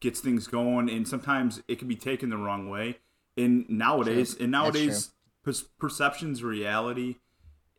gets 0.00 0.20
things 0.20 0.46
going, 0.46 0.88
and 0.88 1.06
sometimes 1.06 1.62
it 1.68 1.78
can 1.78 1.88
be 1.88 1.94
taken 1.94 2.30
the 2.30 2.38
wrong 2.38 2.70
way. 2.70 3.00
And 3.36 3.68
nowadays, 3.68 4.32
and 4.32 4.52
That's 4.54 4.74
nowadays, 4.74 5.10
per- 5.44 5.52
perception's 5.78 6.42
reality, 6.42 7.16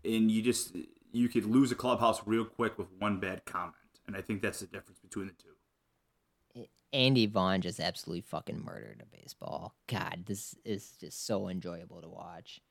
and 0.06 0.30
you 0.30 0.44
just 0.44 0.76
you 1.12 1.30
could 1.30 1.46
lose 1.46 1.72
a 1.72 1.76
clubhouse 1.76 2.22
real 2.28 2.46
quick 2.46 2.78
with 2.78 2.88
one 3.00 3.20
bad 3.20 3.46
comment. 3.46 3.74
And 4.06 4.16
I 4.16 4.22
think 4.22 4.44
that's 4.44 4.60
the 4.60 4.68
difference 4.68 5.00
between 5.00 5.28
the 5.28 5.34
two. 5.34 6.68
Andy 6.92 7.26
Vaughn 7.26 7.62
just 7.62 7.80
absolutely 7.80 8.22
fucking 8.22 8.64
murdered 8.64 9.02
a 9.02 9.18
baseball. 9.18 9.74
God, 9.88 10.26
this 10.28 10.56
is 10.64 10.92
just 11.00 11.26
so 11.26 11.48
enjoyable 11.48 12.04
to 12.04 12.08
watch. 12.08 12.62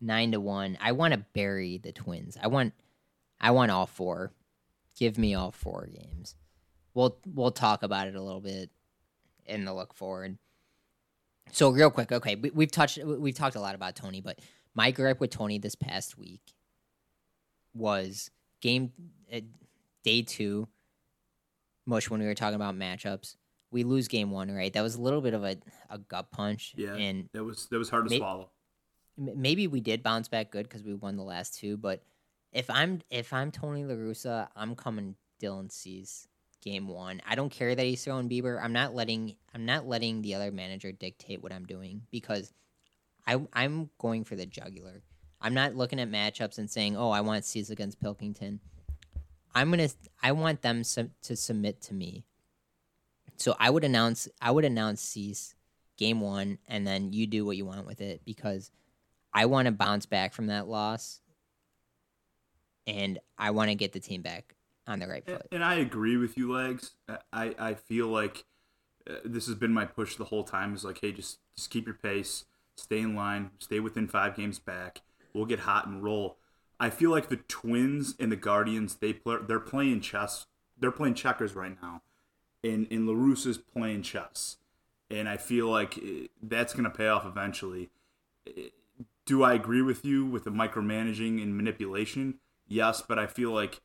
Nine 0.00 0.32
to 0.32 0.40
one. 0.40 0.78
I 0.80 0.92
want 0.92 1.12
to 1.12 1.24
bury 1.34 1.78
the 1.78 1.92
Twins. 1.92 2.38
I 2.42 2.46
want, 2.46 2.72
I 3.40 3.50
want 3.50 3.70
all 3.70 3.86
four. 3.86 4.32
Give 4.98 5.18
me 5.18 5.34
all 5.34 5.50
four 5.50 5.88
games. 5.92 6.34
We'll 6.94 7.18
we'll 7.24 7.52
talk 7.52 7.82
about 7.82 8.08
it 8.08 8.14
a 8.16 8.22
little 8.22 8.40
bit 8.40 8.70
in 9.46 9.64
the 9.64 9.72
look 9.72 9.94
forward. 9.94 10.38
So 11.52 11.70
real 11.70 11.90
quick, 11.90 12.12
okay, 12.12 12.36
we, 12.36 12.50
we've 12.50 12.70
touched 12.70 12.98
we've 13.02 13.34
talked 13.34 13.56
a 13.56 13.60
lot 13.60 13.74
about 13.74 13.96
Tony, 13.96 14.20
but 14.20 14.38
my 14.74 14.90
gripe 14.90 15.20
with 15.20 15.30
Tony 15.30 15.58
this 15.58 15.74
past 15.74 16.18
week 16.18 16.54
was 17.74 18.30
game 18.60 18.92
uh, 19.32 19.40
day 20.04 20.22
two, 20.22 20.68
mush 21.86 22.10
when 22.10 22.20
we 22.20 22.26
were 22.26 22.34
talking 22.34 22.56
about 22.56 22.76
matchups. 22.76 23.36
We 23.70 23.84
lose 23.84 24.08
game 24.08 24.30
one, 24.30 24.50
right? 24.52 24.72
That 24.72 24.82
was 24.82 24.96
a 24.96 25.00
little 25.00 25.20
bit 25.20 25.34
of 25.34 25.44
a, 25.44 25.56
a 25.88 25.98
gut 25.98 26.30
punch. 26.32 26.74
Yeah, 26.76 26.94
and 26.94 27.28
that 27.32 27.44
was 27.44 27.66
that 27.70 27.78
was 27.78 27.88
hard 27.90 28.04
to 28.06 28.10
May- 28.10 28.18
swallow. 28.18 28.50
Maybe 29.16 29.66
we 29.66 29.80
did 29.80 30.02
bounce 30.02 30.28
back 30.28 30.50
good 30.50 30.68
because 30.68 30.82
we 30.82 30.94
won 30.94 31.16
the 31.16 31.22
last 31.22 31.58
two. 31.58 31.76
But 31.76 32.02
if 32.52 32.68
I'm 32.70 33.02
if 33.10 33.32
I'm 33.32 33.50
Tony 33.50 33.84
La 33.84 33.94
Russa, 33.94 34.48
I'm 34.56 34.74
coming 34.74 35.16
Dylan 35.42 35.70
Cease 35.70 36.26
game 36.62 36.88
one. 36.88 37.20
I 37.26 37.34
don't 37.34 37.50
care 37.50 37.74
that 37.74 37.86
he's 37.86 38.04
throwing 38.04 38.28
Bieber. 38.28 38.62
I'm 38.62 38.72
not 38.72 38.94
letting 38.94 39.36
I'm 39.54 39.66
not 39.66 39.86
letting 39.86 40.22
the 40.22 40.34
other 40.34 40.50
manager 40.50 40.92
dictate 40.92 41.42
what 41.42 41.52
I'm 41.52 41.66
doing 41.66 42.02
because 42.10 42.52
I 43.26 43.40
I'm 43.52 43.90
going 43.98 44.24
for 44.24 44.36
the 44.36 44.46
jugular. 44.46 45.02
I'm 45.40 45.54
not 45.54 45.74
looking 45.74 46.00
at 46.00 46.10
matchups 46.10 46.58
and 46.58 46.70
saying, 46.70 46.96
"Oh, 46.96 47.10
I 47.10 47.22
want 47.22 47.44
Cease 47.44 47.70
against 47.70 48.00
Pilkington." 48.00 48.60
I'm 49.54 49.70
gonna 49.70 49.88
I 50.22 50.32
want 50.32 50.62
them 50.62 50.82
to 50.84 51.36
submit 51.36 51.80
to 51.82 51.94
me. 51.94 52.24
So 53.36 53.56
I 53.58 53.70
would 53.70 53.84
announce 53.84 54.28
I 54.40 54.50
would 54.50 54.64
announce 54.64 55.00
Cease 55.00 55.54
game 55.96 56.20
one, 56.20 56.58
and 56.68 56.86
then 56.86 57.12
you 57.12 57.26
do 57.26 57.44
what 57.44 57.56
you 57.56 57.64
want 57.64 57.86
with 57.86 58.00
it 58.00 58.22
because 58.24 58.70
I 59.32 59.46
want 59.46 59.66
to 59.66 59.72
bounce 59.72 60.06
back 60.06 60.32
from 60.32 60.46
that 60.48 60.66
loss, 60.66 61.20
and 62.86 63.18
I 63.38 63.50
want 63.50 63.70
to 63.70 63.74
get 63.74 63.92
the 63.92 64.00
team 64.00 64.22
back 64.22 64.54
on 64.86 64.98
the 64.98 65.06
right 65.06 65.24
foot. 65.24 65.46
and 65.52 65.62
I 65.62 65.76
agree 65.76 66.16
with 66.16 66.36
you, 66.36 66.52
legs. 66.52 66.92
I 67.32 67.54
I 67.58 67.74
feel 67.74 68.08
like 68.08 68.44
uh, 69.08 69.14
this 69.24 69.46
has 69.46 69.54
been 69.54 69.72
my 69.72 69.84
push 69.84 70.16
the 70.16 70.24
whole 70.24 70.44
time. 70.44 70.74
Is 70.74 70.84
like, 70.84 71.00
hey, 71.00 71.12
just 71.12 71.38
just 71.56 71.70
keep 71.70 71.86
your 71.86 71.94
pace, 71.94 72.44
stay 72.76 73.00
in 73.00 73.14
line, 73.14 73.50
stay 73.58 73.80
within 73.80 74.08
five 74.08 74.36
games 74.36 74.58
back. 74.58 75.02
We'll 75.32 75.46
get 75.46 75.60
hot 75.60 75.86
and 75.86 76.02
roll. 76.02 76.38
I 76.80 76.90
feel 76.90 77.10
like 77.10 77.28
the 77.28 77.36
Twins 77.36 78.14
and 78.18 78.32
the 78.32 78.36
Guardians 78.36 78.96
they 78.96 79.12
play 79.12 79.36
they're 79.46 79.60
playing 79.60 80.00
chess. 80.00 80.46
They're 80.78 80.90
playing 80.90 81.14
checkers 81.14 81.54
right 81.54 81.76
now, 81.80 82.02
and 82.64 82.88
and 82.90 83.06
La 83.06 83.14
Russa's 83.14 83.58
playing 83.58 84.02
chess, 84.02 84.56
and 85.10 85.28
I 85.28 85.36
feel 85.36 85.68
like 85.68 85.98
eh, 85.98 86.26
that's 86.42 86.72
gonna 86.72 86.90
pay 86.90 87.06
off 87.06 87.26
eventually. 87.26 87.90
Do 89.26 89.42
I 89.42 89.54
agree 89.54 89.82
with 89.82 90.04
you 90.04 90.26
with 90.26 90.44
the 90.44 90.50
micromanaging 90.50 91.42
and 91.42 91.56
manipulation? 91.56 92.40
Yes, 92.66 93.02
but 93.06 93.18
I 93.18 93.26
feel 93.26 93.52
like 93.52 93.80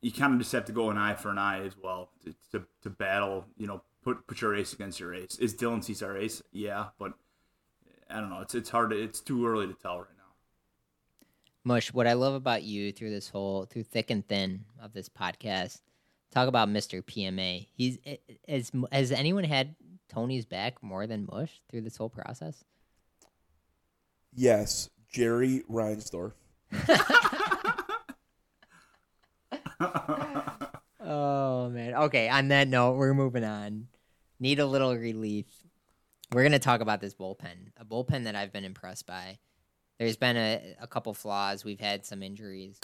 you 0.00 0.12
kind 0.12 0.34
of 0.34 0.38
just 0.38 0.52
have 0.52 0.66
to 0.66 0.72
go 0.72 0.90
an 0.90 0.98
eye 0.98 1.14
for 1.14 1.30
an 1.30 1.38
eye 1.38 1.64
as 1.64 1.76
well 1.82 2.10
to, 2.24 2.34
to, 2.52 2.66
to 2.82 2.90
battle. 2.90 3.46
You 3.56 3.66
know, 3.66 3.82
put 4.02 4.26
put 4.26 4.40
your 4.40 4.54
ace 4.54 4.72
against 4.72 5.00
your 5.00 5.14
ace. 5.14 5.36
Is 5.38 5.54
Dylan 5.54 5.82
Cease 5.82 6.02
our 6.02 6.16
ace? 6.16 6.42
Yeah, 6.52 6.88
but 6.98 7.14
I 8.10 8.20
don't 8.20 8.30
know. 8.30 8.40
It's 8.40 8.54
it's 8.54 8.70
hard. 8.70 8.90
To, 8.90 9.02
it's 9.02 9.20
too 9.20 9.46
early 9.46 9.66
to 9.66 9.74
tell 9.74 9.98
right 9.98 10.08
now. 10.16 10.24
Mush, 11.64 11.92
what 11.92 12.06
I 12.06 12.12
love 12.12 12.34
about 12.34 12.62
you 12.62 12.92
through 12.92 13.10
this 13.10 13.28
whole 13.28 13.64
through 13.64 13.84
thick 13.84 14.10
and 14.10 14.26
thin 14.28 14.64
of 14.80 14.92
this 14.92 15.08
podcast, 15.08 15.80
talk 16.30 16.48
about 16.48 16.68
Mr. 16.68 17.02
PMA. 17.02 17.66
He's 17.72 17.98
has 18.46 18.70
has 18.92 19.10
anyone 19.10 19.44
had 19.44 19.74
Tony's 20.08 20.44
back 20.44 20.82
more 20.82 21.06
than 21.06 21.26
Mush 21.32 21.60
through 21.70 21.80
this 21.80 21.96
whole 21.96 22.10
process? 22.10 22.62
Yes, 24.34 24.90
Jerry 25.10 25.62
Reinsdorf. 25.70 26.32
Oh 31.64 31.70
man. 31.70 31.94
Okay, 31.94 32.28
on 32.28 32.48
that 32.48 32.68
note, 32.68 32.96
we're 32.96 33.14
moving 33.14 33.44
on. 33.44 33.88
Need 34.38 34.58
a 34.58 34.66
little 34.66 34.94
relief. 34.94 35.46
We're 36.32 36.42
gonna 36.42 36.58
talk 36.58 36.82
about 36.82 37.00
this 37.00 37.14
bullpen. 37.14 37.72
A 37.78 37.84
bullpen 37.86 38.24
that 38.24 38.36
I've 38.36 38.52
been 38.52 38.64
impressed 38.64 39.06
by. 39.06 39.38
There's 39.98 40.16
been 40.18 40.36
a, 40.36 40.76
a 40.80 40.86
couple 40.86 41.14
flaws. 41.14 41.64
We've 41.64 41.80
had 41.80 42.04
some 42.04 42.22
injuries. 42.22 42.80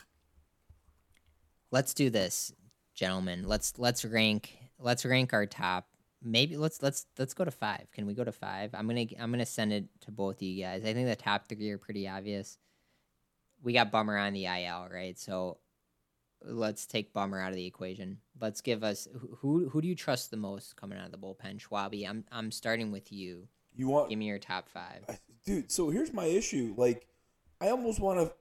Let's 1.71 1.93
do 1.93 2.09
this, 2.09 2.55
gentlemen. 2.95 3.47
Let's 3.47 3.79
let's 3.79 4.05
rank 4.05 4.57
let's 4.79 5.05
rank 5.05 5.35
our 5.35 5.45
top. 5.45 5.87
Maybe 6.23 6.57
let's 6.57 6.83
let's 6.83 7.07
let's 7.19 7.35
go 7.35 7.45
to 7.45 7.51
five. 7.51 7.87
Can 7.93 8.07
we 8.07 8.15
go 8.15 8.25
to 8.25 8.33
five? 8.33 8.71
I'm 8.75 8.87
gonna 8.87 9.07
I'm 9.19 9.31
gonna 9.31 9.47
send 9.47 9.73
it 9.73 9.87
to 10.03 10.11
both 10.11 10.37
of 10.37 10.43
you 10.43 10.63
guys. 10.63 10.85
I 10.85 10.93
think 10.93 11.09
the 11.09 11.17
top 11.17 11.49
three 11.49 11.71
are 11.71 11.79
pretty 11.79 12.09
obvious. 12.09 12.59
We 13.63 13.73
got 13.73 13.91
Bummer 13.91 14.17
on 14.17 14.33
the 14.33 14.47
IL, 14.47 14.89
right? 14.93 15.19
So 15.19 15.59
let's 16.43 16.87
take 16.87 17.13
Bummer 17.13 17.41
out 17.41 17.51
of 17.51 17.57
the 17.57 17.67
equation. 17.67 18.19
Let's 18.41 18.61
give 18.61 18.85
us 18.85 19.09
who 19.39 19.69
who, 19.69 19.81
do 19.81 19.89
you 19.89 19.95
trust 19.95 20.31
the 20.31 20.37
most 20.37 20.77
coming 20.77 20.99
out 20.99 21.07
of 21.07 21.13
the 21.13 21.19
bullpen? 21.19 21.59
Schwabi, 21.59 22.09
I'm 22.09 22.25
I'm 22.31 22.51
starting 22.51 22.93
with 22.93 23.13
you. 23.13 23.49
You 23.75 23.89
want 23.89 24.11
Give 24.11 24.19
me 24.19 24.27
your 24.27 24.39
top 24.39 24.69
five. 24.69 25.05
Dude 25.47 25.73
so 25.73 25.89
here's 25.89 26.13
my 26.13 26.27
issue 26.27 26.75
like 26.77 27.07
i 27.61 27.71
almost 27.71 27.99
want 27.99 28.19
to 28.19 28.33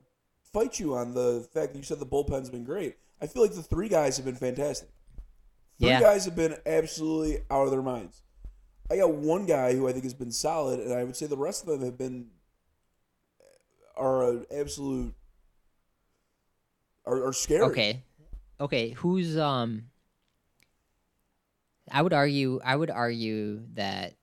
fight 0.51 0.79
you 0.79 0.95
on 0.95 1.13
the 1.13 1.47
fact 1.53 1.73
that 1.73 1.77
you 1.77 1.83
said 1.83 1.99
the 1.99 2.05
bullpen's 2.05 2.49
been 2.49 2.65
great 2.65 2.97
i 3.21 3.27
feel 3.27 3.41
like 3.41 3.53
the 3.53 3.63
three 3.63 3.87
guys 3.87 4.17
have 4.17 4.25
been 4.25 4.35
fantastic 4.35 4.89
three 5.79 5.89
Yeah. 5.89 5.99
guys 6.01 6.25
have 6.25 6.35
been 6.35 6.55
absolutely 6.65 7.39
out 7.49 7.65
of 7.65 7.71
their 7.71 7.81
minds 7.81 8.21
i 8.91 8.97
got 8.97 9.11
one 9.13 9.45
guy 9.45 9.73
who 9.75 9.87
i 9.87 9.91
think 9.91 10.03
has 10.03 10.13
been 10.13 10.31
solid 10.31 10.79
and 10.79 10.93
i 10.93 11.03
would 11.03 11.15
say 11.15 11.25
the 11.27 11.37
rest 11.37 11.63
of 11.63 11.67
them 11.69 11.83
have 11.83 11.97
been 11.97 12.27
are 13.97 14.29
an 14.29 14.45
absolute 14.53 15.13
are, 17.05 17.27
are 17.27 17.33
scary 17.33 17.63
Okay, 17.63 18.03
okay. 18.59 18.89
Who's 18.91 19.37
um? 19.37 19.85
I 21.91 22.01
would 22.01 22.13
argue. 22.13 22.59
I 22.63 22.75
would 22.75 22.91
argue 22.91 23.61
that. 23.73 24.13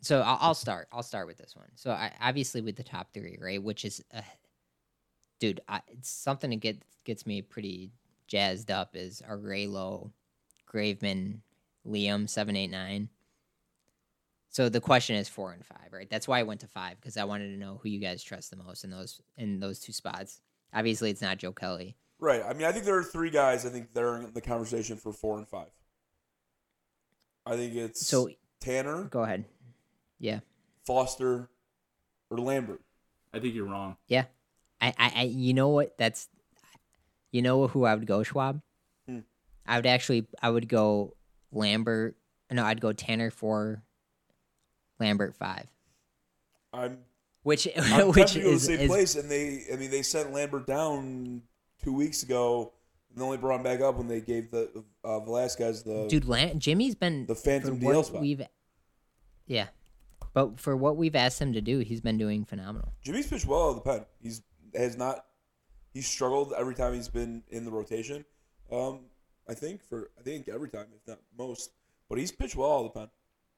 So 0.00 0.20
I'll, 0.20 0.38
I'll 0.40 0.54
start. 0.54 0.88
I'll 0.92 1.02
start 1.02 1.26
with 1.26 1.38
this 1.38 1.54
one. 1.56 1.68
So 1.74 1.90
I 1.90 2.12
obviously 2.20 2.60
with 2.60 2.76
the 2.76 2.84
top 2.84 3.12
three, 3.12 3.36
right? 3.40 3.60
Which 3.62 3.84
is, 3.84 4.02
uh, 4.14 4.20
dude, 5.40 5.60
I, 5.68 5.80
it's 5.88 6.08
something 6.08 6.50
that 6.50 6.60
gets 6.60 6.86
gets 7.04 7.26
me 7.26 7.42
pretty 7.42 7.90
jazzed 8.28 8.70
up. 8.70 8.94
Is 8.94 9.22
Raylo, 9.28 10.12
Graveman, 10.72 11.38
Liam, 11.86 12.28
seven, 12.28 12.56
eight, 12.56 12.70
nine. 12.70 13.08
So 14.50 14.68
the 14.68 14.80
question 14.80 15.16
is 15.16 15.28
four 15.28 15.52
and 15.52 15.64
five, 15.64 15.92
right? 15.92 16.08
That's 16.10 16.26
why 16.26 16.40
I 16.40 16.42
went 16.44 16.60
to 16.60 16.66
five 16.66 17.00
because 17.00 17.16
I 17.16 17.24
wanted 17.24 17.50
to 17.52 17.56
know 17.58 17.78
who 17.82 17.88
you 17.88 18.00
guys 18.00 18.22
trust 18.22 18.50
the 18.50 18.56
most 18.56 18.84
in 18.84 18.90
those 18.90 19.20
in 19.36 19.60
those 19.60 19.78
two 19.80 19.92
spots. 19.92 20.40
Obviously, 20.74 21.10
it's 21.10 21.22
not 21.22 21.38
Joe 21.38 21.52
Kelly. 21.52 21.96
right 22.20 22.42
i 22.46 22.52
mean 22.52 22.64
i 22.66 22.70
think 22.72 22.84
there 22.84 22.96
are 22.98 23.02
three 23.02 23.30
guys 23.30 23.64
i 23.64 23.70
think 23.70 23.92
they're 23.92 24.16
in 24.18 24.32
the 24.34 24.40
conversation 24.42 24.96
for 24.96 25.10
four 25.12 25.38
and 25.38 25.48
five 25.48 25.70
i 27.46 27.56
think 27.56 27.74
it's 27.74 28.06
So 28.06 28.28
tanner 28.60 29.04
go 29.04 29.22
ahead. 29.22 29.46
Yeah. 30.18 30.40
foster 30.86 31.48
or 32.30 32.38
lambert 32.38 32.80
I 33.32 33.38
think 33.38 33.54
you're 33.54 33.66
wrong. 33.66 33.96
Yeah. 34.08 34.24
I, 34.80 34.88
I, 34.98 35.12
I 35.16 35.22
you 35.22 35.54
know 35.54 35.68
what? 35.68 35.96
That's 35.98 36.28
you 37.32 37.42
know 37.42 37.68
who 37.68 37.84
I 37.84 37.94
would 37.94 38.06
go, 38.06 38.22
Schwab? 38.24 38.60
I 39.66 39.76
would 39.76 39.86
actually 39.86 40.26
I 40.42 40.50
would 40.50 40.68
go 40.68 41.14
Lambert 41.52 42.16
no, 42.50 42.64
I'd 42.64 42.80
go 42.80 42.92
Tanner 42.92 43.30
four, 43.30 43.82
Lambert 44.98 45.36
five. 45.36 45.66
i'm 46.72 46.98
Which 47.42 47.68
I'm 47.76 48.08
which 48.08 48.34
go 48.34 48.40
the 48.40 48.48
is, 48.50 48.66
same 48.66 48.80
is 48.80 48.88
place, 48.88 49.14
and 49.14 49.30
they, 49.30 49.64
I 49.72 49.76
mean, 49.76 49.90
they 49.90 50.02
sent 50.02 50.32
Lambert 50.32 50.66
down 50.66 51.42
two 51.82 51.92
weeks 51.92 52.22
ago, 52.22 52.72
and 53.10 53.20
they 53.20 53.24
only 53.24 53.38
brought 53.38 53.56
him 53.56 53.62
back 53.62 53.80
up 53.80 53.96
when 53.96 54.08
they 54.08 54.20
gave 54.20 54.50
the 54.50 54.84
uh, 55.04 55.20
Velasquez 55.20 55.82
the. 55.82 56.06
dude 56.08 56.26
Lam- 56.26 56.58
Jimmy's 56.58 56.94
been 56.94 57.26
The 57.26 57.34
phantom 57.34 57.78
DL 57.78 58.04
spot. 58.04 58.20
We've 58.20 58.42
Yeah. 59.46 59.68
But 60.32 60.60
for 60.60 60.76
what 60.76 60.96
we've 60.96 61.16
asked 61.16 61.40
him 61.40 61.54
to 61.54 61.60
do, 61.60 61.80
he's 61.80 62.00
been 62.00 62.16
doing 62.16 62.44
phenomenal. 62.44 62.92
Jimmy's 63.02 63.26
pitched 63.26 63.46
well 63.46 63.66
out 63.66 63.68
of 63.70 63.74
the 63.76 63.80
pen. 63.82 64.06
He's 64.20 64.42
has 64.74 64.96
not. 64.96 65.24
He's 65.92 66.06
struggled 66.06 66.52
every 66.56 66.76
time 66.76 66.94
he's 66.94 67.08
been 67.08 67.42
in 67.48 67.64
the 67.64 67.70
rotation. 67.72 68.24
Um, 68.70 69.00
I 69.50 69.54
think 69.54 69.82
for 69.82 70.10
I 70.18 70.22
think 70.22 70.48
every 70.48 70.68
time, 70.68 70.86
if 70.94 71.06
not 71.08 71.18
most, 71.36 71.72
but 72.08 72.18
he's 72.18 72.30
pitched 72.30 72.54
well 72.54 72.72
out 72.72 72.86
of 72.86 72.92
the 72.94 72.98
time. 73.00 73.10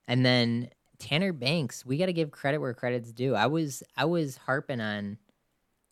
And 0.09 0.25
then 0.25 0.71
Tanner 0.99 1.35
Banks, 1.35 1.85
we 1.85 1.99
got 1.99 2.07
to 2.07 2.13
give 2.15 2.31
credit 2.31 2.59
where 2.59 2.73
credit's 2.73 3.13
due. 3.13 3.35
I 3.35 3.47
was 3.47 3.83
I 3.97 4.07
was 4.07 4.39
harping 4.39 4.81
on, 4.81 5.19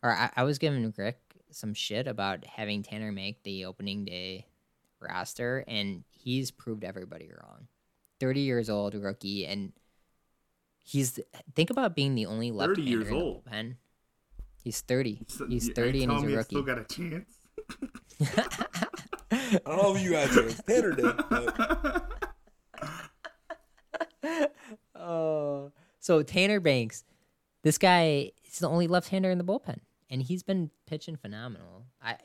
or 0.01 0.11
I, 0.11 0.31
I 0.35 0.43
was 0.43 0.57
giving 0.57 0.91
Rick 0.97 1.19
some 1.51 1.75
shit 1.75 2.07
about 2.07 2.45
having 2.45 2.81
Tanner 2.81 3.11
make 3.11 3.43
the 3.43 3.65
opening 3.65 4.03
day 4.05 4.47
roster, 4.99 5.63
and 5.67 6.03
he's 6.09 6.49
proved 6.49 6.83
everybody 6.83 7.29
wrong. 7.29 7.67
Thirty 8.19 8.41
years 8.41 8.69
old, 8.71 8.95
rookie, 8.95 9.45
and 9.45 9.71
he's 10.83 11.19
think 11.55 11.69
about 11.69 11.95
being 11.95 12.15
the 12.15 12.25
only 12.25 12.49
left 12.49 12.69
30 12.71 12.81
years 12.81 13.11
old. 13.11 13.45
bullpen. 13.45 13.75
He's 14.63 14.81
thirty. 14.81 15.21
So- 15.27 15.47
He's 15.47 15.69
thirty, 15.69 15.99
you 15.99 16.09
and 16.09 16.23
he's 16.23 16.33
a 16.33 16.37
rookie. 16.37 16.55
Still 16.55 16.63
got 16.63 16.79
a 16.79 16.85
chance. 16.85 17.29
I 19.31 19.59
don't 19.65 19.77
know 19.77 19.95
if 19.95 20.01
you 20.01 20.11
guys. 20.11 20.61
Tanner 20.67 20.91
did. 20.91 21.05
But 21.29 22.05
Oh, 24.95 25.71
so 25.99 26.21
Tanner 26.23 26.59
Banks, 26.59 27.03
this 27.63 27.77
guy 27.77 28.31
is 28.45 28.59
the 28.59 28.69
only 28.69 28.87
left-hander 28.87 29.31
in 29.31 29.37
the 29.37 29.43
bullpen, 29.43 29.79
and 30.09 30.21
he's 30.21 30.43
been 30.43 30.69
pitching 30.85 31.15
phenomenal. 31.15 31.85
I, 32.01 32.17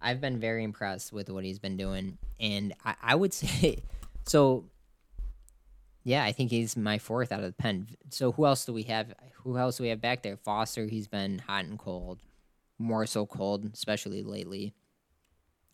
I've 0.00 0.20
been 0.20 0.40
very 0.40 0.64
impressed 0.64 1.12
with 1.12 1.28
what 1.28 1.44
he's 1.44 1.58
been 1.58 1.76
doing, 1.76 2.16
and 2.38 2.72
I, 2.84 2.94
I 3.02 3.14
would 3.14 3.32
say, 3.34 3.82
so. 4.26 4.64
Yeah, 6.02 6.24
I 6.24 6.32
think 6.32 6.50
he's 6.50 6.78
my 6.78 6.96
fourth 6.98 7.30
out 7.30 7.40
of 7.40 7.44
the 7.54 7.62
pen. 7.62 7.86
So 8.08 8.32
who 8.32 8.46
else 8.46 8.64
do 8.64 8.72
we 8.72 8.84
have? 8.84 9.12
Who 9.44 9.58
else 9.58 9.76
do 9.76 9.82
we 9.82 9.90
have 9.90 10.00
back 10.00 10.22
there? 10.22 10.38
Foster, 10.38 10.86
he's 10.86 11.06
been 11.08 11.40
hot 11.40 11.66
and 11.66 11.78
cold. 11.78 12.20
more 12.78 13.04
so 13.04 13.26
cold, 13.26 13.70
especially 13.74 14.22
lately. 14.22 14.72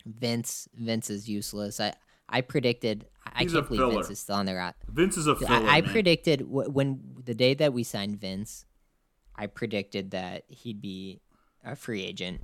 Vince 0.07 0.67
Vince 0.75 1.09
is 1.09 1.27
useless. 1.29 1.79
I 1.79 1.93
I 2.29 2.41
predicted. 2.41 3.05
I 3.25 3.43
He's 3.43 3.53
can't 3.53 3.65
a 3.65 3.69
believe 3.69 3.93
Vince 3.93 4.09
is 4.09 4.19
still 4.19 4.35
on 4.35 4.45
the 4.45 4.55
rot. 4.55 4.75
Vince 4.87 5.17
is 5.17 5.27
a 5.27 5.35
filler. 5.35 5.51
I, 5.51 5.77
I 5.77 5.81
man. 5.81 5.91
predicted 5.91 6.41
wh- 6.41 6.73
when 6.73 6.99
the 7.25 7.33
day 7.35 7.53
that 7.55 7.73
we 7.73 7.83
signed 7.83 8.19
Vince, 8.19 8.65
I 9.35 9.47
predicted 9.47 10.11
that 10.11 10.43
he'd 10.47 10.81
be 10.81 11.21
a 11.63 11.75
free 11.75 12.03
agent, 12.03 12.41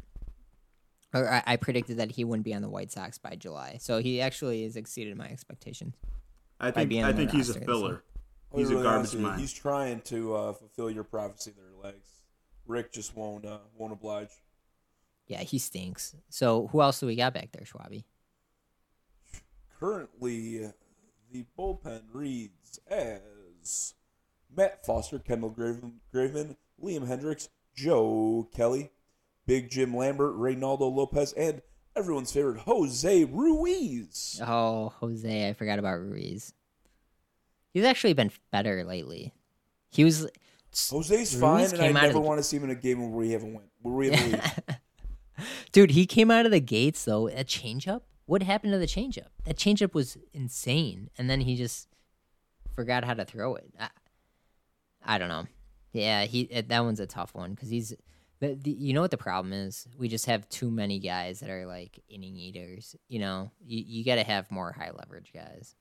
or 1.13 1.29
I, 1.29 1.43
I 1.45 1.55
predicted 1.57 1.97
that 1.97 2.11
he 2.11 2.23
wouldn't 2.23 2.45
be 2.45 2.53
on 2.53 2.61
the 2.61 2.69
White 2.69 2.91
Sox 2.91 3.17
by 3.17 3.35
July. 3.35 3.77
So 3.79 3.99
he 3.99 4.21
actually 4.21 4.63
has 4.63 4.75
exceeded 4.75 5.15
my 5.17 5.27
expectations. 5.27 5.95
I 6.59 6.71
think 6.71 6.93
I 7.03 7.11
think 7.13 7.31
he's 7.31 7.49
a 7.49 7.53
roster, 7.53 7.65
so- 7.65 7.65
filler. 7.65 8.03
I'll 8.53 8.59
He's 8.59 8.69
a 8.69 8.73
garbage 8.73 8.85
honest 8.87 9.13
with 9.13 9.21
you, 9.21 9.27
mind. 9.29 9.41
He's 9.41 9.53
trying 9.53 10.01
to 10.01 10.35
uh, 10.35 10.53
fulfill 10.53 10.91
your 10.91 11.03
prophecy 11.03 11.51
there, 11.57 11.65
legs. 11.83 12.07
Rick 12.67 12.93
just 12.93 13.15
won't 13.15 13.45
uh, 13.45 13.57
won't 13.75 13.91
oblige. 13.93 14.29
Yeah, 15.33 15.41
he 15.41 15.57
stinks. 15.57 16.15
So 16.29 16.67
who 16.67 16.79
else 16.83 16.99
do 16.99 17.07
we 17.07 17.15
got 17.15 17.33
back 17.33 17.51
there, 17.51 17.65
Schwabi? 17.65 18.03
Currently, 19.79 20.71
the 21.31 21.45
bullpen 21.57 22.03
reads 22.13 22.79
as 22.87 23.95
Matt 24.55 24.85
Foster, 24.85 25.17
Kendall 25.17 25.49
Graven, 25.49 26.01
Graveman, 26.13 26.55
Liam 26.81 27.07
Hendriks, 27.07 27.49
Joe 27.75 28.47
Kelly, 28.55 28.91
Big 29.47 29.71
Jim 29.71 29.95
Lambert, 29.97 30.35
Reynaldo 30.35 30.93
Lopez, 30.93 31.33
and 31.33 31.63
everyone's 31.95 32.31
favorite 32.31 32.59
Jose 32.59 33.23
Ruiz. 33.23 34.39
Oh, 34.45 34.93
Jose, 34.99 35.49
I 35.49 35.53
forgot 35.53 35.79
about 35.79 35.99
Ruiz. 35.99 36.53
He's 37.73 37.85
actually 37.85 38.13
been 38.13 38.29
better 38.51 38.83
lately. 38.83 39.33
He 39.89 40.03
was 40.03 40.27
Jose's 40.71 41.35
Ruiz 41.35 41.41
fine, 41.41 41.65
and 41.65 41.73
I 41.73 41.77
came 41.87 41.97
out 41.97 42.03
of 42.03 42.09
never 42.09 42.19
want 42.19 42.37
to 42.37 42.43
see 42.43 42.57
him 42.57 42.65
in 42.65 42.69
a 42.69 42.75
game 42.75 42.99
where 42.99 43.09
we 43.09 43.31
haven't 43.31 43.55
win. 43.55 43.63
Where 43.81 43.93
we 43.95 44.11
have 44.11 44.23
a 44.23 44.29
lead. 44.29 44.79
Dude, 45.71 45.91
he 45.91 46.05
came 46.05 46.31
out 46.31 46.45
of 46.45 46.51
the 46.51 46.59
gates 46.59 47.03
though. 47.05 47.27
A 47.27 47.43
changeup. 47.43 48.01
What 48.25 48.43
happened 48.43 48.73
to 48.73 48.79
the 48.79 48.87
changeup? 48.87 49.27
That 49.45 49.57
changeup 49.57 49.93
was 49.93 50.17
insane, 50.33 51.09
and 51.17 51.29
then 51.29 51.41
he 51.41 51.55
just 51.55 51.89
forgot 52.75 53.03
how 53.03 53.13
to 53.13 53.25
throw 53.25 53.55
it. 53.55 53.73
I, 53.79 53.89
I 55.03 55.17
don't 55.17 55.29
know. 55.29 55.47
Yeah, 55.91 56.23
he 56.23 56.49
uh, 56.53 56.61
that 56.67 56.83
one's 56.83 56.99
a 56.99 57.07
tough 57.07 57.33
one 57.33 57.51
because 57.51 57.69
he's. 57.69 57.93
The, 58.39 58.55
the, 58.55 58.71
you 58.71 58.91
know 58.93 58.99
what 58.99 59.11
the 59.11 59.17
problem 59.17 59.53
is? 59.53 59.87
We 59.97 60.09
just 60.09 60.25
have 60.25 60.49
too 60.49 60.69
many 60.69 60.99
guys 60.99 61.39
that 61.39 61.49
are 61.49 61.65
like 61.65 62.03
inning 62.09 62.35
eaters. 62.35 62.93
You 63.07 63.19
know, 63.19 63.51
you, 63.65 63.83
you 63.87 64.03
got 64.03 64.15
to 64.15 64.23
have 64.23 64.51
more 64.51 64.73
high 64.73 64.91
leverage 64.91 65.31
guys. 65.33 65.75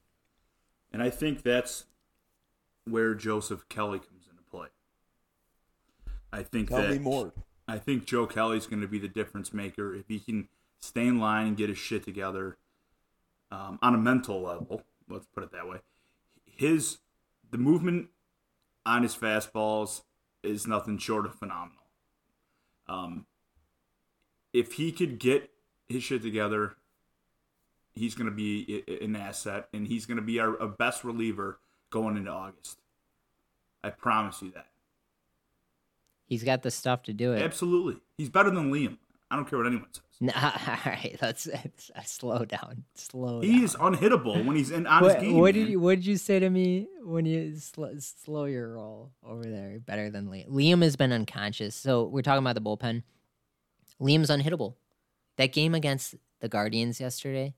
And 0.92 1.02
I 1.02 1.10
think 1.10 1.42
that's 1.42 1.86
where 2.84 3.14
Joseph 3.14 3.68
Kelly 3.68 3.98
comes 3.98 4.26
into 4.30 4.42
play. 4.48 4.68
I 6.32 6.44
think 6.44 6.68
Tell 6.68 6.82
that 6.82 6.90
me 6.90 6.98
more. 6.98 7.32
I 7.68 7.78
think 7.78 8.04
Joe 8.04 8.26
Kelly's 8.26 8.66
going 8.66 8.82
to 8.82 8.88
be 8.88 8.98
the 8.98 9.08
difference 9.08 9.52
maker 9.52 9.94
if 9.94 10.08
he 10.08 10.18
can 10.18 10.48
stay 10.78 11.06
in 11.06 11.18
line 11.18 11.46
and 11.46 11.56
get 11.56 11.68
his 11.68 11.78
shit 11.78 12.04
together 12.04 12.56
um, 13.50 13.78
on 13.82 13.94
a 13.94 13.98
mental 13.98 14.42
level. 14.42 14.82
Let's 15.08 15.26
put 15.26 15.44
it 15.44 15.52
that 15.52 15.68
way. 15.68 15.78
His 16.44 16.98
the 17.50 17.58
movement 17.58 18.08
on 18.84 19.02
his 19.02 19.14
fastballs 19.14 20.02
is 20.42 20.66
nothing 20.66 20.98
short 20.98 21.26
of 21.26 21.34
phenomenal. 21.34 21.84
Um, 22.88 23.26
if 24.52 24.72
he 24.72 24.90
could 24.90 25.18
get 25.18 25.50
his 25.88 26.02
shit 26.02 26.22
together, 26.22 26.74
he's 27.92 28.14
going 28.14 28.28
to 28.28 28.34
be 28.34 28.84
an 29.00 29.14
asset, 29.14 29.68
and 29.72 29.86
he's 29.86 30.06
going 30.06 30.16
to 30.16 30.22
be 30.22 30.40
our, 30.40 30.60
our 30.60 30.68
best 30.68 31.04
reliever 31.04 31.60
going 31.90 32.16
into 32.16 32.30
August. 32.30 32.80
I 33.84 33.90
promise 33.90 34.42
you 34.42 34.50
that. 34.52 34.66
He's 36.32 36.44
got 36.44 36.62
the 36.62 36.70
stuff 36.70 37.02
to 37.02 37.12
do 37.12 37.34
it. 37.34 37.42
Absolutely. 37.42 38.00
He's 38.16 38.30
better 38.30 38.48
than 38.48 38.72
Liam. 38.72 38.96
I 39.30 39.36
don't 39.36 39.46
care 39.46 39.58
what 39.58 39.66
anyone 39.66 39.88
says. 39.92 40.02
Nah, 40.18 40.32
all 40.34 40.76
right, 40.86 41.18
let's 41.20 41.46
slow 42.06 42.46
down. 42.46 42.84
Slow 42.94 43.42
down. 43.42 43.50
He 43.50 43.62
is 43.62 43.76
unhittable 43.76 44.42
when 44.46 44.56
he's 44.56 44.70
in 44.70 44.86
on 44.86 45.04
his 45.04 45.12
what, 45.12 45.20
game. 45.20 45.38
what 45.38 45.52
did 45.52 45.64
man. 45.64 45.70
you 45.72 45.80
what 45.80 45.96
did 45.96 46.06
you 46.06 46.16
say 46.16 46.38
to 46.38 46.48
me 46.48 46.88
when 47.02 47.26
you 47.26 47.58
sl- 47.58 47.98
slow 47.98 48.46
your 48.46 48.72
roll 48.76 49.12
over 49.22 49.42
there? 49.42 49.78
Better 49.84 50.08
than 50.08 50.28
Liam. 50.28 50.48
Liam 50.48 50.82
has 50.82 50.96
been 50.96 51.12
unconscious, 51.12 51.74
so 51.74 52.04
we're 52.04 52.22
talking 52.22 52.42
about 52.42 52.54
the 52.54 52.62
bullpen. 52.62 53.02
Liam's 54.00 54.30
unhittable. 54.30 54.76
That 55.36 55.52
game 55.52 55.74
against 55.74 56.14
the 56.40 56.48
Guardians 56.48 56.98
yesterday, 56.98 57.52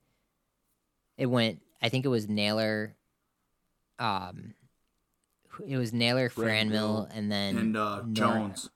it 1.16 1.26
went. 1.26 1.60
I 1.80 1.90
think 1.90 2.04
it 2.04 2.08
was 2.08 2.28
Naylor. 2.28 2.96
Um, 4.00 4.54
it 5.66 5.76
was 5.76 5.92
Naylor, 5.92 6.28
Franmil, 6.28 7.08
and 7.14 7.30
then 7.30 7.56
and 7.56 7.76
uh, 7.76 8.02
Jones. 8.12 8.70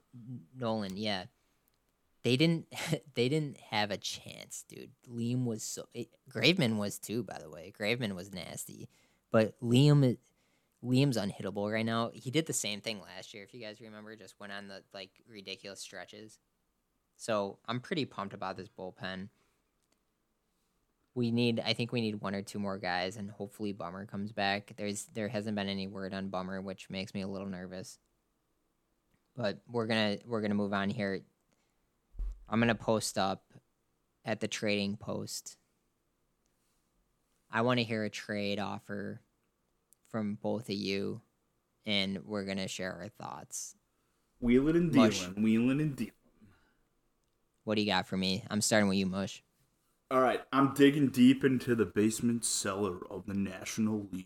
Nolan, 0.57 0.97
yeah. 0.97 1.25
They 2.23 2.37
didn't 2.37 2.67
they 3.15 3.29
didn't 3.29 3.59
have 3.71 3.91
a 3.91 3.97
chance, 3.97 4.65
dude. 4.69 4.91
Liam 5.09 5.45
was 5.45 5.63
so 5.63 5.89
it, 5.95 6.09
Graveman 6.31 6.77
was 6.77 6.99
too, 6.99 7.23
by 7.23 7.39
the 7.39 7.51
way. 7.51 7.73
Graveman 7.79 8.15
was 8.15 8.33
nasty. 8.33 8.89
But 9.31 9.55
Liam 9.61 10.17
Liam's 10.85 11.17
unhittable 11.17 11.73
right 11.73 11.87
now. 11.87 12.11
He 12.13 12.31
did 12.31 12.47
the 12.47 12.53
same 12.53 12.81
thing 12.81 13.01
last 13.01 13.35
year, 13.35 13.43
if 13.43 13.53
you 13.53 13.61
guys 13.61 13.81
remember, 13.81 14.15
just 14.17 14.39
went 14.39 14.53
on 14.53 14.69
the 14.69 14.83
like 14.95 15.11
ridiculous 15.29 15.81
stretches. 15.81 16.39
So 17.17 17.59
I'm 17.67 17.81
pretty 17.81 18.05
pumped 18.05 18.35
about 18.35 18.57
this 18.57 18.69
bullpen. 18.69 19.29
We 21.19 21.31
need 21.31 21.61
I 21.65 21.73
think 21.73 21.93
we 21.93 22.01
need 22.01 22.21
one 22.21 22.35
or 22.35 22.43
two 22.43 22.59
more 22.59 22.79
guys 22.79 23.17
and 23.17 23.31
hopefully 23.31 23.73
Bummer 23.73 24.07
comes 24.07 24.33
back. 24.33 24.73
There's 24.77 25.05
there 25.15 25.29
hasn't 25.29 25.57
been 25.57 25.69
any 25.69 25.87
word 25.87 26.15
on 26.15 26.29
Bummer, 26.29 26.61
which 26.61 26.89
makes 26.91 27.13
me 27.13 27.23
a 27.23 27.29
little 27.29 27.49
nervous 27.49 27.99
but 29.39 29.59
we're 29.71 29.87
gonna 29.87 30.19
we're 30.27 30.43
gonna 30.43 30.55
move 30.55 30.75
on 30.75 30.91
here. 30.91 31.23
I'm 32.49 32.59
gonna 32.59 32.75
post 32.75 33.17
up 33.17 33.45
at 34.25 34.41
the 34.41 34.49
trading 34.49 34.97
post. 34.97 35.57
I 37.51 37.63
want 37.63 37.79
to 37.79 37.85
hear 37.85 38.05
a 38.05 38.11
trade 38.11 38.59
offer 38.59 39.23
from 40.11 40.35
both 40.43 40.69
of 40.69 40.75
you, 40.75 41.23
and 41.87 42.19
we're 42.27 42.45
gonna 42.45 42.69
share 42.69 42.93
our 42.93 43.09
thoughts. 43.09 43.77
Wheeling 44.41 44.77
and 44.77 44.95
Mush. 44.95 45.21
dealing. 45.21 45.43
Wheeling 45.43 45.81
and 45.81 45.97
dealing. 45.97 46.13
What 47.63 47.77
do 47.77 47.83
you 47.83 47.87
got 47.87 48.07
for 48.07 48.17
me? 48.17 48.45
I'm 48.51 48.61
starting 48.61 48.89
with 48.89 48.99
you, 48.99 49.07
Mush. 49.07 49.43
All 50.11 50.21
right, 50.21 50.41
I'm 50.53 50.73
digging 50.73 51.09
deep 51.09 51.45
into 51.45 51.75
the 51.75 51.85
basement 51.85 52.45
cellar 52.45 52.97
of 53.11 53.27
the 53.27 53.35
National 53.35 54.07
League. 54.11 54.25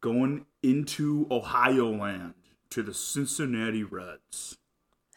Going 0.00 0.46
into 0.62 1.26
Ohio 1.30 1.88
land 1.90 2.34
to 2.70 2.82
the 2.82 2.92
Cincinnati 2.94 3.84
Reds. 3.84 4.58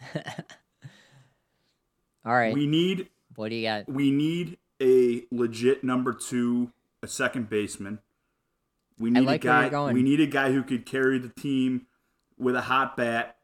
All 2.26 2.34
right, 2.36 2.54
We 2.54 2.68
need 2.68 3.10
what 3.36 3.50
do 3.50 3.56
you 3.56 3.68
got? 3.68 3.90
we 3.90 4.12
need 4.12 4.58
a 4.82 5.24
legit 5.32 5.84
number 5.84 6.14
two, 6.14 6.72
a 7.02 7.08
second 7.08 7.50
baseman. 7.50 8.00
We 9.00 9.10
need 9.10 9.22
like 9.22 9.44
a 9.44 9.48
where 9.48 9.56
guy. 9.56 9.62
you're 9.62 9.70
going. 9.72 9.94
We 9.96 10.04
need 10.04 10.20
a 10.20 10.28
guy 10.28 10.52
who 10.52 10.62
could 10.64 10.86
carry 10.86 11.18
the 11.18 11.30
team 11.30 11.88
with 12.38 12.56
a 12.56 12.62
hot 12.62 12.96
bat. 12.98 13.38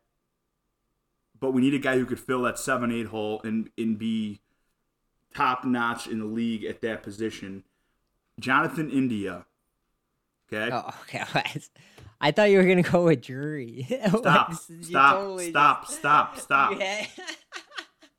But 1.39 1.51
we 1.51 1.61
need 1.61 1.73
a 1.73 1.79
guy 1.79 1.97
who 1.97 2.05
could 2.05 2.19
fill 2.19 2.43
that 2.43 2.59
seven 2.59 2.91
eight 2.91 3.07
hole 3.07 3.41
and 3.43 3.69
and 3.77 3.97
be 3.97 4.41
top 5.35 5.65
notch 5.65 6.07
in 6.07 6.19
the 6.19 6.25
league 6.25 6.63
at 6.63 6.81
that 6.81 7.03
position. 7.03 7.63
Jonathan 8.39 8.89
India. 8.89 9.45
Okay. 10.51 10.69
Oh, 10.73 10.89
okay. 11.03 11.23
I 12.21 12.31
thought 12.31 12.49
you 12.49 12.57
were 12.57 12.65
gonna 12.65 12.81
go 12.81 13.05
with 13.05 13.21
Drury. 13.21 13.85
Stop! 14.07 14.53
Stop! 14.53 15.15
totally 15.15 15.49
stop! 15.49 15.85
just- 15.85 15.99
Stop! 15.99 16.39
Stop! 16.39 16.79
Yeah. 16.79 17.05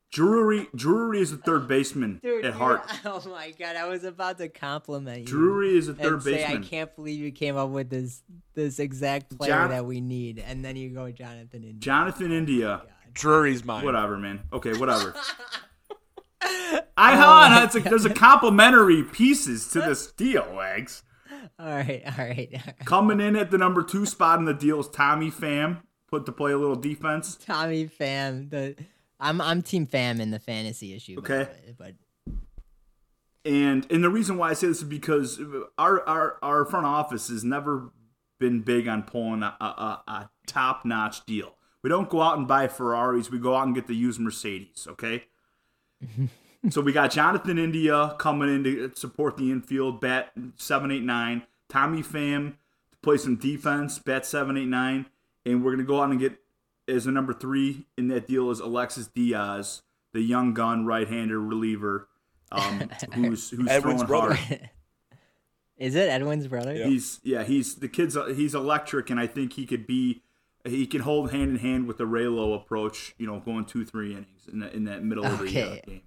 Drury. 0.09 0.67
Drury 0.75 1.19
is 1.19 1.31
a 1.31 1.37
third 1.37 1.67
baseman 1.67 2.19
Dude, 2.23 2.43
at 2.43 2.53
heart. 2.53 2.81
Oh 3.05 3.21
my 3.29 3.51
god, 3.51 3.75
I 3.75 3.87
was 3.87 4.03
about 4.03 4.39
to 4.39 4.47
compliment 4.47 5.19
you. 5.19 5.25
Drury 5.25 5.77
is 5.77 5.89
a 5.89 5.93
third 5.93 6.13
and 6.13 6.23
say, 6.23 6.31
baseman. 6.37 6.63
I 6.63 6.65
can't 6.65 6.95
believe 6.95 7.19
you 7.19 7.31
came 7.31 7.55
up 7.55 7.69
with 7.69 7.89
this 7.89 8.23
this 8.55 8.79
exact 8.79 9.37
player 9.37 9.51
Jon- 9.51 9.69
that 9.69 9.85
we 9.85 10.01
need, 10.01 10.39
and 10.39 10.65
then 10.65 10.75
you 10.75 10.89
go 10.89 11.11
Jonathan 11.11 11.63
India. 11.63 11.73
Jonathan 11.79 12.31
oh 12.31 12.35
India. 12.35 12.81
Drury's 13.13 13.63
mine. 13.63 13.85
Whatever, 13.85 14.17
man. 14.17 14.41
Okay, 14.53 14.73
whatever. 14.73 15.13
I 16.41 16.85
oh, 16.97 17.15
hold 17.15 17.19
on. 17.19 17.51
That's 17.51 17.75
a, 17.75 17.79
there's 17.79 18.05
a 18.05 18.13
complimentary 18.13 19.03
pieces 19.03 19.67
to 19.69 19.79
this 19.79 20.11
deal, 20.11 20.53
Wags. 20.53 21.03
All 21.59 21.67
right, 21.67 22.03
all 22.05 22.25
right, 22.25 22.49
all 22.53 22.61
right. 22.65 22.79
Coming 22.85 23.19
in 23.19 23.35
at 23.35 23.51
the 23.51 23.57
number 23.57 23.83
two 23.83 24.05
spot 24.05 24.39
in 24.39 24.45
the 24.45 24.53
deal 24.53 24.79
is 24.79 24.87
Tommy 24.87 25.31
Pham, 25.31 25.81
put 26.07 26.25
to 26.25 26.31
play 26.31 26.51
a 26.51 26.57
little 26.57 26.75
defense. 26.75 27.35
Tommy 27.35 27.87
Pham, 27.87 28.49
the 28.49 28.75
I'm 29.19 29.41
I'm 29.41 29.61
Team 29.61 29.87
Pham 29.87 30.19
in 30.19 30.31
the 30.31 30.39
fantasy 30.39 30.93
issue. 30.93 31.15
Okay. 31.19 31.39
way, 31.39 31.75
but 31.77 31.93
And 33.45 33.89
and 33.91 34.03
the 34.03 34.09
reason 34.09 34.37
why 34.37 34.51
I 34.51 34.53
say 34.53 34.67
this 34.67 34.79
is 34.79 34.83
because 34.83 35.39
our 35.77 36.07
our, 36.07 36.37
our 36.41 36.65
front 36.65 36.85
office 36.85 37.29
has 37.29 37.43
never 37.43 37.91
been 38.39 38.61
big 38.61 38.87
on 38.87 39.03
pulling 39.03 39.41
a, 39.41 39.55
a, 39.59 40.03
a 40.07 40.29
top 40.45 40.85
notch 40.85 41.25
deal. 41.25 41.55
We 41.83 41.89
don't 41.89 42.09
go 42.09 42.21
out 42.21 42.37
and 42.37 42.47
buy 42.47 42.67
Ferraris. 42.67 43.31
We 43.31 43.39
go 43.39 43.55
out 43.55 43.65
and 43.65 43.75
get 43.75 43.87
the 43.87 43.95
used 43.95 44.19
Mercedes. 44.19 44.87
Okay. 44.87 45.25
so 46.69 46.81
we 46.81 46.91
got 46.91 47.11
Jonathan 47.11 47.57
India 47.57 48.15
coming 48.17 48.49
in 48.49 48.63
to 48.63 48.91
support 48.95 49.37
the 49.37 49.51
infield, 49.51 50.01
bat 50.01 50.31
seven 50.55 50.91
eight 50.91 51.03
nine. 51.03 51.43
Tommy 51.69 52.01
Pham 52.01 52.53
to 52.91 52.97
play 53.01 53.17
some 53.17 53.35
defense, 53.35 53.99
bat 53.99 54.25
seven 54.25 54.57
eight 54.57 54.67
nine, 54.67 55.07
and 55.45 55.63
we're 55.63 55.71
gonna 55.71 55.83
go 55.83 56.01
out 56.01 56.09
and 56.09 56.19
get 56.19 56.39
as 56.87 57.05
a 57.05 57.11
number 57.11 57.33
three 57.33 57.85
in 57.97 58.07
that 58.07 58.27
deal 58.27 58.49
is 58.49 58.59
Alexis 58.59 59.07
Diaz, 59.07 59.81
the 60.13 60.21
young 60.21 60.53
gun 60.53 60.85
right-hander 60.85 61.39
reliever, 61.39 62.07
um, 62.51 62.89
who's 63.13 63.49
who's 63.49 63.67
Edwin's 63.67 64.03
throwing 64.03 64.07
brother. 64.07 64.35
hard. 64.35 64.69
Is 65.77 65.93
it 65.93 66.09
Edwin's 66.09 66.47
brother? 66.47 66.73
Yeah. 66.73 66.87
He's 66.87 67.19
yeah, 67.23 67.43
he's 67.43 67.75
the 67.75 67.87
kid's 67.87 68.17
he's 68.35 68.55
electric, 68.55 69.11
and 69.11 69.19
I 69.19 69.27
think 69.27 69.53
he 69.53 69.67
could 69.67 69.85
be 69.85 70.23
he 70.65 70.85
can 70.87 71.01
hold 71.01 71.31
hand 71.31 71.51
in 71.51 71.55
hand 71.57 71.87
with 71.87 71.97
the 71.97 72.03
Raylo 72.05 72.55
approach. 72.55 73.13
You 73.17 73.27
know, 73.27 73.39
going 73.39 73.65
two 73.65 73.85
three 73.85 74.11
innings 74.11 74.47
in 74.51 74.59
that 74.59 74.73
in 74.73 74.83
that 74.85 75.03
middle 75.03 75.25
of 75.25 75.39
the 75.39 75.45
Okay. 75.45 75.79
uh, 75.83 75.85
game. 75.89 76.01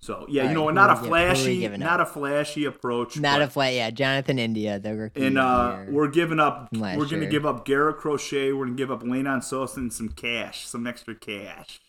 So 0.00 0.26
yeah, 0.28 0.42
All 0.42 0.48
you 0.48 0.54
know, 0.54 0.66
right, 0.66 0.74
not 0.74 0.90
a 0.90 0.94
who 0.96 0.98
are 0.98 1.02
we 1.02 1.08
gi- 1.08 1.08
who 1.08 1.14
are 1.14 1.28
we 1.28 1.34
flashy, 1.36 1.60
giving 1.60 1.80
not 1.80 2.00
up? 2.00 2.08
a 2.08 2.10
flashy 2.12 2.64
approach. 2.64 3.16
Not 3.20 3.38
but- 3.38 3.48
a 3.48 3.50
flat. 3.50 3.72
Yeah, 3.74 3.90
Jonathan 3.90 4.38
India, 4.40 4.78
the 4.80 4.96
rookie. 4.96 5.24
And 5.24 5.38
uh, 5.38 5.84
we're 5.88 6.08
giving 6.08 6.40
up. 6.40 6.70
from 6.70 6.80
We're 6.80 7.06
going 7.08 7.20
to 7.20 7.26
give 7.26 7.46
up 7.46 7.64
Garrett 7.64 7.98
Crochet. 7.98 8.52
We're 8.52 8.64
going 8.64 8.76
to 8.76 8.80
give 8.82 8.90
up 8.90 9.02
Lenyn 9.04 9.44
Sosa 9.44 9.78
and 9.78 9.92
some 9.92 10.08
cash, 10.08 10.66
some 10.66 10.88
extra 10.88 11.14
cash, 11.14 11.80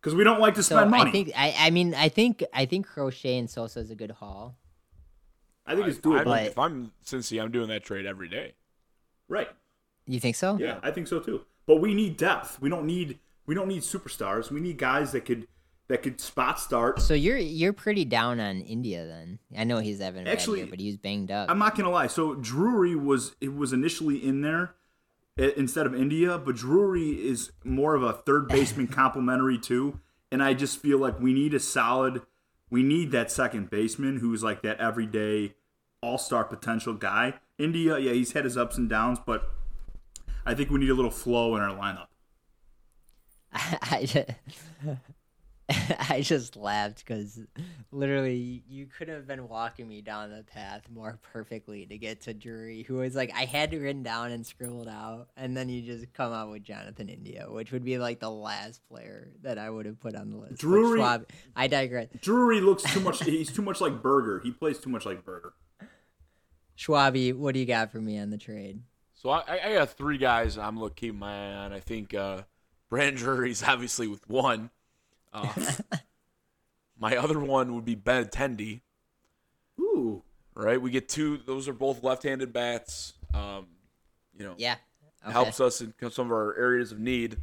because 0.00 0.14
we 0.14 0.24
don't 0.24 0.40
like 0.40 0.54
to 0.54 0.62
So 0.62 0.76
spend 0.76 0.90
money. 0.92 1.10
I 1.10 1.12
think 1.12 1.32
I, 1.36 1.54
I 1.58 1.70
mean 1.70 1.94
I 1.94 2.08
think 2.08 2.42
I 2.54 2.64
think 2.64 2.86
Crochet 2.86 3.36
and 3.38 3.50
Sosa 3.50 3.80
is 3.80 3.90
a 3.90 3.94
good 3.94 4.12
haul. 4.12 4.56
I 5.66 5.74
think 5.74 5.88
it's 5.88 5.98
I'm- 5.98 6.02
doable. 6.02 6.24
But- 6.24 6.42
if 6.44 6.58
I'm 6.58 6.92
Cincy, 7.04 7.42
I'm 7.42 7.50
doing 7.50 7.68
that 7.68 7.84
trade 7.84 8.06
every 8.06 8.28
day. 8.28 8.54
right? 9.28 9.48
You 10.08 10.18
think 10.18 10.36
so? 10.36 10.56
Yeah, 10.58 10.78
I 10.82 10.90
think 10.90 11.06
so 11.06 11.20
too. 11.20 11.42
But 11.66 11.76
we 11.76 11.94
need 11.94 12.16
depth. 12.16 12.60
We 12.60 12.70
don't 12.70 12.86
need. 12.86 13.18
We 13.46 13.54
don't 13.54 13.68
need 13.68 13.82
superstars. 13.82 14.50
We 14.50 14.60
need 14.60 14.78
guys 14.78 15.12
that 15.12 15.24
could 15.26 15.46
that 15.88 16.02
could 16.02 16.20
spot 16.20 16.58
start. 16.58 17.00
So 17.00 17.14
you're 17.14 17.36
you're 17.36 17.72
pretty 17.72 18.04
down 18.04 18.40
on 18.40 18.60
India 18.62 19.06
then. 19.06 19.38
I 19.56 19.64
know 19.64 19.78
he's 19.78 20.00
having 20.00 20.26
a 20.26 20.30
Actually, 20.30 20.60
bad 20.60 20.64
year, 20.66 20.70
but 20.70 20.80
he's 20.80 20.96
banged 20.96 21.30
up. 21.30 21.50
I'm 21.50 21.58
not 21.58 21.76
gonna 21.76 21.90
lie. 21.90 22.06
So 22.06 22.34
Drury 22.34 22.96
was 22.96 23.36
it 23.40 23.54
was 23.54 23.72
initially 23.72 24.16
in 24.16 24.40
there 24.40 24.74
instead 25.36 25.86
of 25.86 25.94
India, 25.94 26.38
but 26.38 26.56
Drury 26.56 27.10
is 27.10 27.52
more 27.64 27.94
of 27.94 28.02
a 28.02 28.12
third 28.12 28.48
baseman 28.48 28.86
complimentary 28.86 29.58
too. 29.58 30.00
And 30.30 30.42
I 30.42 30.54
just 30.54 30.78
feel 30.78 30.98
like 30.98 31.20
we 31.20 31.32
need 31.32 31.54
a 31.54 31.60
solid. 31.60 32.22
We 32.70 32.82
need 32.82 33.12
that 33.12 33.30
second 33.30 33.70
baseman 33.70 34.18
who's 34.18 34.42
like 34.42 34.62
that 34.62 34.78
everyday 34.78 35.54
all 36.02 36.18
star 36.18 36.44
potential 36.44 36.94
guy. 36.94 37.34
India, 37.58 37.98
yeah, 37.98 38.12
he's 38.12 38.32
had 38.32 38.44
his 38.44 38.56
ups 38.56 38.76
and 38.76 38.88
downs, 38.88 39.18
but 39.24 39.50
I 40.48 40.54
think 40.54 40.70
we 40.70 40.80
need 40.80 40.88
a 40.88 40.94
little 40.94 41.10
flow 41.10 41.56
in 41.56 41.62
our 41.62 41.76
lineup. 41.76 42.06
I 43.52 44.06
just, 44.06 44.30
I 46.10 46.22
just 46.22 46.56
laughed 46.56 47.04
because 47.04 47.38
literally 47.92 48.64
you 48.66 48.86
couldn't 48.86 49.14
have 49.14 49.26
been 49.26 49.46
walking 49.46 49.86
me 49.86 50.00
down 50.00 50.30
the 50.30 50.44
path 50.44 50.84
more 50.90 51.18
perfectly 51.34 51.84
to 51.84 51.98
get 51.98 52.22
to 52.22 52.32
Drury, 52.32 52.82
who 52.82 52.94
was 52.94 53.14
like 53.14 53.30
I 53.36 53.44
had 53.44 53.74
it 53.74 53.78
written 53.78 54.02
down 54.02 54.30
and 54.30 54.46
scribbled 54.46 54.88
out, 54.88 55.28
and 55.36 55.54
then 55.54 55.68
you 55.68 55.82
just 55.82 56.14
come 56.14 56.32
out 56.32 56.50
with 56.50 56.62
Jonathan 56.62 57.10
India, 57.10 57.44
which 57.50 57.70
would 57.70 57.84
be 57.84 57.98
like 57.98 58.18
the 58.18 58.30
last 58.30 58.80
player 58.88 59.28
that 59.42 59.58
I 59.58 59.68
would 59.68 59.84
have 59.84 60.00
put 60.00 60.16
on 60.16 60.30
the 60.30 60.38
list. 60.38 60.56
Drury- 60.56 60.98
Schwab, 60.98 61.26
I 61.54 61.66
digress. 61.66 62.08
Drury 62.22 62.62
looks 62.62 62.84
too 62.84 63.00
much. 63.00 63.22
he's 63.24 63.52
too 63.52 63.60
much 63.60 63.82
like 63.82 64.00
Burger. 64.00 64.40
He 64.42 64.50
plays 64.50 64.78
too 64.78 64.88
much 64.88 65.04
like 65.04 65.26
Burger. 65.26 65.52
Schwabi, 66.78 67.34
what 67.34 67.52
do 67.52 67.60
you 67.60 67.66
got 67.66 67.92
for 67.92 68.00
me 68.00 68.18
on 68.18 68.30
the 68.30 68.38
trade? 68.38 68.80
So 69.20 69.30
I, 69.30 69.42
I 69.70 69.74
got 69.74 69.90
three 69.90 70.16
guys 70.16 70.56
I'm 70.56 70.78
looking 70.78 70.94
keeping 70.94 71.18
my 71.18 71.50
eye 71.50 71.54
on. 71.64 71.72
I 71.72 71.80
think 71.80 72.14
uh, 72.14 72.42
Brandon 72.88 73.16
Drury's 73.16 73.62
obviously 73.66 74.06
with 74.06 74.28
one. 74.30 74.70
Uh, 75.32 75.52
my 76.98 77.16
other 77.16 77.40
one 77.40 77.74
would 77.74 77.84
be 77.84 77.96
Benintendi. 77.96 78.80
Ooh, 79.80 80.22
Right, 80.54 80.80
we 80.80 80.90
get 80.90 81.08
two. 81.08 81.38
Those 81.38 81.68
are 81.68 81.72
both 81.72 82.02
left-handed 82.02 82.52
bats. 82.52 83.14
Um, 83.32 83.66
you 84.36 84.44
know, 84.44 84.54
Yeah, 84.56 84.76
okay. 85.24 85.32
helps 85.32 85.60
us 85.60 85.80
in 85.80 85.94
some 86.10 86.26
of 86.26 86.32
our 86.32 86.56
areas 86.56 86.90
of 86.90 86.98
need. 86.98 87.38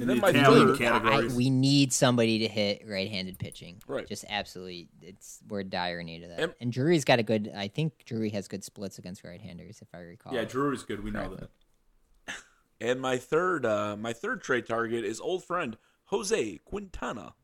And 0.00 0.02
In 0.02 0.08
then 0.08 0.16
the 0.16 0.22
my 0.22 0.28
Italian 0.40 0.76
third, 0.76 1.32
I, 1.32 1.34
we 1.36 1.50
need 1.50 1.92
somebody 1.92 2.38
to 2.38 2.48
hit 2.48 2.84
right-handed 2.88 3.38
pitching. 3.38 3.82
Right. 3.86 4.06
Just 4.08 4.24
absolutely, 4.28 4.88
it's 5.02 5.40
we're 5.48 5.62
dire 5.62 6.02
need 6.02 6.22
of 6.22 6.30
that. 6.30 6.40
And- 6.40 6.54
And, 6.60 6.72
Drury's 6.72 7.04
got 7.04 7.18
a 7.18 7.22
good. 7.22 7.52
I 7.54 7.68
think 7.68 8.04
Drury 8.06 8.30
has 8.30 8.48
good 8.48 8.64
splits 8.64 8.98
against 8.98 9.22
right-handers, 9.24 9.82
if 9.82 9.88
I 9.92 9.98
recall. 9.98 10.32
yeah, 10.34 10.44
Drury's 10.44 10.82
good. 10.84 11.04
We 11.04 11.10
know 11.10 11.34
that. 11.36 12.34
and 12.80 13.00
my 13.00 13.18
third, 13.18 13.66
uh, 13.66 13.96
my 13.98 14.12
third 14.12 14.42
trade 14.42 14.66
target 14.66 15.04
is 15.04 15.20
old 15.20 15.44
friend 15.44 15.76
Jose 16.06 16.58
Quintana. 16.64 17.34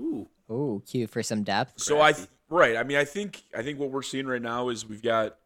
Ooh, 0.00 0.28
Oh, 0.50 0.82
cue 0.86 1.06
for 1.06 1.22
some 1.22 1.42
depth. 1.42 1.80
So 1.80 2.00
I 2.02 2.12
th- 2.12 2.28
right. 2.50 2.76
I 2.76 2.82
mean, 2.84 2.98
I 2.98 3.04
think 3.04 3.42
I 3.56 3.62
think 3.62 3.78
what 3.80 3.90
we're 3.90 4.02
seeing 4.02 4.26
right 4.26 4.42
now 4.42 4.68
is 4.68 4.86
we've 4.86 5.02
got 5.02 5.38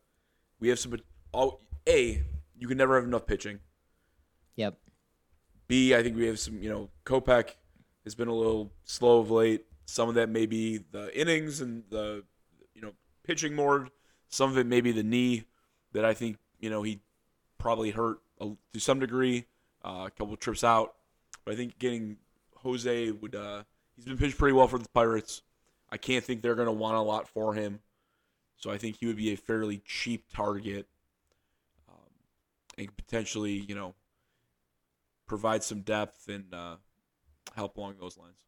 we 0.59 0.69
have 0.69 0.79
some. 0.81 0.97
Oh, 1.33 1.61
a 1.89 2.23
you 2.59 2.67
can 2.69 2.77
never 2.77 2.97
have 2.97 3.05
enough 3.05 3.25
pitching. 3.27 3.61
Yep. 4.57 4.77
B, 5.71 5.95
I 5.95 6.03
think 6.03 6.17
we 6.17 6.27
have 6.27 6.41
some. 6.41 6.61
You 6.61 6.69
know, 6.69 6.91
Kopech 7.07 7.51
has 8.03 8.17
been 8.17 8.27
a 8.27 8.35
little 8.35 8.73
slow 8.83 9.21
of 9.21 9.31
late. 9.31 9.67
Some 9.87 10.09
of 10.09 10.17
that 10.17 10.29
may 10.29 10.45
be 10.45 10.79
the 10.79 11.17
innings 11.19 11.61
and 11.61 11.85
the 11.91 12.25
you 12.75 12.83
know 12.83 12.91
pitching 13.23 13.55
more. 13.55 13.87
Some 14.29 14.51
of 14.51 14.59
it 14.59 14.67
may 14.67 14.81
be 14.81 14.91
the 14.91 15.05
knee 15.05 15.45
that 15.93 16.05
I 16.05 16.13
think 16.13 16.39
you 16.59 16.71
know 16.71 16.83
he 16.83 16.99
probably 17.57 17.93
hurt 17.93 18.19
a, 18.41 18.49
to 18.73 18.81
some 18.81 18.99
degree. 18.99 19.47
Uh, 19.85 20.07
a 20.09 20.11
couple 20.11 20.37
trips 20.37 20.65
out, 20.65 20.97
but 21.45 21.55
I 21.55 21.57
think 21.57 21.79
getting 21.79 22.17
Jose 22.57 23.13
would. 23.13 23.37
Uh, 23.37 23.63
he's 23.95 24.07
been 24.07 24.19
pitched 24.19 24.39
pretty 24.39 24.55
well 24.55 24.67
for 24.67 24.79
the 24.79 24.89
Pirates. 24.89 25.43
I 25.89 25.99
can't 25.99 26.25
think 26.25 26.43
they're 26.43 26.57
going 26.57 26.67
to 26.67 26.73
want 26.73 26.97
a 26.97 27.01
lot 27.01 27.29
for 27.29 27.55
him, 27.55 27.79
so 28.57 28.73
I 28.73 28.77
think 28.77 28.97
he 28.99 29.07
would 29.07 29.17
be 29.17 29.33
a 29.33 29.37
fairly 29.37 29.83
cheap 29.87 30.25
target, 30.35 30.89
um, 31.89 32.11
and 32.77 32.97
potentially 32.97 33.53
you 33.53 33.77
know 33.77 33.95
provide 35.31 35.63
some 35.63 35.81
depth 35.83 36.29
and 36.29 36.53
uh, 36.53 36.75
help 37.55 37.77
along 37.77 37.95
those 38.01 38.19
lines. 38.19 38.45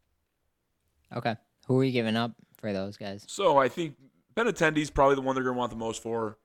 Okay. 1.14 1.36
Who 1.68 1.78
are 1.78 1.84
you 1.84 1.92
giving 1.92 2.16
up 2.16 2.32
for 2.56 2.72
those 2.72 2.96
guys? 2.96 3.24
So 3.28 3.56
I 3.56 3.68
think 3.68 3.94
Benintendi's 4.34 4.90
probably 4.90 5.14
the 5.14 5.20
one 5.22 5.36
they're 5.36 5.44
going 5.44 5.54
to 5.54 5.58
want 5.58 5.70
the 5.70 5.76
most 5.76 6.02
for. 6.02 6.38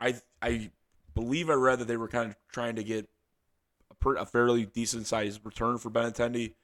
I 0.00 0.14
I 0.40 0.70
believe 1.14 1.50
I 1.50 1.54
read 1.54 1.78
that 1.80 1.88
they 1.88 1.98
were 1.98 2.08
kind 2.08 2.30
of 2.30 2.36
trying 2.50 2.76
to 2.76 2.82
get 2.82 3.06
a, 3.90 3.94
per, 3.94 4.16
a 4.16 4.24
fairly 4.24 4.64
decent 4.64 5.06
sized 5.06 5.44
return 5.44 5.76
for 5.76 5.90
Benintendi, 5.90 6.54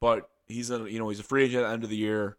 but 0.00 0.30
he's 0.46 0.70
a 0.70 0.88
you 0.88 1.00
know 1.00 1.08
he's 1.08 1.20
a 1.20 1.24
free 1.24 1.44
agent 1.44 1.64
at 1.64 1.66
the 1.66 1.72
end 1.72 1.84
of 1.84 1.90
the 1.90 1.96
year. 1.96 2.36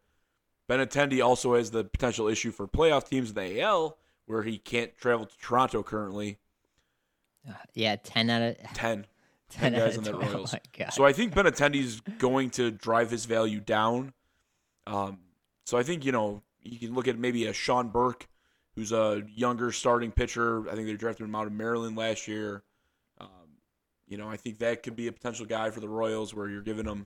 Benintendi 0.70 1.24
also 1.24 1.56
has 1.56 1.72
the 1.72 1.84
potential 1.84 2.30
issue 2.30 2.52
for 2.52 2.66
playoff 2.66 3.10
teams 3.10 3.30
in 3.30 3.36
the 3.36 3.62
AL 3.62 3.98
where 4.26 4.44
he 4.44 4.58
can't 4.58 4.96
travel 4.98 5.26
to 5.26 5.38
Toronto 5.40 5.84
currently. 5.84 6.38
Uh, 7.48 7.54
yeah, 7.74 7.98
ten 7.98 8.30
out 8.30 8.42
of 8.42 8.56
10. 8.74 9.06
Ten, 9.50 9.76
out 9.76 9.80
guys 9.80 9.98
on 9.98 10.04
that 10.04 10.12
12. 10.12 10.34
Royals. 10.34 10.54
Oh 10.54 10.58
my 10.58 10.86
god. 10.86 10.94
So 10.94 11.06
I 11.06 11.14
think 11.14 11.34
Benintendi's 11.34 12.02
going 12.18 12.50
to 12.52 12.72
drive 12.72 13.10
his 13.12 13.26
value 13.26 13.60
down. 13.60 14.14
Um, 14.88 15.20
so 15.66 15.78
I 15.78 15.84
think 15.84 16.06
you 16.06 16.12
know 16.12 16.42
you 16.62 16.80
can 16.80 16.94
look 16.94 17.08
at 17.08 17.18
maybe 17.18 17.46
a 17.46 17.54
Sean 17.54 17.90
Burke, 17.90 18.28
who's 18.76 18.92
a 18.92 19.24
younger 19.28 19.72
starting 19.72 20.12
pitcher. 20.12 20.70
I 20.70 20.76
think 20.76 20.88
they 20.88 20.94
drafted 20.94 21.26
him 21.26 21.36
out 21.36 21.48
of 21.48 21.54
Maryland 21.54 21.98
last 21.98 22.28
year. 22.28 22.64
Um, 23.20 23.58
you 24.08 24.18
know, 24.18 24.30
I 24.30 24.38
think 24.38 24.60
that 24.60 24.84
could 24.84 24.96
be 24.96 25.08
a 25.08 25.12
potential 25.12 25.46
guy 25.46 25.70
for 25.70 25.80
the 25.80 25.90
Royals, 25.90 26.34
where 26.34 26.50
you're 26.50 26.62
giving 26.62 26.86
him, 26.86 27.06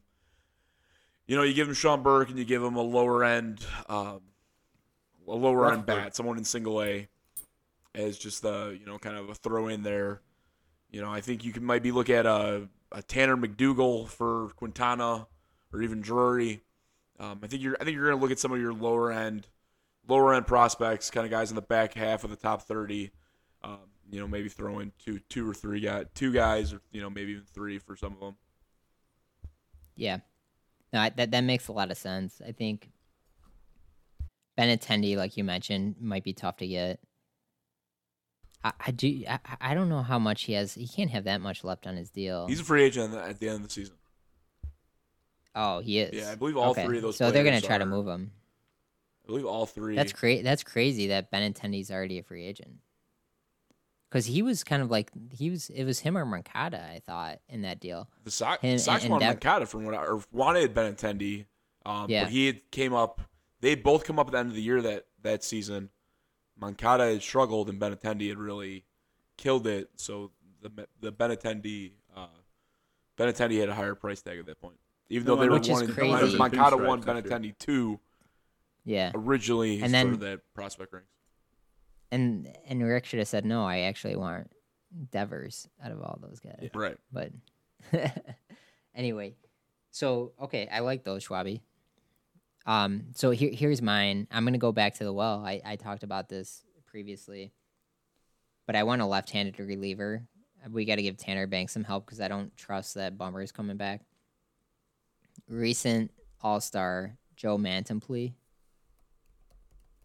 you 1.27 1.35
know, 1.35 1.43
you 1.43 1.53
give 1.53 1.67
him 1.67 1.73
Sean 1.73 2.03
Burke 2.03 2.29
and 2.29 2.37
you 2.37 2.45
give 2.45 2.63
him 2.63 2.75
a 2.75 2.81
lower 2.81 3.23
end, 3.23 3.65
um, 3.89 4.21
a 5.27 5.35
lower 5.35 5.71
end 5.71 5.85
bat, 5.85 6.15
someone 6.15 6.37
in 6.37 6.43
Single 6.43 6.81
A, 6.81 7.07
as 7.95 8.17
just 8.17 8.41
the 8.41 8.77
you 8.79 8.85
know 8.85 8.97
kind 8.97 9.17
of 9.17 9.29
a 9.29 9.35
throw 9.35 9.67
in 9.67 9.83
there. 9.83 10.21
You 10.93 11.01
know, 11.01 11.11
I 11.11 11.21
think 11.21 11.43
you 11.43 11.51
can 11.51 11.65
maybe 11.65 11.91
look 11.91 12.09
at 12.11 12.27
a, 12.27 12.69
a 12.91 13.01
Tanner 13.01 13.35
McDougal 13.35 14.07
for 14.07 14.51
Quintana 14.55 15.27
or 15.73 15.81
even 15.81 16.01
Drury. 16.01 16.61
Um, 17.19 17.39
I 17.43 17.47
think 17.47 17.63
you're 17.63 17.75
I 17.81 17.83
think 17.83 17.95
you're 17.95 18.05
going 18.05 18.17
to 18.17 18.21
look 18.21 18.31
at 18.31 18.37
some 18.39 18.51
of 18.51 18.61
your 18.61 18.73
lower 18.73 19.11
end 19.11 19.47
lower 20.07 20.35
end 20.35 20.45
prospects, 20.45 21.09
kind 21.09 21.25
of 21.25 21.31
guys 21.31 21.49
in 21.49 21.55
the 21.55 21.61
back 21.63 21.95
half 21.95 22.23
of 22.23 22.29
the 22.29 22.35
top 22.35 22.61
30. 22.61 23.11
Um, 23.63 23.79
you 24.11 24.19
know, 24.19 24.27
maybe 24.27 24.49
throw 24.49 24.79
in 24.79 24.91
two 25.03 25.19
two 25.29 25.49
or 25.49 25.55
three 25.55 25.79
guys, 25.79 26.05
two 26.13 26.31
guys 26.31 26.71
or 26.71 26.81
you 26.91 27.01
know, 27.01 27.09
maybe 27.09 27.31
even 27.31 27.43
three 27.43 27.79
for 27.79 27.95
some 27.95 28.13
of 28.13 28.19
them. 28.19 28.35
Yeah. 29.95 30.19
No, 30.91 30.99
I- 31.01 31.09
that 31.09 31.31
that 31.31 31.43
makes 31.43 31.69
a 31.69 31.71
lot 31.71 31.89
of 31.89 31.97
sense. 31.97 32.39
I 32.47 32.51
think 32.51 32.91
Benintendi, 34.59 35.17
like 35.17 35.37
you 35.37 35.43
mentioned, 35.43 35.95
might 35.99 36.23
be 36.23 36.33
tough 36.33 36.57
to 36.57 36.67
get. 36.67 36.99
I, 38.63 38.71
I 38.87 38.91
do. 38.91 39.23
I, 39.29 39.39
I 39.59 39.73
don't 39.73 39.89
know 39.89 40.01
how 40.03 40.17
much 40.19 40.43
he 40.43 40.53
has. 40.53 40.73
He 40.73 40.87
can't 40.87 41.09
have 41.11 41.25
that 41.25 41.41
much 41.41 41.63
left 41.63 41.85
on 41.87 41.97
his 41.97 42.09
deal. 42.09 42.47
He's 42.47 42.59
a 42.59 42.63
free 42.63 42.83
agent 42.83 43.13
at 43.13 43.39
the 43.39 43.47
end 43.49 43.57
of 43.57 43.63
the 43.63 43.69
season. 43.69 43.95
oh, 45.55 45.79
he 45.79 45.99
is. 45.99 46.13
Yeah, 46.13 46.31
I 46.31 46.35
believe 46.35 46.57
all 46.57 46.71
Okay. 46.71 46.85
three 46.85 46.97
of 46.97 47.03
those 47.03 47.17
So 47.17 47.31
they're 47.31 47.43
gonna 47.43 47.61
try 47.61 47.77
to 47.77 47.85
move 47.85 48.07
him. 48.07 48.31
I 49.23 49.27
believe 49.27 49.45
all 49.45 49.65
three. 49.65 49.95
That's 49.95 50.13
cra- 50.13 50.41
That's 50.43 50.63
crazy 50.63 51.07
that 51.07 51.31
Benintendi's 51.31 51.91
already 51.91 52.19
a 52.19 52.23
free 52.23 52.45
agent. 52.45 52.75
Because 54.09 54.25
he 54.27 54.41
was 54.43 54.63
kind 54.63 54.81
of 54.83 54.91
like 54.91 55.09
he 55.31 55.49
was. 55.49 55.69
It 55.69 55.85
was 55.85 55.99
him 55.99 56.17
or 56.17 56.25
Moncada, 56.25 56.79
I 56.81 57.01
thought, 57.05 57.39
in 57.49 57.63
that 57.63 57.79
deal. 57.79 58.07
The 58.25 58.31
Sox, 58.31 58.59
And- 58.63 58.79
Sox 58.79 59.03
and- 59.03 59.11
wanted 59.11 59.25
and 59.25 59.35
Moncada 59.35 59.65
from 59.65 59.85
what 59.85 59.95
I 59.95 60.05
or 60.05 60.21
wanted 60.31 60.73
Benintendi, 60.75 61.45
um, 61.85 62.09
Yeah. 62.09 62.25
but 62.25 62.31
he 62.31 62.45
had 62.47 62.69
came 62.71 62.93
up. 62.93 63.21
They 63.61 63.75
both 63.75 64.03
come 64.03 64.19
up 64.19 64.27
at 64.27 64.33
the 64.33 64.37
end 64.39 64.49
of 64.49 64.55
the 64.55 64.61
year 64.61 64.81
that 64.81 65.07
that 65.23 65.43
season. 65.43 65.89
Moncada 66.59 67.11
had 67.11 67.21
struggled 67.21 67.69
and 67.69 67.79
Benintendi 67.79 68.29
had 68.29 68.37
really 68.37 68.85
killed 69.37 69.67
it. 69.67 69.89
So 69.95 70.31
the 70.61 70.87
the 71.01 71.11
Benintendi 71.11 71.93
uh, 72.15 72.27
Benintendi 73.17 73.59
had 73.59 73.69
a 73.69 73.75
higher 73.75 73.95
price 73.95 74.21
tag 74.21 74.39
at 74.39 74.45
that 74.45 74.59
point, 74.61 74.77
even 75.09 75.25
though 75.27 75.35
they 75.35 75.47
were 75.49 75.55
Which 75.55 75.69
is 75.69 75.81
one. 75.81 75.87
crazy. 75.93 76.37
Moncada 76.37 76.77
won 76.77 77.01
Pinstripes, 77.01 77.07
I'm 77.17 77.23
sure. 77.23 77.31
Benintendi 77.39 77.57
two 77.57 77.99
Yeah. 78.85 79.11
originally. 79.15 79.75
And 79.75 79.85
And 79.85 79.93
then- 79.93 80.11
then 80.11 80.19
that 80.31 80.53
prospect 80.53 80.93
ranks. 80.93 81.07
And 82.11 82.47
and 82.67 82.83
Rick 82.83 83.05
should 83.05 83.19
have 83.19 83.27
said 83.27 83.43
no. 83.45 83.65
I 83.65 83.79
actually 83.81 84.15
want 84.15 84.51
Devers 85.11 85.67
out 85.83 85.91
of 85.91 86.01
all 86.01 86.19
those 86.21 86.39
guys. 86.39 86.69
Right. 86.75 86.97
But 87.11 87.31
anyway, 88.95 89.35
so 89.91 90.33
okay, 90.41 90.67
I 90.71 90.79
like 90.79 91.03
those 91.03 91.27
Schwabi. 91.27 91.61
Um, 92.65 93.07
so 93.13 93.31
here 93.31 93.51
here's 93.51 93.81
mine. 93.81 94.27
I'm 94.31 94.45
gonna 94.45 94.57
go 94.57 94.71
back 94.71 94.95
to 94.95 95.03
the 95.03 95.13
well. 95.13 95.43
I 95.45 95.61
I 95.65 95.75
talked 95.75 96.03
about 96.03 96.29
this 96.29 96.63
previously, 96.85 97.51
but 98.65 98.75
I 98.75 98.83
want 98.83 99.01
a 99.01 99.05
left-handed 99.05 99.59
reliever. 99.59 100.23
We 100.71 100.85
got 100.85 100.95
to 100.95 101.01
give 101.01 101.17
Tanner 101.17 101.45
Banks 101.45 101.73
some 101.73 101.83
help 101.83 102.05
because 102.05 102.21
I 102.21 102.29
don't 102.29 102.55
trust 102.55 102.93
that 102.95 103.17
Bummer 103.17 103.41
is 103.41 103.51
coming 103.51 103.75
back. 103.75 104.01
Recent 105.49 106.11
All 106.41 106.61
Star 106.61 107.17
Joe 107.35 107.57
Mantiply. 107.57 108.33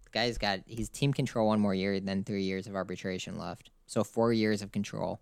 The 0.04 0.10
guy's 0.10 0.38
got 0.38 0.60
he's 0.66 0.88
team 0.88 1.12
control 1.12 1.48
one 1.48 1.60
more 1.60 1.74
year 1.74 2.00
than 2.00 2.24
three 2.24 2.42
years 2.42 2.66
of 2.66 2.74
arbitration 2.74 3.38
left. 3.38 3.70
So 3.86 4.02
four 4.02 4.32
years 4.32 4.62
of 4.62 4.72
control. 4.72 5.20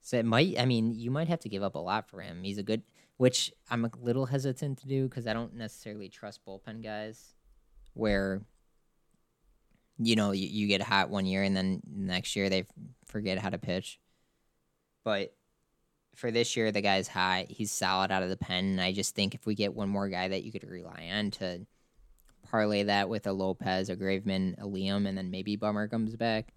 So 0.00 0.18
it 0.18 0.24
might. 0.24 0.58
I 0.58 0.64
mean, 0.64 0.94
you 0.94 1.10
might 1.10 1.28
have 1.28 1.40
to 1.40 1.48
give 1.48 1.62
up 1.62 1.74
a 1.74 1.78
lot 1.78 2.08
for 2.08 2.20
him. 2.20 2.42
He's 2.42 2.58
a 2.58 2.62
good, 2.62 2.82
which 3.16 3.52
I'm 3.70 3.84
a 3.84 3.90
little 4.00 4.26
hesitant 4.26 4.78
to 4.78 4.88
do 4.88 5.08
because 5.08 5.26
I 5.26 5.32
don't 5.32 5.54
necessarily 5.54 6.08
trust 6.08 6.44
bullpen 6.46 6.82
guys, 6.82 7.34
where. 7.94 8.42
You 9.96 10.16
know, 10.16 10.32
you, 10.32 10.48
you 10.48 10.66
get 10.66 10.82
hot 10.82 11.08
one 11.08 11.24
year 11.24 11.44
and 11.44 11.56
then 11.56 11.80
next 11.88 12.34
year 12.34 12.48
they 12.50 12.66
forget 13.06 13.38
how 13.38 13.50
to 13.50 13.58
pitch. 13.58 14.00
But 15.04 15.32
for 16.16 16.30
this 16.30 16.56
year, 16.56 16.72
the 16.72 16.80
guy's 16.80 17.08
hot. 17.08 17.46
He's 17.48 17.70
solid 17.70 18.10
out 18.10 18.22
of 18.22 18.28
the 18.28 18.36
pen. 18.36 18.64
And 18.64 18.80
I 18.80 18.92
just 18.92 19.14
think 19.14 19.34
if 19.34 19.46
we 19.46 19.54
get 19.54 19.74
one 19.74 19.88
more 19.88 20.08
guy 20.08 20.28
that 20.28 20.42
you 20.42 20.50
could 20.50 20.68
rely 20.68 21.10
on 21.12 21.30
to 21.32 21.66
parlay 22.50 22.84
that 22.84 23.08
with 23.08 23.26
a 23.26 23.32
Lopez, 23.32 23.88
a 23.88 23.96
Graveman, 23.96 24.58
a 24.58 24.64
Liam, 24.64 25.06
and 25.08 25.16
then 25.16 25.30
maybe 25.30 25.56
Bummer 25.56 25.88
comes 25.88 26.16
back, 26.16 26.52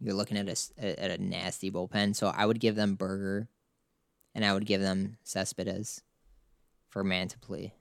you're 0.00 0.14
looking 0.14 0.36
at 0.36 0.48
a, 0.78 1.00
at 1.02 1.18
a 1.18 1.22
nasty 1.22 1.70
bullpen. 1.70 2.14
So 2.14 2.28
I 2.28 2.46
would 2.46 2.60
give 2.60 2.76
them 2.76 2.94
Burger, 2.94 3.48
and 4.38 4.44
I 4.44 4.54
would 4.54 4.66
give 4.66 4.80
them 4.80 5.16
Cespedes 5.24 6.04
for 6.90 7.02
Mantiply, 7.02 7.72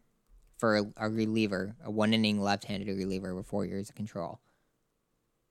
for 0.57 0.77
a, 0.77 0.85
a 0.97 1.07
reliever, 1.07 1.75
a 1.85 1.91
one 1.91 2.15
inning 2.15 2.41
left 2.41 2.65
handed 2.65 2.87
reliever 2.87 3.35
with 3.35 3.45
four 3.45 3.63
years 3.63 3.89
of 3.89 3.95
control. 3.95 4.39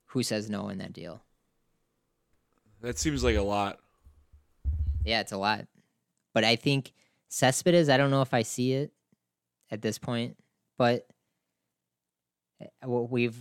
Who 0.06 0.24
says 0.24 0.50
no 0.50 0.68
in 0.68 0.78
that 0.78 0.92
deal? 0.92 1.22
That 2.80 2.98
seems 2.98 3.22
like 3.22 3.36
a 3.36 3.42
lot. 3.42 3.78
Yeah, 5.04 5.20
it's 5.20 5.30
a 5.30 5.36
lot. 5.36 5.68
But 6.34 6.42
I 6.42 6.56
think 6.56 6.92
Cespedes, 7.28 7.88
I 7.88 7.98
don't 7.98 8.10
know 8.10 8.22
if 8.22 8.34
I 8.34 8.42
see 8.42 8.72
it 8.72 8.90
at 9.70 9.82
this 9.82 9.98
point, 9.98 10.36
but 10.76 11.06
eh, 12.60 12.66
what 12.82 13.12
we've 13.12 13.36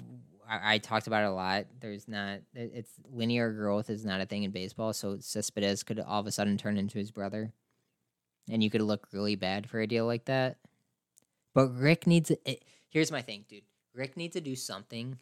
I, 0.50 0.76
I 0.76 0.78
talked 0.78 1.08
about 1.08 1.24
it 1.24 1.28
a 1.28 1.32
lot. 1.34 1.66
There's 1.80 2.08
not 2.08 2.40
it- 2.54 2.72
it's 2.74 2.92
linear 3.12 3.52
growth 3.52 3.90
is 3.90 4.06
not 4.06 4.22
a 4.22 4.26
thing 4.26 4.44
in 4.44 4.52
baseball, 4.52 4.94
so 4.94 5.18
Cespedes 5.20 5.84
could 5.84 6.00
all 6.00 6.20
of 6.20 6.28
a 6.28 6.32
sudden 6.32 6.58
turn 6.58 6.78
into 6.78 6.98
his 6.98 7.12
brother, 7.12 7.54
and 8.50 8.64
you 8.64 8.70
could 8.70 8.82
look 8.82 9.08
really 9.12 9.36
bad 9.36 9.70
for 9.70 9.80
a 9.82 9.88
deal 9.88 10.06
like 10.06 10.26
that. 10.26 10.58
But 11.54 11.70
Rick 11.78 12.06
needs 12.08 12.32
it, 12.32 12.64
here's 12.90 13.12
my 13.12 13.22
thing, 13.22 13.46
dude. 13.48 13.64
Rick 13.94 14.18
needs 14.18 14.34
to 14.34 14.42
do 14.42 14.56
something 14.56 15.18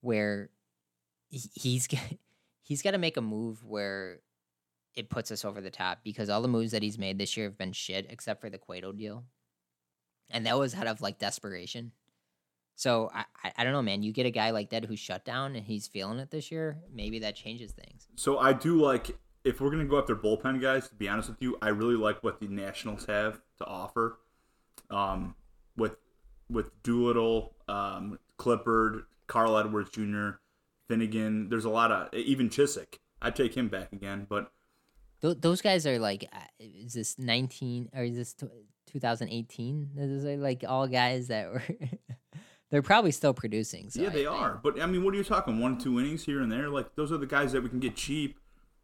where 0.00 0.50
he- 1.30 1.50
he's 1.54 1.88
he's 2.62 2.82
got 2.82 2.92
to 2.92 2.98
make 2.98 3.16
a 3.16 3.20
move 3.22 3.64
where 3.64 4.20
it 4.94 5.10
puts 5.10 5.30
us 5.30 5.44
over 5.44 5.60
the 5.60 5.70
top 5.70 6.00
because 6.02 6.28
all 6.28 6.42
the 6.42 6.48
moves 6.48 6.72
that 6.72 6.82
he's 6.82 6.98
made 6.98 7.18
this 7.18 7.36
year 7.36 7.46
have 7.46 7.58
been 7.58 7.72
shit 7.72 8.06
except 8.10 8.40
for 8.40 8.50
the 8.50 8.58
Cueto 8.58 8.90
deal. 8.92 9.24
And 10.30 10.44
that 10.46 10.58
was 10.58 10.74
out 10.74 10.86
of 10.88 11.00
like 11.00 11.18
desperation. 11.18 11.92
So 12.78 13.10
I, 13.12 13.24
I, 13.56 13.64
don't 13.64 13.72
know, 13.72 13.82
man. 13.82 14.04
You 14.04 14.12
get 14.12 14.24
a 14.24 14.30
guy 14.30 14.50
like 14.50 14.70
that 14.70 14.84
who's 14.84 15.00
shut 15.00 15.24
down 15.24 15.56
and 15.56 15.66
he's 15.66 15.88
feeling 15.88 16.20
it 16.20 16.30
this 16.30 16.52
year. 16.52 16.78
Maybe 16.94 17.18
that 17.18 17.34
changes 17.34 17.72
things. 17.72 18.06
So 18.14 18.38
I 18.38 18.52
do 18.52 18.80
like 18.80 19.18
if 19.42 19.60
we're 19.60 19.70
gonna 19.70 19.84
go 19.84 19.98
after 19.98 20.14
bullpen 20.14 20.60
guys. 20.62 20.88
To 20.88 20.94
be 20.94 21.08
honest 21.08 21.28
with 21.28 21.42
you, 21.42 21.58
I 21.60 21.70
really 21.70 21.96
like 21.96 22.22
what 22.22 22.38
the 22.38 22.46
Nationals 22.46 23.06
have 23.06 23.40
to 23.58 23.64
offer. 23.64 24.20
Um, 24.90 25.34
with 25.76 25.96
with 26.48 26.80
Doolittle, 26.84 27.56
um, 27.66 28.20
Clippard, 28.38 29.06
Carl 29.26 29.58
Edwards 29.58 29.90
Jr., 29.90 30.38
Finnegan. 30.86 31.48
There's 31.48 31.64
a 31.64 31.70
lot 31.70 31.90
of 31.90 32.14
even 32.14 32.48
Cishek. 32.48 33.00
I'd 33.20 33.34
take 33.34 33.56
him 33.56 33.66
back 33.66 33.92
again, 33.92 34.24
but 34.28 34.52
Th- 35.20 35.36
those 35.40 35.60
guys 35.60 35.84
are 35.84 35.98
like, 35.98 36.28
uh, 36.32 36.38
is 36.60 36.92
this 36.94 37.18
19 37.18 37.90
or 37.92 38.04
is 38.04 38.14
this 38.14 38.34
2018? 38.86 39.90
Those 39.96 40.24
are 40.24 40.36
like 40.36 40.64
all 40.66 40.86
guys 40.86 41.26
that 41.26 41.50
were, 41.50 41.64
they're 42.70 42.82
probably 42.82 43.10
still 43.12 43.34
producing. 43.34 43.90
So 43.90 44.02
yeah, 44.02 44.08
I 44.08 44.10
they 44.12 44.24
think- 44.24 44.30
are. 44.30 44.60
But 44.62 44.80
I 44.80 44.86
mean, 44.86 45.04
what 45.04 45.14
are 45.14 45.16
you 45.16 45.24
talking? 45.24 45.58
One, 45.60 45.78
two 45.78 45.98
innings 45.98 46.24
here 46.24 46.40
and 46.40 46.50
there. 46.50 46.68
Like 46.68 46.94
those 46.94 47.10
are 47.12 47.16
the 47.18 47.26
guys 47.26 47.52
that 47.52 47.62
we 47.62 47.68
can 47.68 47.80
get 47.80 47.96
cheap. 47.96 48.38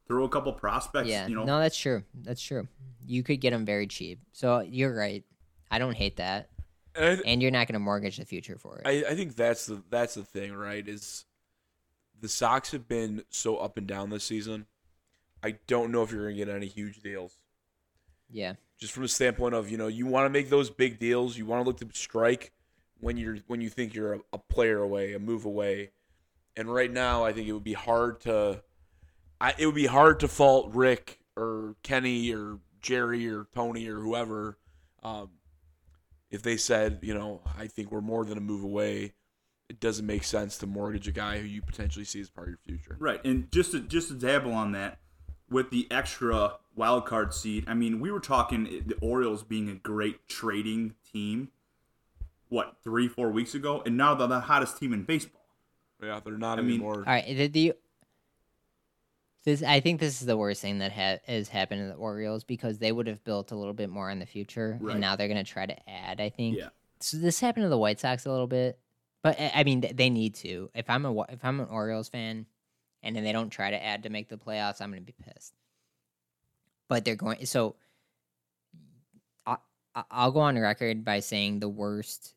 Throw 0.07 0.25
a 0.25 0.29
couple 0.29 0.53
prospects. 0.53 1.09
Yeah, 1.09 1.27
you 1.27 1.35
know. 1.35 1.45
no, 1.45 1.59
that's 1.61 1.79
true. 1.79 2.05
That's 2.15 2.43
true. 2.43 2.69
You 3.07 3.23
could 3.23 3.41
get 3.41 3.53
them 3.53 3.65
very 3.65 3.87
cheap. 3.87 4.21
So 4.33 4.61
you're 4.61 4.95
right. 4.95 5.25
I 5.71 5.79
don't 5.79 5.97
hate 5.97 6.17
that. 6.19 6.51
And 6.95 7.21
I, 7.21 7.23
And 7.27 7.41
you're 7.43 7.51
not 7.51 7.67
going 7.69 7.73
to 7.73 7.79
mortgage 7.81 8.19
the 8.19 8.27
future 8.27 8.59
for 8.59 8.79
it. 8.79 8.87
I, 8.87 9.13
I 9.13 9.15
think 9.15 9.35
that's 9.35 9.65
the 9.67 9.83
that's 9.91 10.15
the 10.15 10.23
thing, 10.23 10.53
right? 10.55 10.87
Is 10.87 11.25
the 12.21 12.29
Sox 12.29 12.71
have 12.73 12.87
been 12.87 13.25
so 13.31 13.57
up 13.57 13.79
and 13.79 13.87
down 13.87 14.11
this 14.11 14.25
season. 14.25 14.67
I 15.43 15.57
don't 15.67 15.91
know 15.91 16.03
if 16.03 16.13
you're 16.13 16.25
going 16.25 16.37
to 16.37 16.45
get 16.45 16.55
any 16.55 16.67
huge 16.67 17.01
deals. 17.03 17.39
yeah. 18.31 18.55
Just 18.79 18.93
from 18.93 19.05
the 19.05 19.09
standpoint 19.09 19.55
of 19.55 19.71
you 19.71 19.79
know 19.79 19.87
you 19.87 20.05
want 20.07 20.27
to 20.27 20.31
make 20.31 20.51
those 20.51 20.69
big 20.69 20.99
deals, 20.99 21.39
you 21.39 21.47
want 21.47 21.65
to 21.65 21.67
look 21.67 21.79
to 21.79 21.89
strike 21.99 22.53
when 23.01 23.17
you're 23.17 23.39
when 23.47 23.61
you 23.61 23.69
think 23.69 23.95
you're 23.95 24.15
a, 24.15 24.21
a 24.33 24.39
player 24.39 24.79
away, 24.79 25.15
a 25.15 25.19
move 25.19 25.45
away. 25.45 25.91
And 26.57 26.73
right 26.73 26.91
now, 26.91 27.25
I 27.25 27.33
think 27.33 27.49
it 27.49 27.53
would 27.53 27.65
be 27.65 27.73
hard 27.73 28.21
to, 28.21 28.63
I, 29.41 29.55
it 29.59 29.67
would 29.67 29.75
be 29.75 29.87
hard 29.87 30.21
to 30.21 30.29
fault 30.29 30.73
Rick 30.73 31.19
or 31.37 31.75
Kenny 31.83 32.33
or 32.33 32.59
Jerry 32.81 33.29
or 33.29 33.49
Tony 33.53 33.89
or 33.89 33.99
whoever, 33.99 34.57
um, 35.03 35.31
if 36.31 36.43
they 36.43 36.57
said, 36.57 37.01
you 37.03 37.13
know, 37.13 37.41
I 37.59 37.67
think 37.67 37.91
we're 37.91 38.01
more 38.01 38.25
than 38.25 38.39
a 38.39 38.41
move 38.41 38.63
away. 38.63 39.15
It 39.69 39.81
doesn't 39.81 40.07
make 40.07 40.23
sense 40.23 40.59
to 40.59 40.69
mortgage 40.69 41.09
a 41.09 41.13
guy 41.13 41.41
who 41.41 41.47
you 41.47 41.61
potentially 41.61 42.05
see 42.05 42.21
as 42.21 42.31
part 42.31 42.47
of 42.47 42.53
your 42.53 42.59
future. 42.59 42.97
Right, 43.01 43.25
and 43.25 43.51
just 43.51 43.73
to, 43.73 43.81
just 43.81 44.09
to 44.09 44.15
dabble 44.15 44.53
on 44.53 44.73
that, 44.73 44.99
with 45.51 45.71
the 45.71 45.89
extra 45.91 46.55
wild 46.77 47.05
card 47.07 47.35
seed, 47.35 47.65
I 47.67 47.75
mean, 47.75 47.99
we 47.99 48.11
were 48.11 48.21
talking 48.21 48.85
the 48.87 48.97
Orioles 49.01 49.43
being 49.43 49.69
a 49.69 49.75
great 49.75 50.29
trading 50.29 50.95
team. 51.13 51.51
What 52.49 52.77
three, 52.85 53.09
four 53.09 53.31
weeks 53.31 53.55
ago, 53.55 53.83
and 53.85 53.97
now 53.97 54.15
they're 54.15 54.27
the 54.29 54.41
hottest 54.41 54.79
team 54.79 54.93
in 54.93 55.03
baseball. 55.05 55.41
Yeah, 56.03 56.21
they're 56.25 56.37
not 56.39 56.59
I 56.59 56.63
mean- 56.63 56.75
anymore. 56.75 56.97
All 56.99 57.03
right. 57.05 57.25
The, 57.27 57.47
the 57.49 57.73
this 59.45 59.63
I 59.63 59.81
think 59.81 60.01
this 60.01 60.21
is 60.21 60.27
the 60.27 60.37
worst 60.37 60.63
thing 60.63 60.79
that 60.79 60.93
ha- 60.93 61.19
has 61.27 61.49
happened 61.49 61.83
to 61.83 61.89
the 61.89 61.95
Orioles 61.95 62.45
because 62.45 62.79
they 62.79 62.93
would 62.93 63.07
have 63.07 63.23
built 63.25 63.53
a 63.53 63.57
little 63.57 63.75
bit 63.75 63.91
more 63.91 64.11
in 64.11 64.19
the 64.19 64.27
future, 64.27 64.79
Right. 64.81 64.93
and 64.93 65.01
now 65.01 65.17
they're 65.17 65.29
going 65.29 65.43
to 65.45 65.51
try 65.51 65.67
to 65.67 65.89
add. 65.91 66.21
I 66.21 66.31
think. 66.31 66.57
Yeah, 66.59 66.69
So 67.01 67.17
this 67.19 67.41
happened 67.41 67.65
to 67.65 67.69
the 67.69 67.79
White 67.79 68.01
Sox 68.01 68.25
a 68.27 68.31
little 68.31 68.47
bit, 68.47 68.79
but 69.23 69.39
I 69.41 69.53
I 69.57 69.65
mean 69.65 69.85
they 69.95 70.11
need 70.11 70.35
to. 70.37 70.71
If 70.75 70.89
I'm 70.89 71.05
a 71.05 71.21
if 71.25 71.45
I'm 71.45 71.61
an 71.61 71.69
Orioles 71.69 72.09
fan, 72.09 72.47
and 73.03 73.15
then 73.17 73.25
they 73.25 73.33
don't 73.33 73.51
try 73.51 73.71
to 73.71 73.83
add 73.85 74.05
to 74.05 74.11
make 74.11 74.29
the 74.29 74.37
playoffs, 74.39 74.81
I'm 74.81 74.91
going 74.91 75.03
to 75.03 75.07
be 75.07 75.15
pissed. 75.25 75.55
But 76.89 77.05
they're 77.05 77.17
going 77.17 77.45
so. 77.47 77.77
I 79.95 80.01
I- 80.01 80.05
I'll 80.11 80.33
go 80.33 80.41
on 80.41 80.59
record 80.59 81.05
by 81.05 81.21
saying 81.21 81.61
the 81.61 81.69
worst 81.69 82.35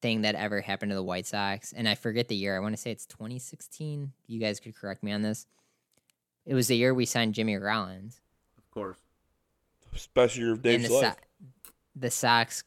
thing 0.00 0.22
that 0.22 0.34
ever 0.34 0.60
happened 0.60 0.90
to 0.90 0.96
the 0.96 1.02
White 1.02 1.26
Sox, 1.26 1.72
and 1.72 1.88
I 1.88 1.94
forget 1.94 2.28
the 2.28 2.34
year. 2.36 2.56
I 2.56 2.60
want 2.60 2.74
to 2.74 2.80
say 2.80 2.90
it's 2.90 3.06
2016. 3.06 4.12
You 4.26 4.40
guys 4.40 4.58
could 4.60 4.74
correct 4.74 5.02
me 5.02 5.12
on 5.12 5.22
this. 5.22 5.46
It 6.46 6.54
was 6.54 6.68
the 6.68 6.76
year 6.76 6.94
we 6.94 7.04
signed 7.06 7.34
Jimmy 7.34 7.56
Rollins 7.56 8.20
of 8.56 8.70
course. 8.70 8.98
Best 10.14 10.36
year 10.36 10.52
of 10.52 10.62
Dave's 10.62 10.88
the, 10.88 10.94
life. 10.94 11.16
So- 11.64 11.72
the 11.96 12.10
Sox 12.10 12.62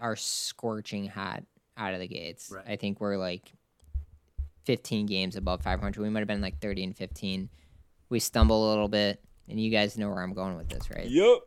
are 0.00 0.16
scorching 0.16 1.06
hot 1.06 1.44
out 1.76 1.92
of 1.94 2.00
the 2.00 2.08
gates. 2.08 2.50
Right. 2.50 2.64
I 2.66 2.76
think 2.76 3.00
we're 3.00 3.16
like 3.18 3.52
15 4.64 5.06
games 5.06 5.36
above 5.36 5.62
500. 5.62 6.00
We 6.02 6.08
might 6.10 6.20
have 6.20 6.28
been 6.28 6.40
like 6.40 6.58
30 6.60 6.84
and 6.84 6.96
15. 6.96 7.48
We 8.08 8.18
stumble 8.18 8.66
a 8.66 8.70
little 8.70 8.88
bit, 8.88 9.22
and 9.48 9.60
you 9.60 9.70
guys 9.70 9.96
know 9.98 10.08
where 10.08 10.22
I'm 10.22 10.32
going 10.34 10.56
with 10.56 10.68
this, 10.68 10.90
right? 10.90 11.06
Yep. 11.08 11.38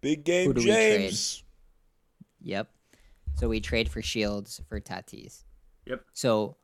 Big 0.00 0.24
game 0.24 0.46
Who 0.46 0.54
do 0.54 0.60
we 0.60 0.66
trade? 0.66 1.00
James. 1.00 1.42
Yep. 2.42 2.68
So 3.34 3.48
we 3.48 3.60
trade 3.60 3.88
for 3.88 4.02
Shields 4.02 4.60
for 4.68 4.80
Tatis. 4.80 5.44
Yep. 5.86 6.04
So 6.12 6.56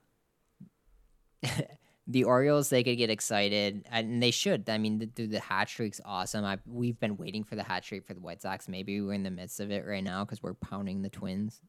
the 2.06 2.24
Orioles, 2.24 2.70
they 2.70 2.82
could 2.82 2.96
get 2.96 3.10
excited, 3.10 3.86
and 3.90 4.22
they 4.22 4.30
should. 4.30 4.68
I 4.68 4.78
mean, 4.78 4.98
the, 4.98 5.10
the, 5.14 5.26
the 5.26 5.40
hot 5.40 5.68
streak's 5.68 6.00
awesome. 6.04 6.44
I, 6.44 6.58
we've 6.66 6.98
been 6.98 7.16
waiting 7.16 7.44
for 7.44 7.56
the 7.56 7.62
hot 7.62 7.84
streak 7.84 8.06
for 8.06 8.14
the 8.14 8.20
White 8.20 8.42
Sox. 8.42 8.68
Maybe 8.68 9.00
we're 9.00 9.12
in 9.12 9.22
the 9.22 9.30
midst 9.30 9.60
of 9.60 9.70
it 9.70 9.86
right 9.86 10.02
now 10.02 10.24
because 10.24 10.42
we're 10.42 10.54
pounding 10.54 11.02
the 11.02 11.10
Twins, 11.10 11.60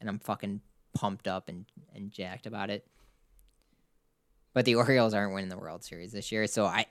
and 0.00 0.08
I'm 0.08 0.18
fucking 0.18 0.60
pumped 0.94 1.28
up 1.28 1.48
and, 1.48 1.64
and 1.94 2.10
jacked 2.10 2.46
about 2.46 2.70
it. 2.70 2.86
But 4.52 4.64
the 4.64 4.76
Orioles 4.76 5.14
aren't 5.14 5.34
winning 5.34 5.50
the 5.50 5.58
World 5.58 5.82
Series 5.82 6.12
this 6.12 6.30
year, 6.30 6.46
so 6.46 6.64
I 6.64 6.86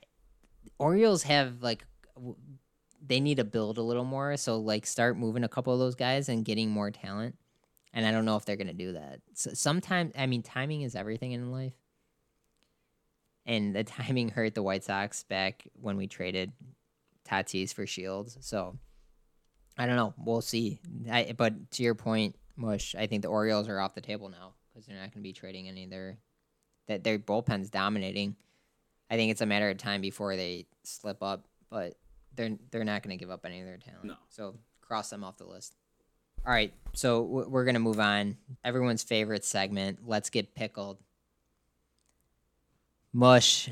Orioles 0.80 1.24
have 1.24 1.62
like 1.62 1.86
w- 2.16 2.36
they 3.06 3.20
need 3.20 3.38
to 3.38 3.44
build 3.44 3.78
a 3.78 3.82
little 3.82 4.06
more. 4.06 4.38
So 4.38 4.58
like 4.58 4.86
start 4.86 5.18
moving 5.18 5.44
a 5.44 5.50
couple 5.50 5.74
of 5.74 5.80
those 5.80 5.96
guys 5.96 6.30
and 6.30 6.46
getting 6.46 6.70
more 6.70 6.92
talent. 6.92 7.38
And 7.94 8.06
I 8.06 8.12
don't 8.12 8.26
know 8.26 8.38
if 8.38 8.46
they're 8.46 8.56
gonna 8.56 8.74
do 8.74 8.94
that. 8.94 9.20
So 9.34 9.52
sometimes 9.54 10.14
I 10.18 10.26
mean 10.26 10.42
timing 10.42 10.82
is 10.82 10.96
everything 10.96 11.32
in 11.34 11.52
life. 11.52 11.74
And 13.46 13.76
the 13.76 13.84
timing 13.84 14.30
hurt 14.30 14.56
the 14.56 14.64
White 14.64 14.84
Sox 14.84 15.24
back 15.24 15.68
when 15.74 15.98
we 15.98 16.08
traded 16.08 16.52
Tatis 17.28 17.74
for 17.74 17.86
Shields. 17.86 18.38
So 18.42 18.78
I 19.78 19.86
don't 19.86 19.96
know. 19.96 20.14
We'll 20.18 20.42
see. 20.42 20.80
I, 21.12 21.34
but 21.36 21.72
to 21.72 21.84
your 21.84 21.96
point, 21.96 22.36
Mush, 22.56 22.96
I 22.96 23.08
think 23.08 23.24
the 23.24 23.30
Orioles 23.30 23.68
are 23.68 23.80
off 23.80 23.96
the 23.96 24.02
table 24.02 24.30
now 24.30 24.54
because 24.70 24.86
they're 24.86 24.96
not 24.96 25.12
going 25.12 25.24
to 25.24 25.30
be 25.30 25.34
trading 25.34 25.68
any 25.68 25.86
of 25.86 25.90
their 25.90 26.18
that 26.88 27.04
their 27.04 27.18
bullpen's 27.18 27.70
dominating. 27.70 28.36
I 29.10 29.16
think 29.16 29.32
it's 29.32 29.42
a 29.42 29.46
matter 29.46 29.70
of 29.70 29.78
time 29.78 30.02
before 30.02 30.36
they 30.36 30.68
slip 30.84 31.24
up, 31.24 31.46
but 31.70 31.96
they're 32.36 32.58
they're 32.72 32.84
not 32.84 33.04
going 33.04 33.18
to 33.18 33.22
give 33.24 33.32
up 33.32 33.46
any 33.46 33.60
of 33.62 33.66
their 33.66 33.78
talent. 33.78 34.06
No. 34.06 34.16
So 34.30 34.56
cross 34.82 35.10
them 35.10 35.24
off 35.24 35.38
the 35.38 35.46
list. 35.46 35.76
All 36.46 36.52
right, 36.52 36.74
so 36.94 37.24
w- 37.24 37.48
we're 37.50 37.64
going 37.64 37.76
to 37.76 37.80
move 37.80 38.02
on. 38.02 38.36
Everyone's 38.66 39.02
favorite 39.02 39.46
segment. 39.46 40.00
Let's 40.06 40.30
get 40.30 40.56
pickled. 40.56 40.98
Mush. 43.14 43.70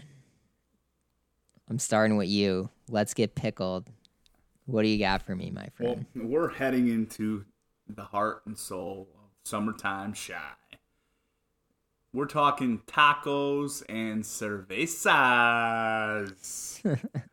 I'm 1.69 1.79
starting 1.79 2.15
with 2.15 2.29
you. 2.29 2.69
Let's 2.89 3.13
get 3.13 3.35
pickled. 3.35 3.89
What 4.65 4.83
do 4.83 4.87
you 4.87 4.99
got 4.99 5.21
for 5.23 5.35
me, 5.35 5.51
my 5.51 5.67
friend? 5.75 6.05
Well, 6.15 6.27
we're 6.27 6.49
heading 6.49 6.87
into 6.87 7.43
the 7.89 8.03
heart 8.03 8.43
and 8.45 8.57
soul 8.57 9.09
of 9.15 9.29
summertime 9.43 10.13
shy. 10.13 10.39
We're 12.13 12.25
talking 12.25 12.79
tacos 12.87 13.83
and 13.89 14.23
cervezas. 14.23 15.09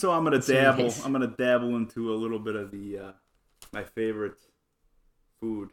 so 0.00 0.12
I'm 0.12 0.24
gonna 0.24 0.38
dabble. 0.38 0.84
Cerveza. 0.84 1.04
I'm 1.04 1.12
gonna 1.12 1.26
dabble 1.26 1.76
into 1.76 2.12
a 2.12 2.16
little 2.16 2.38
bit 2.38 2.56
of 2.56 2.70
the 2.70 2.98
uh, 2.98 3.12
my 3.72 3.84
favorite 3.84 4.38
food. 5.40 5.70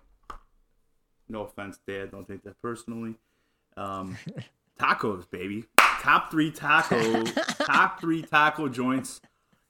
No 1.30 1.43
offense, 1.43 1.80
Dad. 1.88 2.11
Don't 2.11 2.28
take 2.28 2.43
that 2.43 2.61
personally. 2.61 3.15
Um, 3.78 4.17
tacos, 4.80 5.30
baby. 5.30 5.63
Top 6.01 6.30
three 6.30 6.51
taco, 6.51 7.23
top 7.65 8.01
three 8.01 8.21
taco 8.21 8.67
joints 8.67 9.21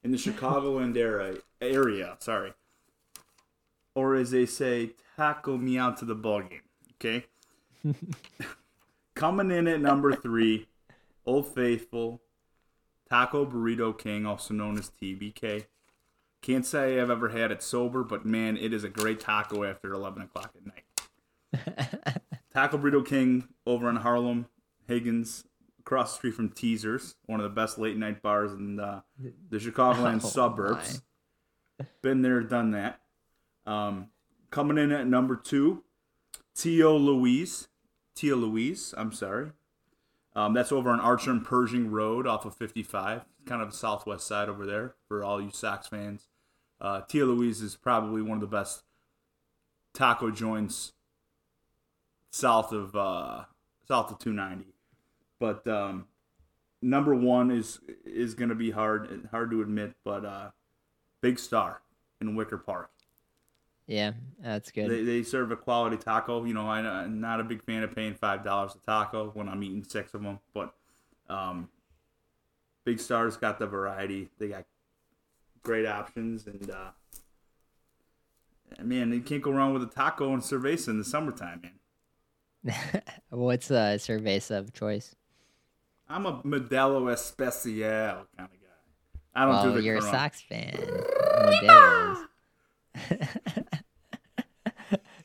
in 0.03 0.11
the 0.11 0.17
Chicagoland 0.17 0.97
area. 0.97 1.37
Area, 1.61 2.17
sorry, 2.19 2.53
or 3.95 4.15
as 4.15 4.31
they 4.31 4.45
say, 4.45 4.91
taco 5.15 5.57
me 5.57 5.77
out 5.77 5.97
to 5.97 6.05
the 6.05 6.15
ball 6.15 6.41
game. 6.41 6.61
Okay. 6.95 7.25
Coming 9.15 9.51
in 9.51 9.67
at 9.67 9.81
number 9.81 10.13
three, 10.13 10.67
Old 11.25 11.47
Faithful, 11.53 12.21
Taco 13.09 13.45
Burrito 13.45 13.97
King, 13.97 14.25
also 14.25 14.53
known 14.53 14.77
as 14.77 14.91
TBK. 15.01 15.65
Can't 16.41 16.65
say 16.65 16.99
I've 16.99 17.09
ever 17.09 17.29
had 17.29 17.51
it 17.51 17.63
sober, 17.63 18.03
but 18.03 18.25
man, 18.25 18.57
it 18.57 18.73
is 18.73 18.83
a 18.83 18.89
great 18.89 19.19
taco 19.19 19.63
after 19.63 19.93
11 19.93 20.23
o'clock 20.23 20.53
at 20.55 20.65
night. 20.65 22.21
Taco 22.53 22.77
Burrito 22.77 23.05
King 23.05 23.47
over 23.65 23.89
in 23.89 23.97
Harlem, 23.97 24.47
Higgins, 24.87 25.45
across 25.79 26.11
the 26.11 26.17
street 26.17 26.33
from 26.35 26.49
Teasers, 26.49 27.15
one 27.25 27.39
of 27.39 27.43
the 27.43 27.49
best 27.55 27.77
late 27.77 27.97
night 27.97 28.21
bars 28.21 28.51
in 28.53 28.79
uh, 28.79 29.01
the 29.49 29.57
Chicagoland 29.57 30.21
Oh, 30.23 30.27
suburbs. 30.27 31.01
Been 32.01 32.21
there, 32.21 32.41
done 32.41 32.71
that. 32.71 32.99
Um, 33.65 34.07
coming 34.49 34.77
in 34.77 34.91
at 34.91 35.07
number 35.07 35.35
two, 35.35 35.83
Tio 36.55 36.95
Luis. 36.97 37.67
Tia 38.15 38.35
Luis, 38.35 38.93
I'm 38.97 39.11
sorry. 39.11 39.51
Um, 40.37 40.53
that's 40.53 40.71
over 40.71 40.91
on 40.91 40.99
Archer 40.99 41.31
and 41.31 41.43
Pershing 41.43 41.89
Road 41.89 42.27
off 42.27 42.45
of 42.45 42.55
55, 42.55 43.25
kind 43.47 43.59
of 43.59 43.73
southwest 43.73 44.27
side 44.27 44.49
over 44.49 44.67
there 44.67 44.93
for 45.07 45.23
all 45.23 45.41
you 45.41 45.49
Sox 45.49 45.87
fans. 45.87 46.27
Uh, 46.79 47.01
Tia 47.01 47.25
Luis 47.25 47.59
is 47.59 47.75
probably 47.75 48.21
one 48.21 48.37
of 48.37 48.41
the 48.41 48.47
best 48.47 48.83
taco 49.95 50.29
joints 50.29 50.93
south 52.29 52.71
of 52.71 52.95
uh, 52.95 53.45
south 53.87 54.11
of 54.11 54.19
290. 54.19 54.71
But 55.39 55.67
um, 55.67 56.05
number 56.83 57.15
one 57.15 57.49
is 57.49 57.79
is 58.05 58.35
going 58.35 58.49
to 58.49 58.55
be 58.55 58.69
hard 58.69 59.27
hard 59.31 59.49
to 59.49 59.63
admit, 59.63 59.93
but 60.03 60.23
uh, 60.23 60.49
Big 61.19 61.39
Star 61.39 61.81
in 62.21 62.35
Wicker 62.35 62.59
Park. 62.59 62.91
Yeah, 63.87 64.11
that's 64.41 64.69
good. 64.71 64.89
They, 64.91 65.03
they 65.03 65.23
serve 65.23 65.51
a 65.51 65.55
quality 65.55 65.95
taco. 65.97 66.43
You 66.43 66.53
know, 66.53 66.67
I, 66.67 66.79
I'm 66.79 67.21
not 67.21 67.39
a 67.39 67.43
big 67.43 67.63
fan 67.63 67.83
of 67.83 67.95
paying 67.95 68.15
five 68.15 68.43
dollars 68.43 68.75
a 68.75 68.85
taco 68.85 69.31
when 69.33 69.47
I'm 69.47 69.63
eating 69.63 69.83
six 69.83 70.13
of 70.13 70.23
them, 70.23 70.39
but 70.53 70.73
um, 71.29 71.69
Big 72.83 72.99
Star's 72.99 73.37
got 73.37 73.59
the 73.59 73.65
variety. 73.65 74.29
They 74.39 74.49
got 74.49 74.65
great 75.63 75.85
options, 75.85 76.47
and 76.47 76.69
uh, 76.69 76.89
man, 78.83 79.13
you 79.13 79.21
can't 79.21 79.41
go 79.41 79.51
wrong 79.51 79.73
with 79.73 79.83
a 79.83 79.87
taco 79.87 80.33
and 80.33 80.41
cerveza 80.43 80.89
in 80.89 80.97
the 80.97 81.05
summertime, 81.05 81.61
man. 81.63 82.73
What's 83.29 83.69
the 83.69 83.95
cerveza 83.99 84.57
of 84.57 84.73
choice? 84.73 85.15
I'm 86.09 86.25
a 86.25 86.41
Modelo 86.43 87.11
Especial 87.11 88.25
kind 88.37 88.49
of 88.49 88.51
guy. 88.51 89.19
I 89.33 89.45
don't 89.45 89.53
Well, 89.53 89.63
do 89.63 89.71
the 89.73 89.81
you're 89.83 89.97
a 89.97 89.99
Corona. 89.99 90.17
Sox 90.17 90.41
fan. 90.41 90.73
Modelo's. 90.73 92.27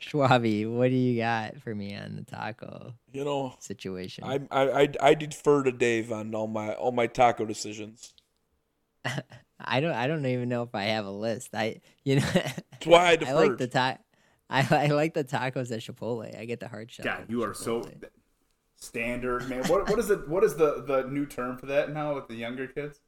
Schwabi, 0.01 0.71
what 0.71 0.91
do 0.91 0.97
you 0.97 1.21
got 1.21 1.59
for 1.59 1.75
me 1.75 1.95
on 1.95 2.17
the 2.17 2.23
taco 2.23 2.95
You 3.13 3.25
know, 3.25 3.55
situation? 3.61 4.25
I, 4.25 4.41
I 4.51 4.83
I 4.83 4.89
I 5.01 5.15
defer 5.15 5.63
to 5.63 5.73
Dave 5.73 6.13
on 6.13 6.35
all 6.35 6.49
my 6.49 6.75
all 6.75 6.93
my 6.93 7.07
taco 7.07 7.45
decisions. 7.45 8.15
I 9.65 9.81
don't. 9.81 9.93
I 9.93 10.09
don't 10.09 10.27
even 10.27 10.49
know 10.49 10.63
if 10.63 10.75
I 10.75 10.85
have 10.85 11.07
a 11.07 11.11
list. 11.11 11.51
I, 11.55 11.81
you 12.05 12.17
know, 12.17 12.27
That's 12.33 12.87
why 12.87 13.13
I 13.13 13.19
I 13.29 13.33
like 13.33 13.59
the 13.59 13.69
ta- 13.69 13.99
I, 14.51 14.67
I 14.71 14.87
like 14.89 15.15
the 15.15 15.25
tacos 15.25 15.71
at 15.71 15.81
Chipotle. 15.81 16.39
I 16.39 16.45
get 16.45 16.61
the 16.61 16.69
hard 16.69 16.91
shell. 16.91 17.05
God, 17.05 17.27
you 17.29 17.43
are 17.45 17.55
so 17.55 17.89
standard, 18.77 19.49
man. 19.49 19.65
What 19.65 19.89
what 19.89 19.99
is 19.99 20.09
the 20.09 20.17
what 20.27 20.45
is 20.45 20.57
the 20.57 20.83
the 20.83 21.09
new 21.09 21.27
term 21.27 21.57
for 21.57 21.67
that 21.67 21.93
now 21.93 22.15
with 22.15 22.29
the 22.29 22.35
younger 22.35 22.67
kids? 22.67 23.01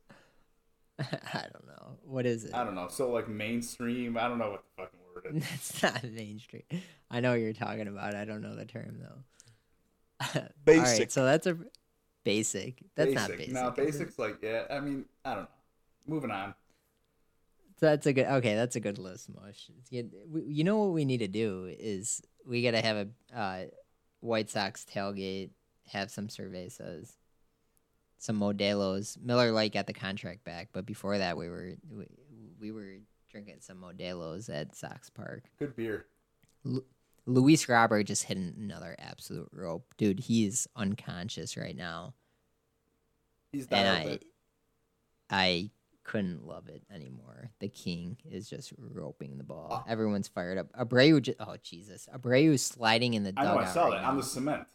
I 1.00 1.46
don't 1.52 1.66
know. 1.66 1.98
What 2.04 2.26
is 2.26 2.44
it? 2.44 2.54
I 2.54 2.64
don't 2.64 2.74
know. 2.74 2.88
So 2.88 3.10
like 3.10 3.28
mainstream. 3.28 4.16
I 4.16 4.28
don't 4.28 4.38
know 4.38 4.50
what 4.52 4.64
the 4.76 4.82
fucking 4.82 5.00
word 5.14 5.36
is. 5.36 5.44
It's 5.54 5.82
not 5.82 6.04
mainstream. 6.04 6.62
I 7.10 7.20
know 7.20 7.30
what 7.32 7.40
you're 7.40 7.52
talking 7.52 7.88
about. 7.88 8.14
I 8.14 8.24
don't 8.24 8.42
know 8.42 8.54
the 8.54 8.64
term 8.64 8.98
though. 9.00 10.40
Basic. 10.64 10.98
right, 11.00 11.12
so 11.12 11.24
that's 11.24 11.46
a 11.46 11.58
basic. 12.22 12.82
That's 12.94 13.12
not 13.12 13.28
basic. 13.30 13.52
No, 13.52 13.70
basics 13.70 14.18
like 14.18 14.38
yeah. 14.42 14.64
I 14.70 14.80
mean, 14.80 15.04
I 15.24 15.34
don't 15.34 15.42
know. 15.44 15.48
Moving 16.06 16.30
on. 16.30 16.54
So 17.80 17.86
that's 17.86 18.06
a 18.06 18.12
good. 18.12 18.26
Okay, 18.26 18.54
that's 18.54 18.76
a 18.76 18.80
good 18.80 18.98
list, 18.98 19.28
Mush. 19.34 19.68
You, 19.90 20.08
we- 20.30 20.44
you 20.44 20.64
know 20.64 20.78
what 20.78 20.92
we 20.92 21.04
need 21.04 21.18
to 21.18 21.28
do 21.28 21.66
is 21.78 22.22
we 22.46 22.62
got 22.62 22.70
to 22.70 22.80
have 22.82 22.96
a 22.96 23.38
uh, 23.38 23.64
White 24.20 24.48
Sox 24.50 24.86
tailgate, 24.90 25.50
have 25.92 26.10
some 26.10 26.28
cervezas, 26.28 27.12
some 28.24 28.40
Modelo's. 28.40 29.18
Miller 29.22 29.52
Lite 29.52 29.74
got 29.74 29.86
the 29.86 29.92
contract 29.92 30.44
back, 30.44 30.68
but 30.72 30.86
before 30.86 31.18
that, 31.18 31.36
we 31.36 31.48
were 31.48 31.74
we, 31.90 32.06
we 32.58 32.72
were 32.72 32.94
drinking 33.30 33.56
some 33.60 33.76
Modelo's 33.82 34.48
at 34.48 34.74
Sox 34.74 35.10
Park. 35.10 35.44
Good 35.58 35.76
beer. 35.76 36.06
Luis 37.26 37.68
Robert 37.68 38.04
just 38.04 38.24
hit 38.24 38.38
another 38.38 38.96
absolute 38.98 39.50
rope, 39.52 39.94
dude. 39.98 40.20
He's 40.20 40.66
unconscious 40.74 41.56
right 41.56 41.76
now, 41.76 42.14
He's 43.52 43.66
and 43.66 43.88
I, 43.88 44.00
it. 44.12 44.24
I 45.28 45.70
couldn't 46.02 46.46
love 46.46 46.68
it 46.68 46.82
anymore. 46.94 47.50
The 47.60 47.68
king 47.68 48.16
is 48.30 48.48
just 48.48 48.72
roping 48.78 49.36
the 49.36 49.44
ball. 49.44 49.84
Oh. 49.86 49.90
Everyone's 49.90 50.28
fired 50.28 50.56
up. 50.56 50.72
Abreu, 50.72 51.20
just, 51.20 51.38
oh 51.40 51.56
Jesus, 51.62 52.08
Abreu 52.14 52.58
sliding 52.58 53.14
in 53.14 53.22
the 53.22 53.34
I 53.36 53.44
dugout. 53.44 53.54
know. 53.56 53.60
I 53.60 53.72
saw 53.72 53.84
right 53.88 54.00
that 54.00 54.04
on 54.04 54.16
the 54.16 54.22
cement. 54.22 54.66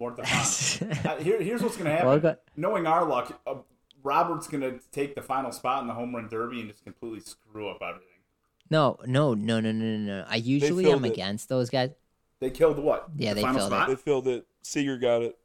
More 0.00 0.10
the 0.12 0.22
Uh, 1.08 1.16
here, 1.22 1.40
here's 1.40 1.62
what's 1.62 1.76
gonna 1.76 1.90
happen. 1.90 2.06
Well, 2.08 2.18
go- 2.18 2.36
Knowing 2.56 2.86
our 2.86 3.04
luck, 3.04 3.40
uh, 3.46 3.54
Robert's 4.02 4.48
gonna 4.48 4.78
take 4.92 5.14
the 5.14 5.22
final 5.22 5.52
spot 5.52 5.82
in 5.82 5.88
the 5.88 5.94
home 5.94 6.14
run 6.14 6.28
derby 6.28 6.60
and 6.60 6.68
just 6.70 6.84
completely 6.84 7.20
screw 7.20 7.68
up 7.68 7.78
everything. 7.82 8.08
no, 8.70 8.98
no, 9.06 9.34
no, 9.34 9.60
no, 9.60 9.72
no, 9.72 9.84
no, 9.84 9.96
no. 9.98 10.24
I 10.28 10.36
usually 10.36 10.90
am 10.90 11.04
it. 11.04 11.12
against 11.12 11.48
those 11.48 11.70
guys. 11.70 11.90
They 12.40 12.50
killed 12.50 12.78
what? 12.78 13.08
Yeah, 13.16 13.30
the 13.30 13.36
they 13.36 13.42
final 13.42 13.68
filled 13.68 13.72
it. 13.82 13.88
They 13.88 13.96
filled 13.96 14.28
it. 14.28 14.46
Seager 14.62 14.98
got 14.98 15.22
it. 15.22 15.38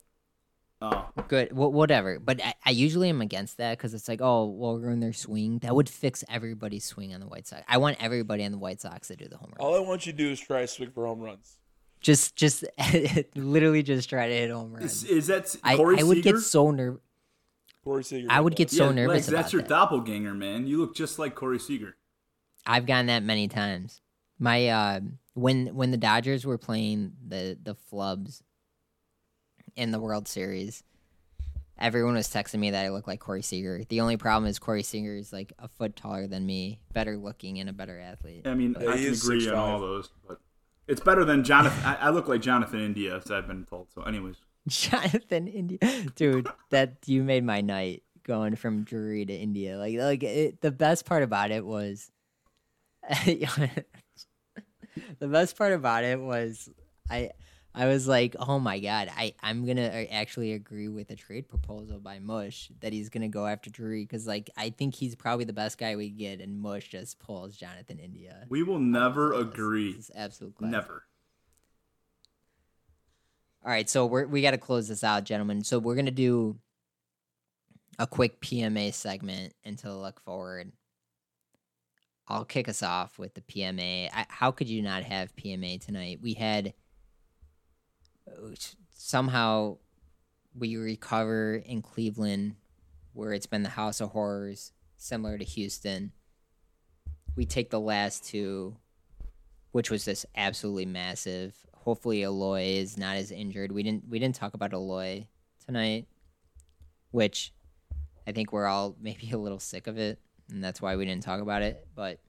Oh, 0.82 1.10
Good, 1.28 1.50
wh- 1.52 1.74
whatever. 1.74 2.20
But 2.20 2.42
I, 2.44 2.54
I 2.66 2.70
usually 2.72 3.10
am 3.10 3.20
against 3.22 3.58
that 3.58 3.78
because 3.78 3.94
it's 3.94 4.08
like, 4.08 4.22
oh, 4.22 4.46
well, 4.46 4.78
in 4.78 5.02
their 5.02 5.12
swing. 5.14 5.60
That 5.60 5.76
would 5.76 5.90
fix 5.90 6.24
everybody's 6.30 6.86
swing 6.86 7.14
on 7.14 7.20
the 7.20 7.28
White 7.28 7.48
Sox. 7.48 7.64
I 7.68 7.78
want 7.78 7.98
everybody 8.00 8.46
on 8.46 8.54
the 8.54 8.58
White 8.58 8.80
Sox 8.80 9.10
to 9.10 9.18
do 9.18 9.28
the 9.28 9.36
home 9.38 9.52
run. 9.60 9.66
All 9.68 9.76
I 9.76 9.80
want 9.80 10.06
you 10.06 10.14
to 10.14 10.18
do 10.18 10.30
is 10.32 10.40
try 10.40 10.62
to 10.62 10.68
swing 10.68 10.92
for 10.92 11.06
home 11.06 11.20
runs. 11.20 11.58
Just, 12.02 12.36
just, 12.36 12.64
literally, 13.36 13.84
just 13.84 14.10
try 14.10 14.28
to 14.28 14.34
hit 14.34 14.52
home 14.52 14.74
runs. 14.74 15.04
is, 15.04 15.10
is 15.10 15.28
that 15.28 15.56
I, 15.64 15.76
Corey 15.76 16.00
I 16.00 16.04
would 16.04 16.18
Seager? 16.18 16.34
get 16.34 16.42
so 16.42 16.72
nervous. 16.72 17.02
Corey 17.84 18.04
Seager. 18.04 18.28
I 18.30 18.40
would 18.40 18.56
get 18.56 18.70
so 18.70 18.86
yeah, 18.86 18.92
nervous 18.92 19.16
Lex, 19.16 19.28
about 19.30 19.38
that's 19.42 19.54
your 19.54 19.62
that. 19.64 19.70
doppelganger, 19.70 20.34
man. 20.34 20.68
You 20.68 20.78
look 20.78 20.96
just 20.96 21.20
like 21.20 21.36
Corey 21.36 21.60
Seager. 21.60 21.96
I've 22.66 22.86
gotten 22.86 23.08
that 23.08 23.24
many 23.24 23.48
times. 23.48 24.02
My 24.38 24.68
uh, 24.68 25.00
when 25.34 25.68
when 25.76 25.92
the 25.92 25.98
Dodgers 25.98 26.46
were 26.46 26.58
playing 26.58 27.14
the 27.28 27.58
the 27.62 27.76
Flubs, 27.92 28.42
in 29.76 29.92
the 29.92 30.00
World 30.00 30.28
Series. 30.28 30.84
Everyone 31.78 32.14
was 32.14 32.28
texting 32.28 32.60
me 32.60 32.72
that 32.72 32.86
I 32.86 32.90
look 32.90 33.08
like 33.08 33.22
Corey 33.22 33.42
Seager. 33.42 33.84
The 33.88 34.02
only 34.02 34.18
problem 34.18 34.50
is 34.50 34.60
Corey 34.60 34.84
Seager 34.84 35.16
is 35.16 35.32
like 35.32 35.54
a 35.60 35.70
foot 35.70 35.96
taller 35.96 36.28
than 36.28 36.46
me, 36.46 36.82
better 36.92 37.16
looking, 37.18 37.60
and 37.60 37.70
a 37.70 37.74
better 37.74 37.98
athlete. 37.98 38.46
I 38.46 38.54
mean, 38.54 38.76
Yeah, 38.78 38.90
I 38.90 38.98
he 38.98 39.06
can 39.06 39.14
agree 39.14 39.48
on 39.48 39.56
6'5". 39.56 39.58
all 39.58 39.80
those, 39.80 40.10
but 40.28 40.40
it's 40.90 41.00
better 41.00 41.24
than 41.24 41.44
Jonathan. 41.44 41.86
I, 41.86 42.08
I 42.08 42.10
look 42.10 42.28
like 42.28 42.42
Jonathan 42.42 42.82
India, 42.82 43.16
as 43.16 43.30
I've 43.30 43.48
been 43.48 43.64
told. 43.64 43.92
So, 43.94 44.02
anyways, 44.02 44.38
Jonathan 44.68 45.48
India, 45.48 45.78
dude, 46.16 46.50
that 46.72 46.98
you 47.06 47.24
made 47.24 47.44
my 47.44 47.62
night 47.62 48.04
going 48.24 48.56
from 48.56 48.84
Drury 48.84 49.26
to 49.26 49.34
India. 49.34 49.78
Like, 49.78 49.98
like 49.98 50.24
it, 50.24 50.62
the 50.62 50.72
best 50.72 51.06
part 51.06 51.22
about 51.22 51.52
it 51.52 51.64
was, 51.64 52.12
the 53.26 53.86
best 55.20 55.56
part 55.58 55.74
about 55.74 56.04
it 56.04 56.20
was, 56.20 56.68
I, 57.10 57.30
I 57.74 57.86
was 57.86 58.08
like, 58.08 58.36
oh 58.40 58.60
my 58.60 58.80
god, 58.80 59.10
I, 59.16 59.34
I'm 59.42 59.66
gonna 59.66 59.84
actually 60.12 60.54
agree 60.54 60.88
with 60.88 61.12
a 61.12 61.16
trade 61.16 61.48
proposal 61.48 62.00
by 62.00 62.20
Mush 62.20 62.72
that 62.82 62.94
he's 62.94 63.10
gonna 63.10 63.30
go 63.30 63.46
after 63.46 63.70
Drury 63.70 64.04
because 64.04 64.26
like 64.28 64.50
I 64.58 64.72
think 64.72 64.96
he's 64.96 65.16
probably 65.16 65.46
the 65.46 65.54
best 65.54 65.78
guy 65.78 65.96
we 65.96 66.10
get, 66.10 66.42
and 66.42 66.60
Mush 66.60 66.90
just 66.90 67.20
pulls 67.20 67.56
Jonathan 67.56 68.00
India. 68.00 68.46
we 68.50 68.64
will 68.64 68.80
never 68.80 69.30
This 69.32 69.42
agree. 69.42 69.90
is 69.92 70.12
absolute 70.16 70.56
class. 70.56 70.72
Never. 70.72 71.04
All 73.64 73.72
right, 73.72 73.90
so 73.90 74.06
we're 74.06 74.26
we 74.26 74.42
got 74.42 74.52
to 74.52 74.58
close 74.58 74.88
this 74.88 75.04
out, 75.04 75.24
gentlemen. 75.26 75.64
So 75.64 75.80
we're 75.80 75.96
gonna 75.96 76.12
do 76.12 76.58
a 78.00 78.08
quick 78.08 78.42
PMA 78.42 78.94
segment 78.94 79.54
into 79.64 79.88
the 79.88 79.96
look 79.96 80.20
forward. 80.22 80.72
I'll 82.28 82.46
kick 82.46 82.70
us 82.70 82.82
off 82.84 83.20
with 83.20 83.34
the 83.34 83.42
PMA. 83.42 84.10
I, 84.14 84.26
how 84.30 84.52
could 84.52 84.70
you 84.70 84.82
not 84.82 85.04
have 85.04 85.36
PMA 85.36 85.84
tonight? 85.84 86.20
We 86.22 86.34
had 86.34 86.74
somehow 88.92 89.78
we 90.54 90.76
recover 90.76 91.56
in 91.56 91.82
Cleveland, 91.82 92.56
where 93.14 93.34
it's 93.34 93.46
been 93.46 93.64
the 93.64 93.70
house 93.70 94.02
of 94.02 94.10
horrors, 94.10 94.72
similar 94.98 95.38
to 95.38 95.46
Houston. 95.46 96.12
We 97.36 97.46
take 97.46 97.70
the 97.70 97.80
last 97.80 98.26
two, 98.26 98.76
which 99.72 99.90
was 99.90 100.06
just 100.06 100.26
absolutely 100.36 100.86
massive. 100.86 101.56
Hopefully, 101.74 102.24
Eloy 102.24 102.64
is 102.64 102.98
not 102.98 103.16
as 103.16 103.32
injured. 103.32 103.72
We 103.72 103.84
didn't 103.84 104.10
we 104.10 104.20
didn't 104.20 104.36
talk 104.36 104.54
about 104.54 104.74
Eloy 104.74 105.28
tonight, 105.66 106.08
which 107.12 107.54
I 108.28 108.32
think 108.32 108.52
we're 108.52 108.68
all 108.68 108.96
maybe 109.02 109.32
a 109.32 109.38
little 109.38 109.60
sick 109.60 109.88
of 109.88 109.98
it, 109.98 110.20
and 110.50 110.64
that's 110.64 110.82
why 110.82 110.96
we 110.96 111.06
didn't 111.06 111.24
talk 111.24 111.42
about 111.42 111.62
it. 111.62 111.88
But 111.96 112.20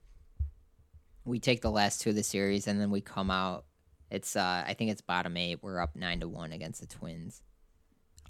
we 1.25 1.39
take 1.39 1.61
the 1.61 1.71
last 1.71 2.01
two 2.01 2.11
of 2.11 2.15
the 2.15 2.23
series, 2.23 2.67
and 2.67 2.79
then 2.79 2.91
we 2.91 3.01
come 3.01 3.29
out. 3.29 3.65
It's 4.11 4.35
uh, 4.35 4.63
I 4.67 4.73
think 4.73 4.91
it's 4.91 5.01
bottom 5.01 5.37
eight. 5.37 5.59
We're 5.63 5.79
up 5.79 5.95
nine 5.95 6.19
to 6.19 6.27
one 6.27 6.51
against 6.51 6.81
the 6.81 6.87
Twins. 6.87 7.41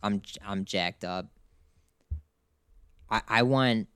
I'm 0.04 0.22
I'm 0.46 0.64
jacked 0.64 1.04
up. 1.04 1.28
I 3.10 3.22
I 3.28 3.44
want 3.44 3.88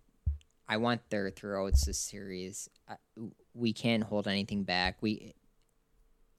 I 0.67 0.77
want 0.77 1.07
their 1.11 1.29
throats 1.29 1.85
this 1.85 1.99
series. 1.99 2.69
I, 2.89 2.95
we 3.53 3.71
can't 3.71 4.03
hold 4.03 4.27
anything 4.27 4.63
back. 4.63 4.97
We 5.01 5.35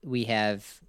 we 0.03 0.24
have 0.24 0.80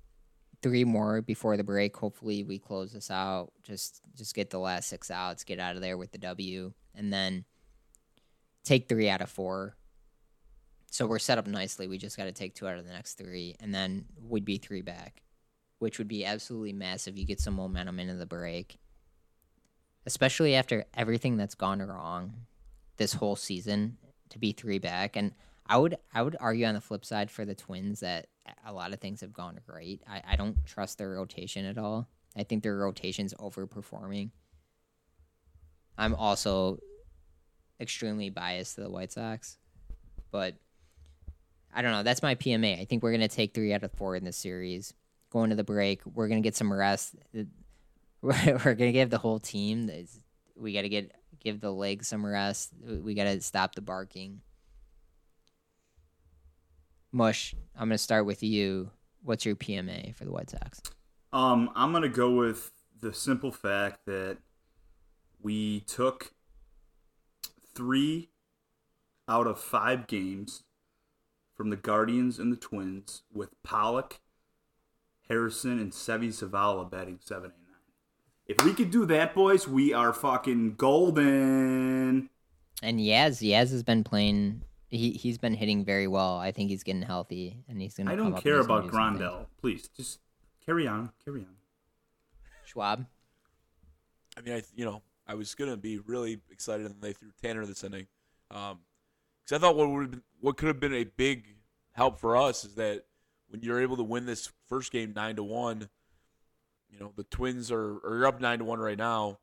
three 0.64 0.84
more 0.84 1.22
before 1.22 1.56
the 1.56 1.64
break. 1.64 1.96
Hopefully, 1.96 2.44
we 2.44 2.58
close 2.58 2.94
this 2.94 3.12
out. 3.12 3.52
Just 3.62 4.02
just 4.16 4.34
get 4.34 4.50
the 4.50 4.60
last 4.60 4.90
six 4.90 5.12
outs, 5.12 5.44
get 5.44 5.60
out 5.60 5.76
of 5.76 5.82
there 5.84 5.98
with 5.98 6.12
the 6.12 6.18
W, 6.18 6.74
and 6.96 7.14
then 7.14 7.46
take 8.64 8.90
three 8.90 9.08
out 9.08 9.22
of 9.22 9.30
four. 9.30 9.76
So 10.90 11.06
we're 11.06 11.20
set 11.20 11.38
up 11.38 11.48
nicely. 11.48 11.88
We 11.88 11.98
just 11.98 12.18
got 12.18 12.26
to 12.26 12.32
take 12.32 12.56
two 12.56 12.68
out 12.68 12.78
of 12.78 12.86
the 12.86 12.94
next 12.94 13.16
three, 13.16 13.56
and 13.60 13.74
then 13.74 14.06
we'd 14.22 14.46
be 14.46 14.58
three 14.58 14.82
back, 14.82 15.22
which 15.80 15.98
would 15.98 16.08
be 16.08 16.26
absolutely 16.26 16.74
massive. 16.74 17.18
You 17.18 17.26
get 17.26 17.42
some 17.42 17.56
momentum 17.56 18.00
into 18.00 18.16
the 18.16 18.26
break, 18.26 18.78
especially 20.06 20.56
after 20.56 20.86
everything 20.96 21.38
that's 21.38 21.56
gone 21.56 21.82
wrong 21.82 22.34
this 22.98 23.14
whole 23.14 23.36
season 23.36 23.98
to 24.30 24.40
be 24.40 24.54
three 24.54 24.80
back. 24.80 25.16
And 25.16 25.34
I 25.68 25.78
would 25.78 25.98
I 26.14 26.22
would 26.22 26.38
argue 26.40 26.66
on 26.66 26.74
the 26.74 26.82
flip 26.82 27.06
side 27.06 27.30
for 27.30 27.46
the 27.46 27.56
Twins 27.56 28.00
that 28.00 28.28
a 28.66 28.74
lot 28.74 28.94
of 28.94 29.00
things 29.00 29.22
have 29.22 29.34
gone 29.34 29.60
great. 29.68 30.02
I, 30.08 30.22
I 30.32 30.36
don't 30.36 30.66
trust 30.66 30.98
their 30.98 31.12
rotation 31.12 31.66
at 31.66 31.78
all. 31.78 32.08
I 32.36 32.44
think 32.44 32.64
their 32.64 32.78
rotation's 32.78 33.34
overperforming. 33.34 34.32
I'm 35.98 36.16
also 36.16 36.80
extremely 37.80 38.30
biased 38.30 38.76
to 38.76 38.82
the 38.82 38.90
White 38.90 39.12
Sox, 39.12 39.58
but 40.32 40.56
I 41.78 41.84
don't 41.84 41.92
know. 41.92 42.02
That's 42.02 42.24
my 42.24 42.34
PMA. 42.34 42.82
I 42.82 42.86
think 42.86 43.04
we're 43.04 43.12
gonna 43.12 43.28
take 43.28 43.54
three 43.54 43.72
out 43.72 43.84
of 43.84 43.92
four 43.92 44.16
in 44.16 44.24
this 44.24 44.36
series. 44.36 44.96
Going 45.30 45.52
to 45.52 45.56
the 45.56 45.64
break, 45.64 46.02
we're 46.06 46.28
gonna 46.28 46.42
get 46.42 46.56
some 46.56 46.74
rest. 46.74 47.16
We're, 48.24 48.74
gonna 48.74 48.92
give 48.92 49.12
the 49.12 49.20
whole 49.20 49.38
team. 49.40 49.92
We 50.56 50.74
got 50.74 50.82
to 50.82 50.90
get 50.90 51.12
give 51.40 51.62
the 51.62 51.72
legs 51.72 52.08
some 52.08 52.26
rest. 52.26 52.74
We- 52.84 52.98
We 52.98 53.14
got 53.14 53.26
to 53.26 53.40
stop 53.42 53.76
the 53.76 53.82
barking. 53.82 54.42
Mush, 57.12 57.54
I'm 57.76 57.88
gonna 57.90 57.98
start 58.00 58.26
with 58.26 58.42
you. 58.42 58.90
What's 59.24 59.46
your 59.46 59.56
PMA 59.56 60.16
for 60.16 60.26
the 60.26 60.32
White 60.32 60.50
Sox? 60.50 60.82
Um, 61.32 61.70
I'm 61.76 61.92
gonna 61.94 62.10
go 62.10 62.32
with 62.32 62.72
the 63.00 63.14
simple 63.14 63.52
fact 63.52 64.00
that 64.08 64.38
we 65.42 65.82
took 65.82 66.34
three 67.76 68.30
out 69.30 69.46
of 69.46 69.60
five 69.60 70.08
games 70.08 70.64
from 71.58 71.72
the 71.72 71.76
Guardians 71.76 72.38
and 72.38 72.52
the 72.52 72.56
Twins 72.56 73.24
with 73.34 73.50
Pollock, 73.64 74.20
Harrison, 75.28 75.80
and 75.80 75.92
Seby 75.92 76.28
Zavala 76.28 76.90
batting 76.90 77.20
seven 77.20 77.46
and 77.46 77.64
nine. 77.68 77.82
If 78.46 78.64
we 78.64 78.74
could 78.74 78.92
do 78.92 79.06
that, 79.08 79.34
boys, 79.34 79.68
we 79.68 79.92
are 79.92 80.14
fucking 80.14 80.76
golden. 80.76 82.30
And 82.84 83.00
Yaz, 83.00 83.42
Yaz 83.42 83.72
has 83.72 83.82
been 83.82 84.04
playing. 84.04 84.62
He 84.90 85.12
he's 85.12 85.40
been 85.40 85.56
hitting 85.56 85.84
very 85.84 86.08
well. 86.08 86.38
I 86.38 86.52
think 86.52 86.70
he's 86.70 86.84
getting 86.84 87.02
healthy, 87.02 87.58
and 87.68 87.82
he's 87.82 87.96
gonna. 87.96 88.14
I 88.14 88.16
don't 88.16 88.42
care 88.42 88.60
about 88.60 88.84
do. 88.84 88.92
Grandal. 88.92 89.48
Please, 89.60 89.90
just 89.90 90.20
carry 90.64 90.88
on, 90.88 91.12
carry 91.26 91.42
on. 91.42 91.56
Schwab. 92.66 93.06
I 94.38 94.42
mean, 94.42 94.54
I 94.54 94.62
you 94.76 94.86
know 94.86 95.02
I 95.28 95.34
was 95.34 95.56
gonna 95.56 95.76
be 95.76 95.98
really 95.98 96.40
excited 96.52 96.86
and 96.86 97.02
they 97.02 97.14
threw 97.14 97.30
Tanner 97.42 97.66
this 97.66 97.84
inning, 97.84 98.06
um, 98.52 98.80
because 99.48 99.62
I 99.62 99.66
thought 99.66 99.76
what 99.76 99.90
would 99.90 100.22
what 100.42 100.58
could 100.58 100.68
have 100.68 100.80
been 100.80 100.94
a 100.94 101.04
big 101.06 101.46
help 101.94 102.20
for 102.20 102.36
us 102.38 102.64
is 102.66 102.76
that 102.76 103.06
when 103.50 103.62
you're 103.62 103.82
able 103.82 103.98
to 103.98 104.04
win 104.04 104.26
this 104.26 104.52
first 104.68 104.92
game 104.92 105.14
nine 105.16 105.36
to 105.38 105.44
one, 105.44 105.90
you 106.90 107.00
know 107.00 107.12
the 107.16 107.24
Twins 107.24 107.72
are 107.72 107.96
are 108.06 108.26
up 108.26 108.42
nine 108.42 108.60
to 108.60 108.66
one 108.66 108.80
right 108.80 108.98
now. 108.98 109.40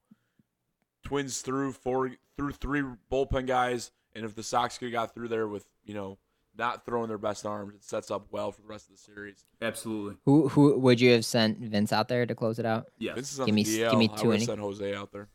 Twins 1.02 1.40
threw 1.42 1.72
four 1.72 2.12
through 2.36 2.52
three 2.52 2.82
bullpen 3.10 3.46
guys, 3.46 3.90
and 4.14 4.24
if 4.24 4.34
the 4.34 4.42
Sox 4.42 4.78
could 4.78 4.86
have 4.86 4.92
got 4.92 5.14
through 5.14 5.28
there 5.28 5.46
with 5.48 5.66
you 5.84 5.94
know 5.94 6.18
not 6.56 6.84
throwing 6.86 7.08
their 7.08 7.18
best 7.18 7.44
arms, 7.44 7.74
it 7.74 7.82
sets 7.84 8.10
up 8.10 8.26
well 8.30 8.52
for 8.52 8.62
the 8.62 8.68
rest 8.68 8.88
of 8.88 8.96
the 8.96 9.02
series. 9.02 9.44
Absolutely, 9.60 10.16
Who 10.24 10.48
who 10.48 10.78
would 10.78 11.00
you 11.00 11.12
have 11.12 11.24
sent 11.24 11.58
Vince 11.58 11.92
out 11.92 12.08
there 12.08 12.24
to 12.26 12.34
close 12.34 12.58
it 12.58 12.66
out? 12.66 12.86
yes. 12.98 13.14
Vince 13.16 13.32
is 13.32 13.40
on 13.40 13.46
Give 13.46 13.54
the 13.54 13.62
me- 13.62 13.78
DL. 13.78 13.90
give 13.90 13.98
me 13.98 14.10
I 14.12 14.16
two 14.16 14.28
would 14.28 14.40
have 14.40 14.46
sent 14.46 14.60
Jose 14.60 14.94
out 14.94 15.12
there. 15.12 15.28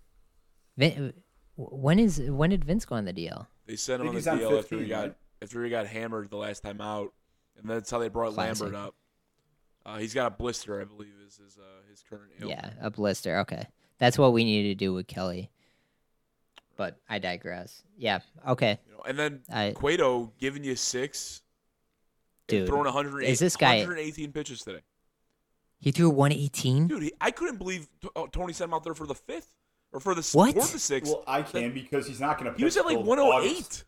Vin, 0.77 1.13
when 1.55 1.99
is 1.99 2.19
when 2.21 2.49
did 2.51 2.63
Vince 2.65 2.85
go 2.85 2.95
on 2.95 3.05
the 3.05 3.13
DL? 3.13 3.47
They 3.69 3.75
sent 3.75 4.01
him 4.01 4.07
on 4.09 4.15
the 4.15 4.21
deal 4.21 4.31
after 4.31 4.61
15, 4.63 4.79
he 4.79 4.85
got 4.87 4.99
right? 5.01 5.15
after 5.43 5.63
he 5.63 5.69
got 5.69 5.85
hammered 5.85 6.31
the 6.31 6.37
last 6.37 6.63
time 6.63 6.81
out, 6.81 7.13
and 7.55 7.69
that's 7.69 7.91
how 7.91 7.99
they 7.99 8.09
brought 8.09 8.33
Classic. 8.33 8.63
Lambert 8.63 8.81
up. 8.81 8.95
Uh, 9.85 9.97
he's 9.99 10.15
got 10.15 10.25
a 10.25 10.35
blister, 10.35 10.81
I 10.81 10.85
believe, 10.85 11.13
is 11.27 11.37
his 11.37 11.55
uh, 11.59 11.87
his 11.87 12.03
current 12.09 12.31
ailment. 12.41 12.59
Yeah, 12.63 12.71
a 12.81 12.89
blister. 12.89 13.37
Okay, 13.41 13.67
that's 13.99 14.17
what 14.17 14.33
we 14.33 14.43
needed 14.43 14.69
to 14.69 14.75
do 14.75 14.91
with 14.91 15.05
Kelly. 15.05 15.51
But 16.77 16.97
I 17.07 17.19
digress. 17.19 17.83
Yeah. 17.95 18.21
Okay, 18.47 18.79
You 18.87 18.93
know, 18.93 19.03
and 19.05 19.19
then 19.19 19.41
I 19.53 19.73
Cueto 19.75 20.33
giving 20.39 20.63
you 20.63 20.75
six, 20.75 21.43
dude, 22.47 22.65
throwing 22.65 22.85
108, 22.85 23.29
is 23.29 23.37
this 23.37 23.55
guy- 23.55 23.81
118 23.81 24.31
pitches 24.31 24.61
today. 24.61 24.81
he 25.79 25.91
threw 25.91 26.09
118. 26.09 26.87
Dude, 26.87 27.03
he, 27.03 27.13
I 27.21 27.29
couldn't 27.29 27.57
believe 27.57 27.87
T- 28.01 28.09
oh, 28.15 28.25
Tony 28.25 28.53
sent 28.53 28.69
him 28.69 28.73
out 28.73 28.83
there 28.83 28.95
for 28.95 29.05
the 29.05 29.13
fifth 29.13 29.51
or 29.91 29.99
for 29.99 30.13
the 30.15 30.19
s- 30.19 30.33
What? 30.35 30.53
for 30.55 30.71
the 30.73 30.79
sixth. 30.79 31.11
Well, 31.11 31.23
I 31.27 31.41
can 31.41 31.73
because 31.73 32.07
he's 32.07 32.19
not 32.21 32.37
going 32.39 32.51
to. 32.51 32.57
he 32.57 32.63
was 32.63 32.77
at 32.77 32.85
like 32.85 32.99
108. 32.99 33.83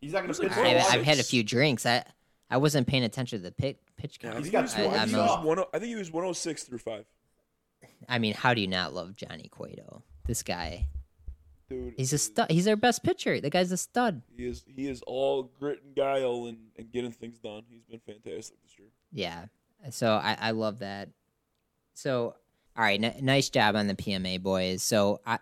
He's 0.00 0.12
not 0.12 0.18
going 0.20 0.28
was 0.28 0.38
to 0.38 0.44
like 0.46 0.52
pitch. 0.54 0.64
I, 0.64 0.94
I've 0.94 1.04
had 1.04 1.18
a 1.18 1.22
few 1.24 1.42
drinks. 1.42 1.86
I 1.86 2.04
I 2.50 2.58
wasn't 2.58 2.86
paying 2.86 3.02
attention 3.04 3.38
to 3.40 3.42
the 3.44 3.52
pitch 3.52 3.78
pitch 3.96 4.18
Yeah, 4.22 4.30
I 4.30 4.32
count. 4.34 4.44
He's 4.44 4.52
think 4.52 4.52
he 4.52 4.52
got 4.52 4.62
was, 4.62 4.74
I, 4.74 4.76
think 4.76 5.02
I'm 5.02 5.08
he 5.08 5.14
a- 5.14 5.18
was 5.18 5.44
one, 5.44 5.58
oh, 5.58 5.66
I 5.72 5.78
think 5.78 5.88
he 5.88 5.94
was 5.96 6.10
106 6.12 6.62
through 6.64 6.78
five. 6.78 7.04
I 8.08 8.18
mean, 8.18 8.34
how 8.34 8.54
do 8.54 8.60
you 8.60 8.66
not 8.68 8.94
love 8.94 9.16
Johnny 9.16 9.48
Cueto? 9.50 10.02
This 10.26 10.42
guy, 10.42 10.86
Dude, 11.68 11.94
he's 11.96 12.12
a 12.12 12.18
stud. 12.18 12.50
He's 12.50 12.66
our 12.68 12.76
best 12.76 13.02
pitcher. 13.02 13.40
The 13.40 13.50
guy's 13.50 13.72
a 13.72 13.76
stud. 13.76 14.22
He 14.36 14.44
is 14.46 14.64
he 14.66 14.88
is 14.88 15.02
all 15.06 15.44
grit 15.58 15.82
and 15.84 15.94
guile 15.94 16.46
and, 16.46 16.58
and 16.76 16.90
getting 16.92 17.10
things 17.12 17.38
done. 17.38 17.62
He's 17.68 17.82
been 17.84 18.00
fantastic 18.00 18.56
this 18.62 18.78
year. 18.78 18.88
Yeah. 19.12 19.46
So 19.90 20.12
I, 20.12 20.36
I 20.40 20.50
love 20.52 20.80
that. 20.80 21.08
So 21.94 22.34
all 22.76 22.84
right, 22.84 23.02
n- 23.02 23.14
nice 23.22 23.48
job 23.48 23.76
on 23.76 23.86
the 23.86 23.94
PMA 23.94 24.42
boys. 24.42 24.82
So 24.82 25.20
I, 25.26 25.38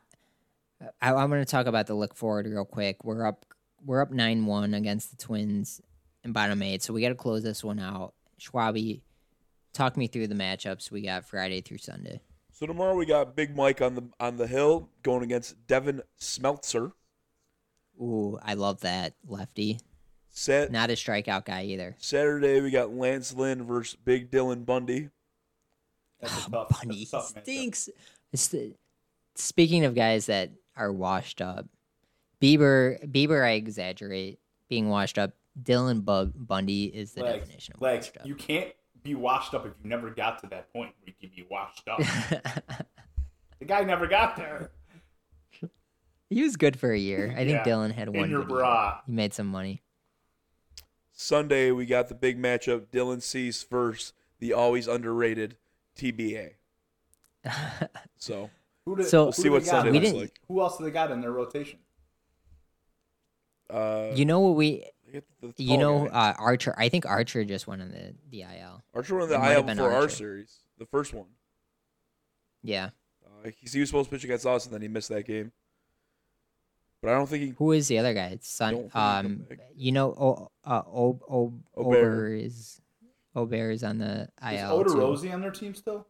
I 1.00 1.12
I'm 1.12 1.28
going 1.30 1.44
to 1.44 1.50
talk 1.50 1.66
about 1.66 1.86
the 1.86 1.94
look 1.94 2.14
forward 2.14 2.46
real 2.46 2.64
quick. 2.64 3.04
We're 3.04 3.26
up 3.26 3.44
we're 3.84 4.00
up 4.02 4.10
nine 4.10 4.46
one 4.46 4.74
against 4.74 5.10
the 5.10 5.16
Twins 5.16 5.80
in 6.22 6.32
bottom 6.32 6.62
eight. 6.62 6.82
So 6.82 6.92
we 6.92 7.02
got 7.02 7.08
to 7.10 7.14
close 7.14 7.42
this 7.42 7.62
one 7.64 7.78
out. 7.78 8.14
Schwabi, 8.40 9.00
talk 9.72 9.96
me 9.96 10.06
through 10.06 10.28
the 10.28 10.34
matchups 10.34 10.90
we 10.90 11.02
got 11.02 11.24
Friday 11.26 11.60
through 11.60 11.78
Sunday. 11.78 12.20
So 12.52 12.66
tomorrow 12.66 12.94
we 12.94 13.04
got 13.06 13.34
Big 13.34 13.56
Mike 13.56 13.80
on 13.82 13.94
the 13.94 14.02
on 14.20 14.36
the 14.36 14.46
hill 14.46 14.88
going 15.02 15.22
against 15.22 15.66
Devin 15.66 16.02
Smeltzer. 16.20 16.92
Ooh, 18.00 18.38
I 18.42 18.54
love 18.54 18.80
that 18.80 19.14
lefty. 19.26 19.78
Sat- 20.30 20.72
Not 20.72 20.90
a 20.90 20.94
strikeout 20.94 21.44
guy 21.44 21.64
either. 21.64 21.94
Saturday 21.98 22.60
we 22.60 22.70
got 22.70 22.92
Lance 22.92 23.32
Lynn 23.34 23.62
versus 23.64 23.96
Big 24.04 24.30
Dylan 24.30 24.66
Bundy. 24.66 25.10
That's 26.24 26.46
Oh, 26.46 26.50
tough, 26.50 26.68
Bundy 26.80 27.06
tough 27.06 27.26
stinks. 27.42 27.88
It's 28.32 28.48
the, 28.48 28.74
speaking 29.34 29.84
of 29.84 29.94
guys 29.94 30.26
that 30.26 30.50
are 30.76 30.92
washed 30.92 31.40
up, 31.40 31.66
Bieber, 32.40 33.02
Bieber, 33.10 33.44
I 33.44 33.52
exaggerate 33.52 34.38
being 34.68 34.88
washed 34.88 35.18
up. 35.18 35.32
Dylan 35.62 36.04
Bug 36.04 36.32
Bundy 36.34 36.86
is 36.86 37.12
the 37.12 37.22
Like, 37.22 37.40
definition 37.42 37.74
of 37.76 37.80
like 37.80 38.00
washed 38.00 38.16
up. 38.18 38.26
you 38.26 38.34
can't 38.34 38.72
be 39.04 39.14
washed 39.14 39.54
up 39.54 39.64
if 39.66 39.72
you 39.82 39.88
never 39.88 40.10
got 40.10 40.40
to 40.40 40.48
that 40.48 40.72
point 40.72 40.92
where 41.00 41.06
you 41.06 41.14
can 41.20 41.30
be 41.36 41.46
washed 41.48 41.88
up. 41.88 41.98
the 43.58 43.64
guy 43.64 43.82
never 43.84 44.06
got 44.08 44.36
there. 44.36 44.70
he 46.28 46.42
was 46.42 46.56
good 46.56 46.78
for 46.78 46.90
a 46.92 46.98
year. 46.98 47.32
I 47.38 47.44
think 47.44 47.60
Dylan 47.62 47.92
had 47.92 48.08
one. 48.08 48.16
in 48.16 48.20
one. 48.22 48.30
your 48.30 48.40
good 48.40 48.48
bra. 48.48 49.00
He 49.06 49.12
made 49.12 49.32
some 49.32 49.46
money. 49.46 49.80
Sunday 51.12 51.70
we 51.70 51.86
got 51.86 52.08
the 52.08 52.14
big 52.14 52.40
matchup 52.40 52.86
Dylan 52.92 53.22
Cease 53.22 53.62
versus 53.62 54.12
the 54.40 54.52
always 54.52 54.88
underrated 54.88 55.56
TBA. 55.96 56.50
So 58.16 58.50
Who 58.86 58.96
did, 58.96 59.06
So- 59.06 59.26
who 59.26 59.32
see 59.32 59.48
what? 59.50 59.64
Sunday 59.64 59.92
looks 59.92 60.12
like. 60.12 60.40
Who 60.48 60.60
else 60.60 60.78
do 60.78 60.84
they 60.84 60.90
got 60.90 61.10
in 61.10 61.20
their 61.20 61.32
rotation? 61.32 61.78
Uh, 63.70 64.10
You 64.14 64.24
know 64.24 64.40
what 64.40 64.56
we? 64.56 64.84
they 65.06 65.12
get 65.12 65.24
the 65.40 65.52
You 65.62 65.78
know 65.78 66.06
uh, 66.08 66.34
Archer. 66.38 66.74
I 66.76 66.88
think 66.88 67.06
Archer 67.06 67.44
just 67.44 67.66
went 67.66 67.82
on 67.82 67.90
the 67.90 68.14
the 68.30 68.42
IL. 68.42 68.82
Archer 68.94 69.16
went 69.16 69.30
in 69.30 69.40
the 69.40 69.46
it 69.46 69.52
IL 69.54 69.62
for 69.62 69.66
before 69.74 69.92
our 69.92 70.08
series, 70.08 70.58
the 70.78 70.86
first 70.86 71.12
one. 71.14 71.26
Yeah. 72.62 72.90
Uh, 73.24 73.50
he, 73.60 73.68
he 73.68 73.80
was 73.80 73.88
supposed 73.90 74.08
to 74.10 74.16
pitch 74.16 74.24
against 74.24 74.46
us, 74.46 74.64
and 74.64 74.74
then 74.74 74.82
he 74.82 74.88
missed 74.88 75.08
that 75.10 75.26
game. 75.26 75.52
But 77.02 77.10
I 77.10 77.14
don't 77.16 77.28
think 77.28 77.42
he. 77.42 77.54
Who 77.58 77.72
is 77.72 77.88
the 77.88 77.98
other 77.98 78.14
guy? 78.14 78.28
It's 78.28 78.56
Don't 78.58 78.68
Son. 78.68 78.70
think 78.80 78.92
he'll 78.92 79.00
come 79.00 79.26
Um, 79.26 79.46
you 79.76 79.92
know, 79.92 80.08
o, 80.12 80.50
uh, 80.64 80.82
o, 80.86 81.20
o, 81.28 81.52
Ober. 81.76 81.96
Ober 81.98 82.34
is 82.34 82.80
Ober 83.34 83.70
is 83.70 83.82
on 83.82 83.98
the 83.98 84.28
Is 84.50 84.60
IL 84.60 84.72
Oda 84.72 84.90
too. 84.90 84.98
Rosie 84.98 85.32
on 85.32 85.40
their 85.40 85.50
team 85.50 85.74
still? 85.74 86.06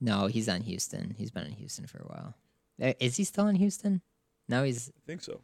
No, 0.00 0.26
he's 0.26 0.48
on 0.48 0.60
Houston. 0.62 1.14
He's 1.16 1.30
been 1.30 1.44
in 1.46 1.52
Houston 1.52 1.86
for 1.86 1.98
a 1.98 2.06
while. 2.06 2.34
Uh, 2.82 2.92
Is 3.00 3.16
he 3.16 3.24
still 3.24 3.46
in 3.46 3.56
Houston? 3.56 4.02
No, 4.48 4.62
he's 4.64 4.90
I 4.90 5.00
think 5.06 5.22
so. 5.22 5.40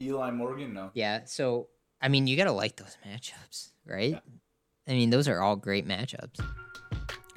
Eli 0.00 0.30
Morgan? 0.30 0.74
No. 0.74 0.90
yeah. 0.94 1.20
So 1.24 1.68
I 2.00 2.08
mean, 2.08 2.26
you 2.26 2.36
gotta 2.36 2.52
like 2.52 2.76
those 2.76 2.96
matchups, 3.06 3.70
right? 3.86 4.12
Yeah. 4.12 4.20
I 4.88 4.92
mean, 4.92 5.10
those 5.10 5.28
are 5.28 5.40
all 5.40 5.54
great 5.56 5.86
matchups. 5.86 6.44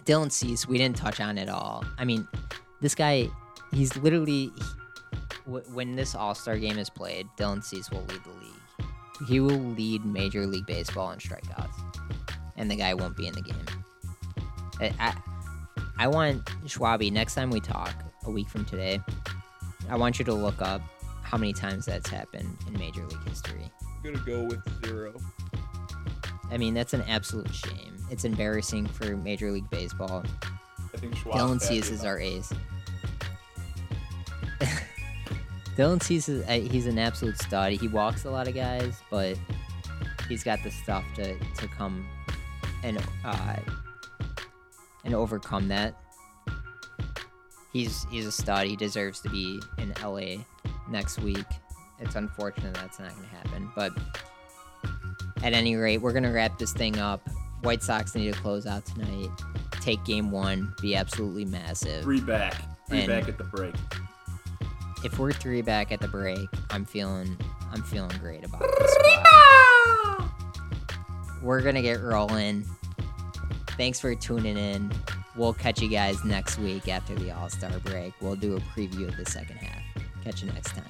Dylan 0.03 0.31
Cease, 0.31 0.67
we 0.67 0.77
didn't 0.77 0.97
touch 0.97 1.19
on 1.19 1.37
at 1.37 1.49
all. 1.49 1.83
I 1.97 2.05
mean, 2.05 2.27
this 2.81 2.95
guy, 2.95 3.27
he's 3.71 3.95
literally 3.97 4.51
he, 5.45 5.51
when 5.73 5.95
this 5.95 6.15
All 6.15 6.35
Star 6.35 6.57
game 6.57 6.77
is 6.77 6.89
played, 6.89 7.27
Dylan 7.37 7.63
Cease 7.63 7.89
will 7.91 8.01
lead 8.01 8.21
the 8.23 8.29
league. 8.29 9.27
He 9.27 9.39
will 9.39 9.59
lead 9.59 10.03
Major 10.05 10.45
League 10.45 10.65
Baseball 10.65 11.11
in 11.11 11.19
strikeouts, 11.19 12.14
and 12.57 12.69
the 12.69 12.75
guy 12.75 12.93
won't 12.93 13.15
be 13.15 13.27
in 13.27 13.33
the 13.33 13.41
game. 13.41 13.65
I, 14.79 14.93
I, 14.99 15.13
I 15.97 16.07
want 16.07 16.45
Schwabi 16.65 17.11
next 17.11 17.35
time 17.35 17.49
we 17.49 17.59
talk 17.59 17.93
a 18.25 18.31
week 18.31 18.49
from 18.49 18.65
today. 18.65 18.99
I 19.89 19.95
want 19.95 20.19
you 20.19 20.25
to 20.25 20.33
look 20.33 20.61
up 20.61 20.81
how 21.21 21.37
many 21.37 21.53
times 21.53 21.85
that's 21.85 22.09
happened 22.09 22.57
in 22.67 22.73
Major 22.77 23.05
League 23.05 23.27
history. 23.27 23.71
I'm 23.83 24.13
gonna 24.13 24.25
go 24.25 24.43
with 24.43 24.85
zero. 24.85 25.13
I 26.51 26.57
mean, 26.57 26.73
that's 26.73 26.93
an 26.93 27.01
absolute 27.07 27.53
shame. 27.53 27.95
It's 28.11 28.25
embarrassing 28.25 28.87
for 28.87 29.17
Major 29.17 29.51
League 29.51 29.69
Baseball. 29.69 30.23
I 30.93 30.97
think 30.97 31.15
Schwab's 31.15 31.37
Dylan 31.37 31.61
Cease 31.61 31.89
is 31.89 32.05
our 32.05 32.19
ace. 32.19 32.53
Dylan 35.75 36.01
Cease 36.01 36.29
is 36.29 36.45
uh, 36.47 36.69
he's 36.71 36.85
an 36.85 36.97
absolute 36.97 37.37
stud. 37.37 37.73
He 37.73 37.87
walks 37.87 38.25
a 38.25 38.31
lot 38.31 38.47
of 38.47 38.55
guys, 38.55 39.01
but 39.09 39.37
he's 40.29 40.43
got 40.43 40.63
the 40.63 40.71
stuff 40.71 41.03
to, 41.15 41.37
to 41.37 41.67
come 41.67 42.07
and 42.83 43.03
uh, 43.23 43.55
and 45.03 45.13
overcome 45.13 45.67
that. 45.69 45.95
He's 47.73 48.05
he's 48.09 48.25
a 48.25 48.31
stud. 48.31 48.67
He 48.67 48.75
deserves 48.75 49.19
to 49.21 49.29
be 49.29 49.61
in 49.77 49.93
LA 50.01 50.43
next 50.89 51.19
week. 51.19 51.45
It's 51.99 52.15
unfortunate 52.15 52.73
that's 52.73 52.99
not 52.99 53.09
going 53.15 53.23
to 53.29 53.35
happen, 53.35 53.69
but 53.75 53.91
at 55.43 55.53
any 55.53 55.75
rate, 55.75 55.99
we're 55.99 56.11
going 56.11 56.23
to 56.23 56.29
wrap 56.31 56.57
this 56.57 56.73
thing 56.73 56.97
up. 56.99 57.27
White 57.61 57.81
Sox 57.83 58.15
need 58.15 58.33
to 58.33 58.39
close 58.39 58.65
out 58.65 58.85
tonight. 58.85 59.29
Take 59.81 60.03
game 60.05 60.29
one. 60.31 60.73
Be 60.81 60.95
absolutely 60.95 61.45
massive. 61.45 62.03
Three 62.03 62.21
back. 62.21 62.55
Three 62.89 62.99
And- 62.99 63.07
back 63.07 63.27
at 63.29 63.37
the 63.37 63.43
break. 63.45 63.75
if 65.03 65.19
we're 65.19 65.31
three 65.31 65.61
back 65.61 65.91
at 65.91 65.99
the 66.01 66.07
break, 66.07 66.47
I'm 66.69 66.85
feeling 66.85 67.37
I'm 67.71 67.83
feeling 67.83 68.15
great 68.19 68.43
about 68.45 68.61
this 68.79 68.95
We're 71.41 71.61
gonna 71.61 71.81
get 71.81 72.01
rolling. 72.01 72.65
Thanks 73.77 73.99
for 73.99 74.15
tuning 74.15 74.57
in. 74.57 74.91
We'll 75.35 75.53
catch 75.53 75.81
you 75.81 75.89
guys 75.89 76.23
next 76.23 76.57
week 76.57 76.87
after 76.87 77.13
the 77.15 77.31
All 77.31 77.49
Star 77.49 77.77
break. 77.79 78.13
We'll 78.21 78.35
do 78.35 78.55
a 78.55 78.59
preview 78.59 79.07
of 79.09 79.17
the 79.17 79.25
second 79.25 79.57
half. 79.57 79.81
Catch 80.23 80.43
you 80.43 80.51
next 80.51 80.73
time. 80.73 80.83